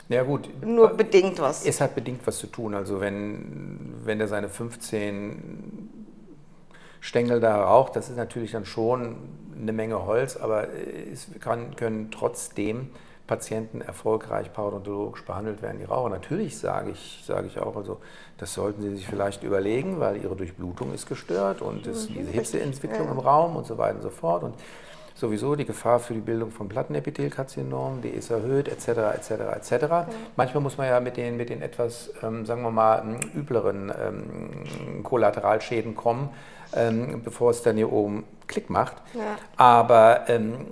ja, 0.08 0.22
gut. 0.22 0.48
nur 0.64 0.90
bedingt 0.90 1.40
was. 1.40 1.64
Es 1.64 1.80
hat 1.80 1.94
bedingt 1.94 2.26
was 2.26 2.38
zu 2.38 2.46
tun. 2.46 2.74
Also 2.74 3.00
wenn, 3.00 3.94
wenn 4.04 4.20
er 4.20 4.28
seine 4.28 4.48
15 4.48 5.88
Stängel 7.00 7.40
da 7.40 7.64
raucht, 7.64 7.96
das 7.96 8.08
ist 8.08 8.16
natürlich 8.16 8.52
dann 8.52 8.64
schon 8.64 9.16
eine 9.60 9.72
Menge 9.72 10.04
Holz, 10.06 10.36
aber 10.36 10.68
es 11.12 11.28
kann, 11.40 11.76
können 11.76 12.10
trotzdem 12.10 12.90
Patienten 13.26 13.80
erfolgreich 13.80 14.52
parodontologisch 14.52 15.24
behandelt 15.24 15.62
werden, 15.62 15.78
die 15.78 15.84
rauchen. 15.84 16.12
Natürlich 16.12 16.58
sage 16.58 16.90
ich, 16.90 17.22
sage 17.24 17.48
ich 17.48 17.58
auch, 17.58 17.76
also 17.76 17.98
das 18.38 18.54
sollten 18.54 18.82
Sie 18.82 18.96
sich 18.96 19.06
vielleicht 19.06 19.42
überlegen, 19.42 19.98
weil 19.98 20.22
Ihre 20.22 20.36
Durchblutung 20.36 20.94
ist 20.94 21.08
gestört 21.08 21.62
und 21.62 21.86
es, 21.86 22.06
diese 22.06 22.30
Hitzeentwicklung 22.30 23.10
im 23.10 23.18
Raum 23.18 23.56
und 23.56 23.66
so 23.66 23.78
weiter 23.78 23.96
und 23.96 24.02
so 24.02 24.10
fort. 24.10 24.44
Und 24.44 24.54
sowieso 25.16 25.56
die 25.56 25.64
Gefahr 25.64 25.98
für 25.98 26.14
die 26.14 26.20
Bildung 26.20 26.50
von 26.50 26.68
Plattenepithelkarzinomen, 26.68 28.02
die 28.02 28.10
ist 28.10 28.30
erhöht, 28.30 28.68
etc., 28.68 28.88
etc., 29.16 29.30
etc. 29.56 29.84
Manchmal 30.36 30.62
muss 30.62 30.76
man 30.76 30.86
ja 30.86 31.00
mit 31.00 31.16
den, 31.16 31.36
mit 31.36 31.48
den 31.48 31.62
etwas, 31.62 32.10
ähm, 32.22 32.44
sagen 32.46 32.62
wir 32.62 32.70
mal, 32.70 33.18
übleren 33.34 33.92
ähm, 33.98 35.02
Kollateralschäden 35.02 35.96
kommen, 35.96 36.28
ähm, 36.74 37.22
bevor 37.24 37.50
es 37.50 37.62
dann 37.62 37.76
hier 37.76 37.90
oben 37.90 38.24
Klick 38.46 38.70
macht. 38.70 38.96
Ja. 39.14 39.38
Aber 39.56 40.28
ähm, 40.28 40.66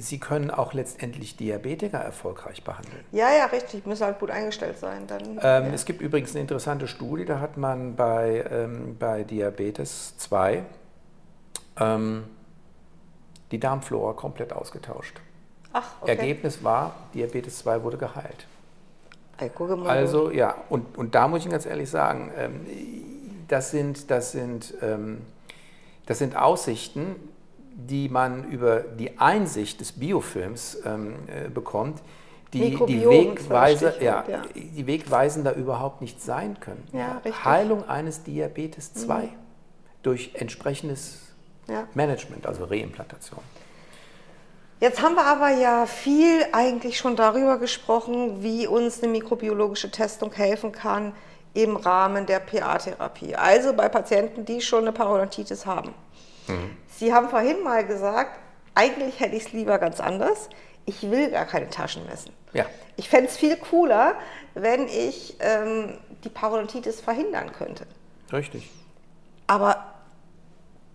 sie 0.00 0.18
können 0.18 0.50
auch 0.50 0.72
letztendlich 0.74 1.36
Diabetiker 1.36 1.98
erfolgreich 1.98 2.64
behandeln. 2.64 3.04
Ja, 3.12 3.28
ja, 3.32 3.46
richtig. 3.46 3.86
Müssen 3.86 4.04
halt 4.04 4.18
gut 4.18 4.30
eingestellt 4.30 4.78
sein. 4.78 5.06
Dann, 5.06 5.22
ähm, 5.22 5.38
ja. 5.40 5.66
Es 5.72 5.84
gibt 5.84 6.02
übrigens 6.02 6.32
eine 6.32 6.40
interessante 6.40 6.88
Studie, 6.88 7.24
da 7.24 7.40
hat 7.40 7.56
man 7.56 7.94
bei, 7.94 8.44
ähm, 8.50 8.96
bei 8.98 9.22
Diabetes 9.22 10.18
2 10.18 10.64
ähm, 11.80 12.24
die 13.54 13.60
Darmflora 13.60 14.12
komplett 14.12 14.52
ausgetauscht. 14.52 15.20
Ach, 15.72 15.90
okay. 16.00 16.10
Ergebnis 16.10 16.62
war, 16.62 16.94
Diabetes 17.14 17.58
2 17.58 17.82
wurde 17.82 17.96
geheilt. 17.96 18.46
Also 19.88 20.30
ja, 20.30 20.54
und, 20.68 20.96
und 20.96 21.14
da 21.14 21.26
muss 21.26 21.40
ich 21.40 21.46
Ihnen 21.46 21.52
ganz 21.52 21.66
ehrlich 21.66 21.90
sagen, 21.90 22.30
ähm, 22.36 22.66
das 23.48 23.70
sind, 23.70 24.10
das 24.10 24.32
sind 24.32 24.74
ähm, 24.80 25.22
das 26.06 26.18
sind 26.18 26.36
Aussichten, 26.36 27.16
die 27.74 28.08
man 28.08 28.48
über 28.50 28.80
die 28.80 29.18
Einsicht 29.18 29.80
des 29.80 29.92
Biofilms 29.92 30.78
ähm, 30.84 31.14
äh, 31.26 31.48
bekommt, 31.48 32.00
die, 32.52 32.78
die, 32.86 33.04
Wegweiser, 33.04 34.00
ja, 34.00 34.24
ja. 34.28 34.42
die 34.54 34.86
Wegweisender 34.86 35.56
überhaupt 35.56 36.00
nicht 36.00 36.22
sein 36.22 36.60
können. 36.60 36.86
Ja. 36.92 37.20
Mhm. 37.24 37.44
Heilung 37.44 37.88
eines 37.88 38.22
Diabetes 38.22 38.94
2 38.94 39.28
durch 40.04 40.32
entsprechendes 40.34 41.23
Ja. 41.68 41.88
Management, 41.94 42.46
also 42.46 42.64
Reimplantation. 42.64 43.40
Jetzt 44.80 45.00
haben 45.00 45.14
wir 45.14 45.24
aber 45.24 45.50
ja 45.50 45.86
viel 45.86 46.44
eigentlich 46.52 46.98
schon 46.98 47.16
darüber 47.16 47.58
gesprochen, 47.58 48.42
wie 48.42 48.66
uns 48.66 49.02
eine 49.02 49.12
mikrobiologische 49.12 49.90
Testung 49.90 50.32
helfen 50.32 50.72
kann 50.72 51.14
im 51.54 51.76
Rahmen 51.76 52.26
der 52.26 52.40
PA-Therapie. 52.40 53.36
Also 53.36 53.72
bei 53.72 53.88
Patienten, 53.88 54.44
die 54.44 54.60
schon 54.60 54.82
eine 54.82 54.92
Parodontitis 54.92 55.64
haben. 55.64 55.94
Sie 56.88 57.14
haben 57.14 57.28
vorhin 57.28 57.62
mal 57.62 57.86
gesagt, 57.86 58.38
eigentlich 58.74 59.20
hätte 59.20 59.36
ich 59.36 59.46
es 59.46 59.52
lieber 59.52 59.78
ganz 59.78 60.00
anders. 60.00 60.50
Ich 60.84 61.08
will 61.10 61.30
gar 61.30 61.46
keine 61.46 61.70
Taschen 61.70 62.04
messen. 62.06 62.32
Ja. 62.52 62.66
Ich 62.96 63.08
fände 63.08 63.30
es 63.30 63.36
viel 63.36 63.56
cooler, 63.56 64.14
wenn 64.54 64.86
ich 64.86 65.36
ähm, 65.40 65.98
die 66.22 66.28
Parodontitis 66.28 67.00
verhindern 67.00 67.52
könnte. 67.52 67.86
Richtig. 68.32 68.70
Aber 69.46 69.93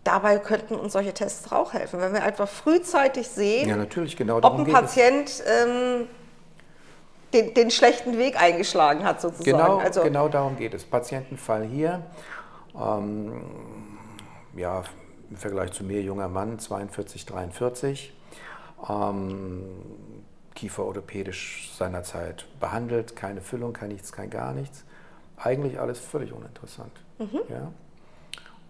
dabei 0.09 0.39
könnten 0.39 0.75
uns 0.75 0.93
solche 0.93 1.13
Tests 1.13 1.51
auch 1.51 1.73
helfen, 1.73 1.99
wenn 2.01 2.13
wir 2.13 2.23
einfach 2.23 2.47
frühzeitig 2.47 3.27
sehen, 3.27 3.69
Ja, 3.69 3.75
genau 4.15 4.37
ob 4.37 4.59
ein. 4.59 4.65
Patient 4.65 5.43
ähm, 5.45 6.07
den, 7.33 7.53
den 7.53 7.69
schlechten 7.69 8.17
Weg 8.17 8.41
eingeschlagen 8.41 9.03
hat, 9.03 9.21
sozusagen. 9.21 9.57
Genau, 9.57 9.77
also, 9.77 10.01
genau 10.01 10.27
darum 10.27 10.57
geht 10.57 10.73
es. 10.73 10.83
Patientenfall 10.83 11.63
hier, 11.63 12.01
ähm, 12.75 13.43
ja, 14.55 14.83
im 15.29 15.37
Vergleich 15.37 15.71
zu 15.73 15.83
mir, 15.83 16.01
junger 16.01 16.27
Mann, 16.27 16.57
42, 16.57 17.27
43, 17.27 18.13
ähm, 18.89 19.63
kieferorthopädisch 20.55 21.71
seinerzeit 21.77 22.47
behandelt, 22.59 23.15
keine 23.15 23.41
Füllung, 23.41 23.73
kein 23.73 23.89
nichts, 23.89 24.11
kein 24.11 24.31
gar 24.31 24.53
nichts. 24.53 24.83
Eigentlich 25.37 25.79
alles 25.79 25.99
völlig 25.99 26.33
uninteressant. 26.33 26.91
Ja? 27.49 27.71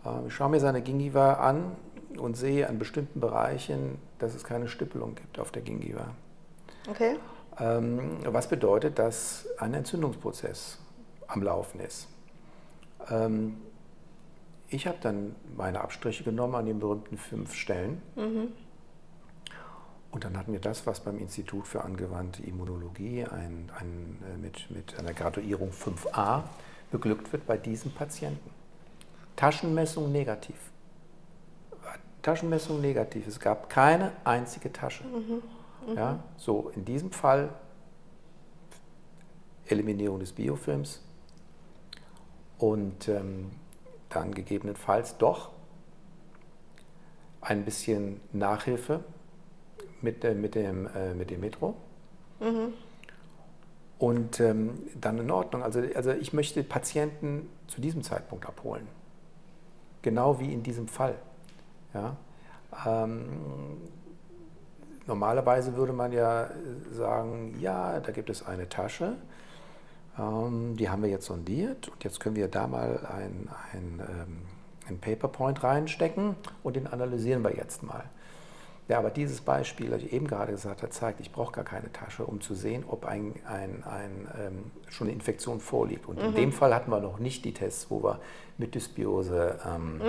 Ähm, 0.05 0.27
ich 0.27 0.33
schaue 0.33 0.49
mir 0.49 0.59
seine 0.59 0.81
Gingiva 0.81 1.33
an 1.35 1.75
und 2.17 2.35
sehe 2.37 2.67
an 2.67 2.79
bestimmten 2.79 3.19
Bereichen, 3.19 3.97
dass 4.19 4.35
es 4.35 4.43
keine 4.43 4.67
Stippelung 4.67 5.15
gibt 5.15 5.39
auf 5.39 5.51
der 5.51 5.61
Gingiva. 5.61 6.07
Okay. 6.89 7.15
Ähm, 7.59 8.17
Was 8.25 8.47
bedeutet, 8.47 8.99
dass 8.99 9.47
ein 9.57 9.73
Entzündungsprozess 9.73 10.79
am 11.27 11.43
Laufen 11.43 11.79
ist. 11.81 12.07
Ähm, 13.09 13.57
Ich 14.71 14.85
habe 14.85 14.97
dann 15.01 15.35
meine 15.57 15.81
Abstriche 15.81 16.23
genommen 16.23 16.53
an 16.55 16.65
den 16.67 16.79
berühmten 16.79 17.17
fünf 17.17 17.55
Stellen. 17.55 18.01
Und 20.11 20.23
dann 20.23 20.37
hatten 20.37 20.53
wir 20.53 20.59
das, 20.59 20.85
was 20.87 20.99
beim 20.99 21.17
Institut 21.17 21.67
für 21.67 21.83
angewandte 21.83 22.43
Immunologie 22.43 23.25
ein, 23.25 23.71
ein, 23.79 24.17
äh, 24.31 24.37
mit, 24.37 24.69
mit 24.71 24.97
einer 24.99 25.13
Graduierung 25.13 25.71
5a 25.71 26.43
beglückt 26.91 27.31
wird 27.33 27.45
bei 27.47 27.57
diesem 27.57 27.91
Patienten. 27.91 28.49
Taschenmessung 29.39 30.11
negativ. 30.11 30.57
Taschenmessung 32.21 32.81
negativ. 32.81 33.25
Es 33.25 33.39
gab 33.39 33.69
keine 33.69 34.11
einzige 34.25 34.69
Tasche. 34.73 35.05
Ja, 35.95 36.21
so 36.35 36.73
in 36.75 36.83
diesem 36.83 37.13
Fall 37.13 37.47
Eliminierung 39.65 40.19
des 40.19 40.33
Biofilms 40.33 41.01
und 42.57 43.07
ähm, 43.07 43.51
dann 44.09 44.33
gegebenenfalls 44.33 45.17
doch 45.17 45.51
ein 47.39 47.63
bisschen 47.63 48.19
Nachhilfe 48.33 49.05
mit, 50.01 50.25
äh, 50.25 50.33
mit, 50.33 50.55
dem, 50.55 50.85
äh, 50.87 51.13
mit 51.13 51.29
dem 51.29 51.39
Metro. 51.39 51.75
Und 53.99 54.41
ähm, 54.41 54.79
dann 54.99 55.17
in 55.17 55.31
Ordnung. 55.31 55.63
Also, 55.63 55.81
also 55.95 56.11
ich 56.11 56.33
möchte 56.33 56.61
Patienten 56.61 57.49
zu 57.67 57.79
diesem 57.79 58.03
Zeitpunkt 58.03 58.45
abholen. 58.45 58.98
Genau 60.01 60.39
wie 60.39 60.53
in 60.53 60.63
diesem 60.63 60.87
Fall. 60.87 61.15
Ja? 61.93 62.15
Ähm, 62.85 63.77
normalerweise 65.07 65.75
würde 65.75 65.93
man 65.93 66.11
ja 66.11 66.49
sagen, 66.91 67.57
ja, 67.59 67.99
da 67.99 68.11
gibt 68.11 68.29
es 68.29 68.45
eine 68.45 68.69
Tasche, 68.69 69.15
ähm, 70.17 70.75
die 70.77 70.89
haben 70.89 71.01
wir 71.01 71.09
jetzt 71.09 71.25
sondiert 71.25 71.87
und 71.89 72.03
jetzt 72.03 72.19
können 72.19 72.35
wir 72.35 72.47
da 72.47 72.67
mal 72.67 73.05
ein, 73.07 73.49
ein, 73.73 74.01
ähm, 74.07 74.41
ein 74.87 74.99
Paperpoint 74.99 75.63
reinstecken 75.63 76.35
und 76.63 76.75
den 76.75 76.87
analysieren 76.87 77.43
wir 77.43 77.55
jetzt 77.55 77.83
mal. 77.83 78.03
Ja, 78.89 78.97
aber 78.97 79.11
dieses 79.11 79.41
Beispiel, 79.41 79.91
das 79.91 80.01
ich 80.01 80.11
eben 80.11 80.27
gerade 80.27 80.51
gesagt 80.51 80.81
habe, 80.81 80.91
zeigt, 80.91 81.19
ich 81.19 81.31
brauche 81.31 81.51
gar 81.51 81.63
keine 81.63 81.93
Tasche, 81.93 82.25
um 82.25 82.41
zu 82.41 82.55
sehen, 82.55 82.83
ob 82.87 83.05
ein, 83.05 83.35
ein, 83.45 83.83
ein, 83.83 84.27
ähm, 84.39 84.71
schon 84.89 85.05
eine 85.07 85.13
Infektion 85.13 85.59
vorliegt. 85.59 86.07
Und 86.07 86.19
in 86.19 86.33
dem 86.33 86.51
Fall 86.51 86.73
hatten 86.73 86.89
wir 86.89 86.99
noch 86.99 87.19
nicht 87.19 87.45
die 87.45 87.53
Tests, 87.53 87.91
wo 87.91 88.01
wir 88.01 88.19
mit 88.57 88.73
Dysbiose, 88.73 89.59
ähm, 89.63 90.01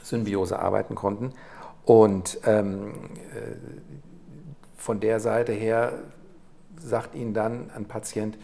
Symbiose 0.00 0.60
arbeiten 0.60 0.94
konnten. 0.94 1.32
Und 1.84 2.38
ähm, 2.44 2.94
äh, 3.34 3.56
von 4.76 5.00
der 5.00 5.18
Seite 5.18 5.52
her 5.52 5.94
sagt 6.78 7.16
Ihnen 7.16 7.34
dann 7.34 7.72
ein 7.72 7.86
Patient, 7.86 8.38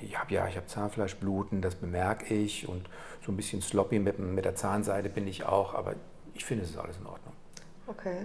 ich 0.00 0.18
habe 0.18 0.32
ja, 0.32 0.48
ich 0.48 0.56
habe 0.56 0.66
Zahnfleischbluten, 0.66 1.60
das 1.60 1.74
bemerke 1.74 2.32
ich 2.32 2.66
und 2.66 2.88
so 3.26 3.30
ein 3.30 3.36
bisschen 3.36 3.60
sloppy 3.60 3.98
mit, 3.98 4.18
mit 4.18 4.46
der 4.46 4.54
Zahnseide 4.54 5.10
bin 5.10 5.26
ich 5.26 5.44
auch, 5.44 5.74
aber 5.74 5.96
ich 6.32 6.46
finde, 6.46 6.64
es 6.64 6.70
ist 6.70 6.78
alles 6.78 6.96
in 6.96 7.06
Ordnung. 7.06 7.34
Okay. 7.86 8.24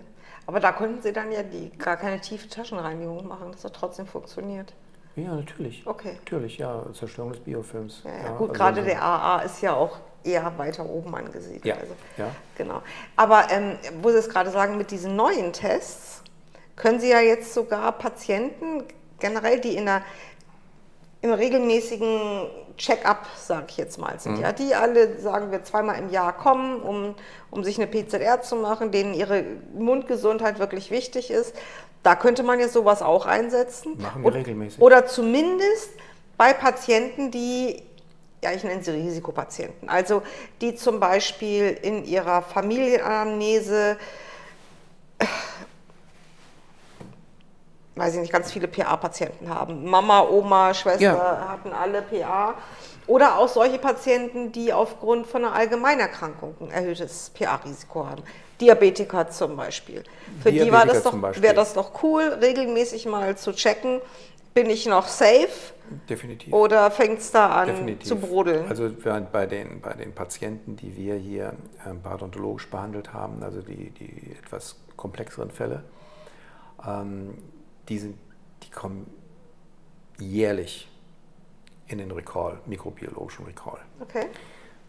Aber 0.49 0.59
da 0.59 0.71
könnten 0.71 0.99
Sie 1.03 1.13
dann 1.13 1.31
ja 1.31 1.43
die, 1.43 1.69
gar 1.77 1.95
keine 1.95 2.19
tiefe 2.21 2.49
Taschenreinigung 2.49 3.27
machen, 3.27 3.51
dass 3.51 3.61
das 3.61 3.71
trotzdem 3.71 4.07
funktioniert. 4.07 4.73
Ja, 5.15 5.35
natürlich. 5.35 5.85
Okay. 5.85 6.13
Natürlich, 6.25 6.57
ja, 6.57 6.87
Zerstörung 6.91 7.33
des 7.33 7.41
Biofilms. 7.41 8.01
Ja, 8.03 8.11
ja, 8.11 8.31
gut, 8.31 8.49
also 8.49 8.53
gerade 8.53 8.81
der 8.81 8.99
AA 8.99 9.41
ist 9.41 9.61
ja 9.61 9.75
auch 9.75 9.99
eher 10.23 10.51
weiter 10.57 10.89
oben 10.89 11.13
angesiedelt. 11.13 11.65
Ja, 11.65 11.75
Also, 11.75 11.93
ja. 12.17 12.31
Genau. 12.57 12.81
Aber 13.15 13.51
ähm, 13.51 13.77
wo 14.01 14.09
Sie 14.09 14.17
es 14.17 14.27
gerade 14.27 14.49
sagen, 14.49 14.75
mit 14.79 14.89
diesen 14.89 15.15
neuen 15.15 15.53
Tests 15.53 16.23
können 16.75 16.99
Sie 16.99 17.11
ja 17.11 17.19
jetzt 17.19 17.53
sogar 17.53 17.91
Patienten 17.91 18.85
generell, 19.19 19.59
die 19.59 19.75
in 19.75 19.87
einer, 19.87 20.01
im 21.21 21.31
regelmäßigen 21.33 22.47
Check-up, 22.77 23.27
sage 23.37 23.65
ich 23.69 23.77
jetzt 23.77 23.97
mal, 23.97 24.13
Mhm. 24.15 24.19
sind, 24.19 24.39
ja, 24.39 24.51
die 24.53 24.73
alle, 24.73 25.19
sagen 25.19 25.51
wir, 25.51 25.63
zweimal 25.63 25.99
im 25.99 26.09
Jahr 26.09 26.31
kommen, 26.35 26.81
um, 26.81 27.15
um 27.51 27.63
sich 27.63 27.77
eine 27.77 27.87
PCR 27.87 28.41
zu 28.41 28.55
machen, 28.55 28.91
denen 28.91 29.13
ihre 29.13 29.43
Mundgesundheit 29.73 30.59
wirklich 30.59 30.89
wichtig 30.91 31.29
ist. 31.29 31.53
Da 32.03 32.15
könnte 32.15 32.43
man 32.43 32.59
ja 32.61 32.69
sowas 32.69 33.01
auch 33.01 33.25
einsetzen. 33.25 34.01
Machen 34.01 34.21
wir 34.21 34.27
Und- 34.27 34.33
regelmäßig. 34.33 34.81
Oder 34.81 35.05
zumindest 35.07 35.89
bei 36.37 36.53
Patienten, 36.53 37.31
die, 37.31 37.83
ja, 38.41 38.53
ich 38.53 38.63
nenne 38.63 38.81
sie 38.81 38.91
Risikopatienten, 38.91 39.89
also 39.89 40.21
die 40.61 40.75
zum 40.75 41.01
Beispiel 41.01 41.77
in 41.81 42.05
ihrer 42.05 42.41
Familienanamnese, 42.43 43.97
weiß 47.99 48.15
ich 48.15 48.21
nicht, 48.21 48.31
ganz 48.31 48.51
viele 48.51 48.67
PA-Patienten 48.67 49.49
haben. 49.49 49.85
Mama, 49.85 50.21
Oma, 50.21 50.73
Schwester 50.73 51.03
Ja. 51.03 51.47
hatten 51.49 51.71
alle 51.73 52.01
PA. 52.01 52.55
Oder 53.07 53.37
auch 53.37 53.47
solche 53.47 53.79
Patienten, 53.79 54.51
die 54.51 54.71
aufgrund 54.71 55.27
von 55.27 55.43
einer 55.43 55.53
Allgemeinerkrankung 55.53 56.55
ein 56.61 56.71
erhöhtes 56.71 57.31
PA-Risiko 57.31 58.05
haben. 58.07 58.23
Diabetiker 58.61 59.29
zum 59.29 59.55
Beispiel. 59.57 60.03
Für 60.41 60.51
die 60.51 60.59
war 60.71 60.85
das 60.85 60.97
Diabetiker 61.03 61.11
doch, 61.11 61.21
Beispiel. 61.21 61.43
wäre 61.43 61.55
das 61.55 61.73
doch 61.73 62.03
cool, 62.03 62.23
regelmäßig 62.41 63.05
mal 63.07 63.35
zu 63.37 63.51
checken, 63.53 64.01
bin 64.53 64.69
ich 64.69 64.85
noch 64.85 65.07
safe 65.07 65.47
Definitiv. 66.09 66.53
oder 66.53 66.91
fängt 66.91 67.19
es 67.19 67.31
da 67.31 67.47
an 67.49 67.67
Definitiv. 67.67 68.07
zu 68.07 68.15
brodeln? 68.17 68.67
Also 68.67 68.89
bei 69.31 69.45
den, 69.45 69.81
bei 69.81 69.93
den 69.93 70.13
Patienten, 70.13 70.75
die 70.75 70.95
wir 70.97 71.15
hier 71.15 71.53
ähm, 71.87 72.01
parodontologisch 72.01 72.69
behandelt 72.69 73.13
haben, 73.13 73.41
also 73.43 73.61
die, 73.61 73.91
die 73.91 74.35
etwas 74.43 74.75
komplexeren 74.97 75.51
Fälle, 75.51 75.83
ähm, 76.85 77.37
die, 77.89 77.99
sind, 77.99 78.17
die 78.63 78.69
kommen 78.69 79.09
jährlich 80.17 80.87
in 81.87 81.97
den 81.97 82.11
Recall, 82.11 82.59
mikrobiologischen 82.65 83.45
Recall. 83.45 83.79
okay. 83.99 84.27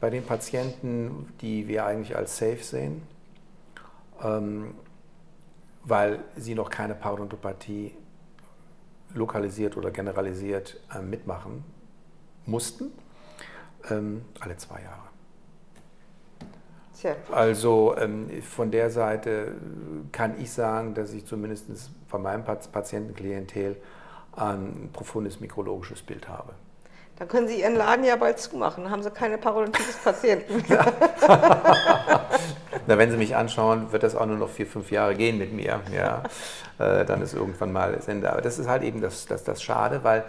Bei 0.01 0.09
den 0.09 0.25
Patienten, 0.25 1.33
die 1.41 1.69
wir 1.69 1.85
eigentlich 1.85 2.17
als 2.17 2.39
safe 2.39 2.63
sehen, 2.63 3.03
ähm, 4.23 4.75
weil 5.85 6.25
sie 6.37 6.55
noch 6.55 6.71
keine 6.71 6.95
Parodontopathie 6.95 7.95
lokalisiert 9.15 9.77
oder 9.77 9.91
generalisiert 9.91 10.81
äh, 10.95 11.03
mitmachen 11.03 11.65
mussten, 12.47 12.93
ähm, 13.91 14.25
alle 14.41 14.57
zwei 14.57 14.83
Jahre. 14.83 15.10
Also 17.33 17.95
ähm, 17.99 18.29
von 18.43 18.71
der 18.71 18.91
Seite 18.91 19.53
kann 20.13 20.35
ich 20.41 20.53
sagen, 20.53 20.95
dass 20.95 21.13
ich 21.13 21.27
zumindest 21.27 21.67
von 22.09 22.23
meinem 22.23 22.45
Pat- 22.45 22.71
Patientenklientel 22.73 23.77
ein 24.37 24.91
profundes 24.93 25.41
mikrologisches 25.41 26.03
Bild 26.03 26.29
habe. 26.29 26.53
dann 27.19 27.29
können 27.29 27.49
Sie 27.49 27.61
Ihren 27.61 27.77
Laden 27.77 28.05
ja 28.05 28.17
bald 28.17 28.39
zumachen, 28.39 28.85
dann 28.85 28.93
haben 28.93 29.03
Sie 29.03 29.11
keine 29.11 29.39
Parodontitis-Patienten. 29.39 30.65
Na, 32.87 32.99
wenn 32.99 33.11
Sie 33.11 33.17
mich 33.17 33.37
anschauen, 33.37 33.93
wird 33.93 34.03
das 34.03 34.15
auch 34.17 34.27
nur 34.27 34.37
noch 34.37 34.49
vier, 34.49 34.67
fünf 34.67 34.91
Jahre 34.91 35.15
gehen 35.15 35.39
mit 35.39 35.53
mir. 35.53 35.81
Ja, 35.95 36.23
äh, 36.79 37.05
dann 37.05 37.23
ist 37.23 37.35
irgendwann 37.35 37.73
mal 37.73 37.93
das 37.93 38.09
Ende. 38.09 38.33
Aber 38.33 38.41
das 38.41 38.59
ist 38.59 38.69
halt 38.69 38.83
eben 38.83 39.01
das, 39.01 39.27
das, 39.27 39.45
das 39.45 39.63
Schade, 39.63 40.01
weil 40.03 40.25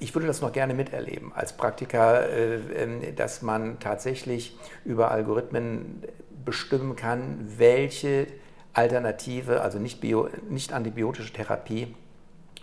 ich 0.00 0.14
würde 0.14 0.26
das 0.26 0.40
noch 0.40 0.52
gerne 0.52 0.74
miterleben 0.74 1.32
als 1.34 1.54
Praktiker, 1.54 2.28
äh, 2.28 2.56
ähm, 2.76 3.16
dass 3.16 3.42
man 3.42 3.78
tatsächlich 3.80 4.56
über 4.84 5.10
Algorithmen 5.10 6.02
bestimmen 6.44 6.96
kann, 6.96 7.38
welche 7.56 8.26
Alternative, 8.72 9.62
also 9.62 9.78
nicht, 9.78 10.00
bio, 10.00 10.28
nicht 10.48 10.72
antibiotische 10.72 11.32
Therapie, 11.32 11.94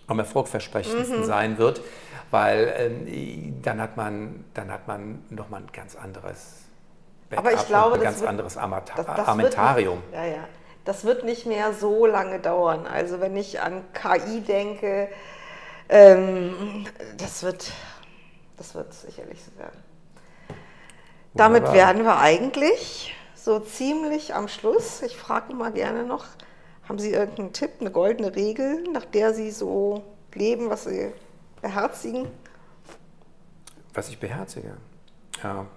am 0.08 0.20
erfolgversprechendsten 0.20 1.22
mhm. 1.22 1.26
sein 1.26 1.58
wird, 1.58 1.82
weil 2.32 2.74
ähm, 2.78 3.62
dann 3.62 3.82
hat 3.82 3.98
man, 3.98 4.46
dann 4.54 4.72
hat 4.72 4.88
man 4.88 5.24
nochmal 5.30 5.62
ein 5.62 5.72
ganz 5.74 5.96
anderes 5.96 6.64
Backup 7.30 7.46
Aber 7.46 7.54
ich 7.54 7.68
glaube, 7.68 7.96
ein 7.96 8.02
ganz 8.02 8.20
wird, 8.20 8.30
anderes 8.30 8.58
Amata 8.58 8.94
das, 8.96 9.06
das 9.06 9.28
Armentarium. 9.28 9.98
Nicht, 9.98 10.14
ja, 10.14 10.26
ja. 10.26 10.48
Das 10.86 11.04
wird 11.04 11.26
nicht 11.26 11.46
mehr 11.46 11.74
so 11.74 12.06
lange 12.06 12.40
dauern. 12.40 12.88
Also 12.88 13.20
wenn 13.20 13.36
ich 13.36 13.60
an 13.60 13.84
KI 13.94 14.40
denke, 14.40 15.10
ähm, 15.90 16.86
das, 17.18 17.44
wird, 17.44 17.72
das 18.58 18.76
wird 18.76 18.94
sicherlich 18.94 19.44
so 19.44 19.58
werden. 19.60 19.84
Damit 21.34 21.72
werden 21.72 22.04
wir 22.04 22.18
eigentlich 22.18 23.14
so 23.36 23.60
ziemlich 23.60 24.34
am 24.34 24.48
Schluss. 24.48 25.02
Ich 25.04 25.16
frage 25.16 25.54
mal 25.54 25.72
gerne 25.72 26.04
noch, 26.04 26.26
haben 26.90 27.00
Sie 27.00 27.12
irgendeinen 27.12 27.54
Tipp, 27.54 27.72
eine 27.80 27.92
goldene 27.92 28.36
Regel, 28.36 28.84
nach 28.92 29.06
der 29.06 29.34
Sie 29.34 29.52
so 29.52 30.04
leben, 30.34 30.70
was 30.70 30.86
Sie 30.86 31.12
beherzigen? 31.62 32.28
Was 33.94 34.10
ich 34.10 34.20
beherzige? 34.20 34.78
Ja. 35.44 35.68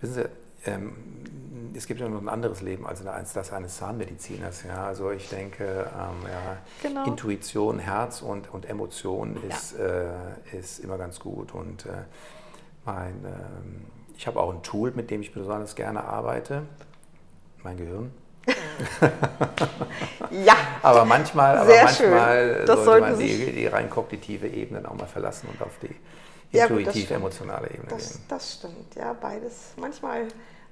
Wissen 0.00 0.14
Sie, 0.14 0.24
ähm, 0.68 0.92
es 1.74 1.86
gibt 1.86 2.00
ja 2.00 2.08
noch 2.08 2.20
ein 2.20 2.28
anderes 2.28 2.60
Leben 2.60 2.86
als 2.86 3.32
das 3.32 3.52
eines 3.52 3.76
Zahnmediziners. 3.76 4.64
Ja? 4.64 4.86
Also 4.86 5.10
ich 5.10 5.28
denke, 5.28 5.64
ähm, 5.64 6.28
ja, 6.28 6.56
genau. 6.82 7.04
Intuition, 7.04 7.78
Herz 7.78 8.22
und, 8.22 8.52
und 8.52 8.68
Emotion 8.68 9.36
ist, 9.48 9.76
ja. 9.78 9.84
äh, 9.84 10.58
ist 10.58 10.80
immer 10.80 10.98
ganz 10.98 11.20
gut. 11.20 11.54
Und 11.54 11.86
äh, 11.86 11.90
mein, 12.84 13.24
ähm, 13.24 13.84
ich 14.16 14.26
habe 14.26 14.40
auch 14.40 14.52
ein 14.52 14.62
Tool, 14.62 14.92
mit 14.92 15.10
dem 15.10 15.22
ich 15.22 15.32
besonders 15.32 15.74
gerne 15.76 16.02
arbeite, 16.02 16.62
mein 17.62 17.76
Gehirn. 17.76 18.12
ja. 20.30 20.54
Aber 20.82 21.04
manchmal, 21.04 21.58
aber 21.58 21.74
manchmal 21.82 22.66
sollte 22.66 23.00
man 23.00 23.18
die, 23.18 23.52
die 23.52 23.66
rein 23.66 23.90
kognitive 23.90 24.48
Ebene 24.48 24.88
auch 24.88 24.94
mal 24.94 25.06
verlassen 25.06 25.48
und 25.52 25.60
auf 25.62 25.78
die 25.82 25.94
intuitiv-emotionale 26.56 27.68
Ebene 27.68 27.88
das, 27.88 28.12
gehen. 28.12 28.22
Das 28.28 28.54
stimmt, 28.54 28.94
ja, 28.94 29.12
beides. 29.12 29.72
Manchmal, 29.76 30.28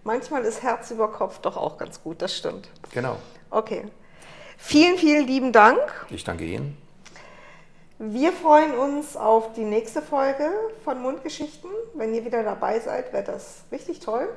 manchmal 0.07 0.45
ist 0.45 0.63
Herz 0.63 0.91
über 0.91 1.09
Kopf 1.09 1.41
doch 1.41 1.57
auch 1.59 1.77
ganz 1.77 2.03
gut, 2.03 2.23
das 2.23 2.35
stimmt. 2.35 2.71
Genau. 2.93 3.17
Okay. 3.51 3.85
Vielen, 4.57 4.97
vielen 4.97 5.27
lieben 5.27 5.53
Dank. 5.53 6.07
Ich 6.09 6.25
danke 6.25 6.45
Ihnen. 6.45 6.79
Wir 7.99 8.33
freuen 8.33 8.77
uns 8.79 9.17
auf 9.17 9.53
die 9.55 9.65
nächste 9.65 10.01
Folge 10.01 10.51
von 10.85 11.03
Mundgeschichten. 11.03 11.71
Wenn 11.95 12.15
ihr 12.15 12.25
wieder 12.25 12.43
dabei 12.43 12.79
seid, 12.79 13.13
wäre 13.13 13.25
das 13.25 13.65
richtig 13.73 14.01
toll. 14.01 14.29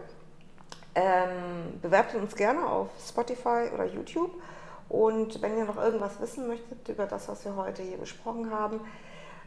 Ähm, 0.96 1.80
bewertet 1.82 2.22
uns 2.22 2.36
gerne 2.36 2.66
auf 2.66 2.88
Spotify 3.08 3.70
oder 3.74 3.86
YouTube. 3.86 4.32
Und 4.90 5.42
wenn 5.42 5.58
ihr 5.58 5.66
noch 5.66 5.78
irgendwas 5.78 6.20
wissen 6.20 6.48
möchtet 6.48 6.88
über 6.90 7.06
das, 7.06 7.28
was 7.28 7.46
wir 7.46 7.56
heute 7.56 7.84
hier 7.84 7.98
besprochen 7.98 8.52
haben, 8.52 8.80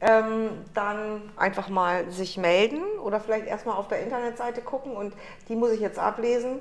Ähm, 0.00 0.50
dann 0.72 1.30
einfach 1.36 1.68
mal 1.68 2.10
sich 2.10 2.38
melden 2.38 2.82
oder 3.04 3.20
vielleicht 3.20 3.46
erstmal 3.46 3.76
auf 3.76 3.86
der 3.88 4.02
Internetseite 4.02 4.62
gucken 4.62 4.96
und 4.96 5.12
die 5.48 5.54
muss 5.54 5.72
ich 5.72 5.80
jetzt 5.80 5.98
ablesen. 5.98 6.60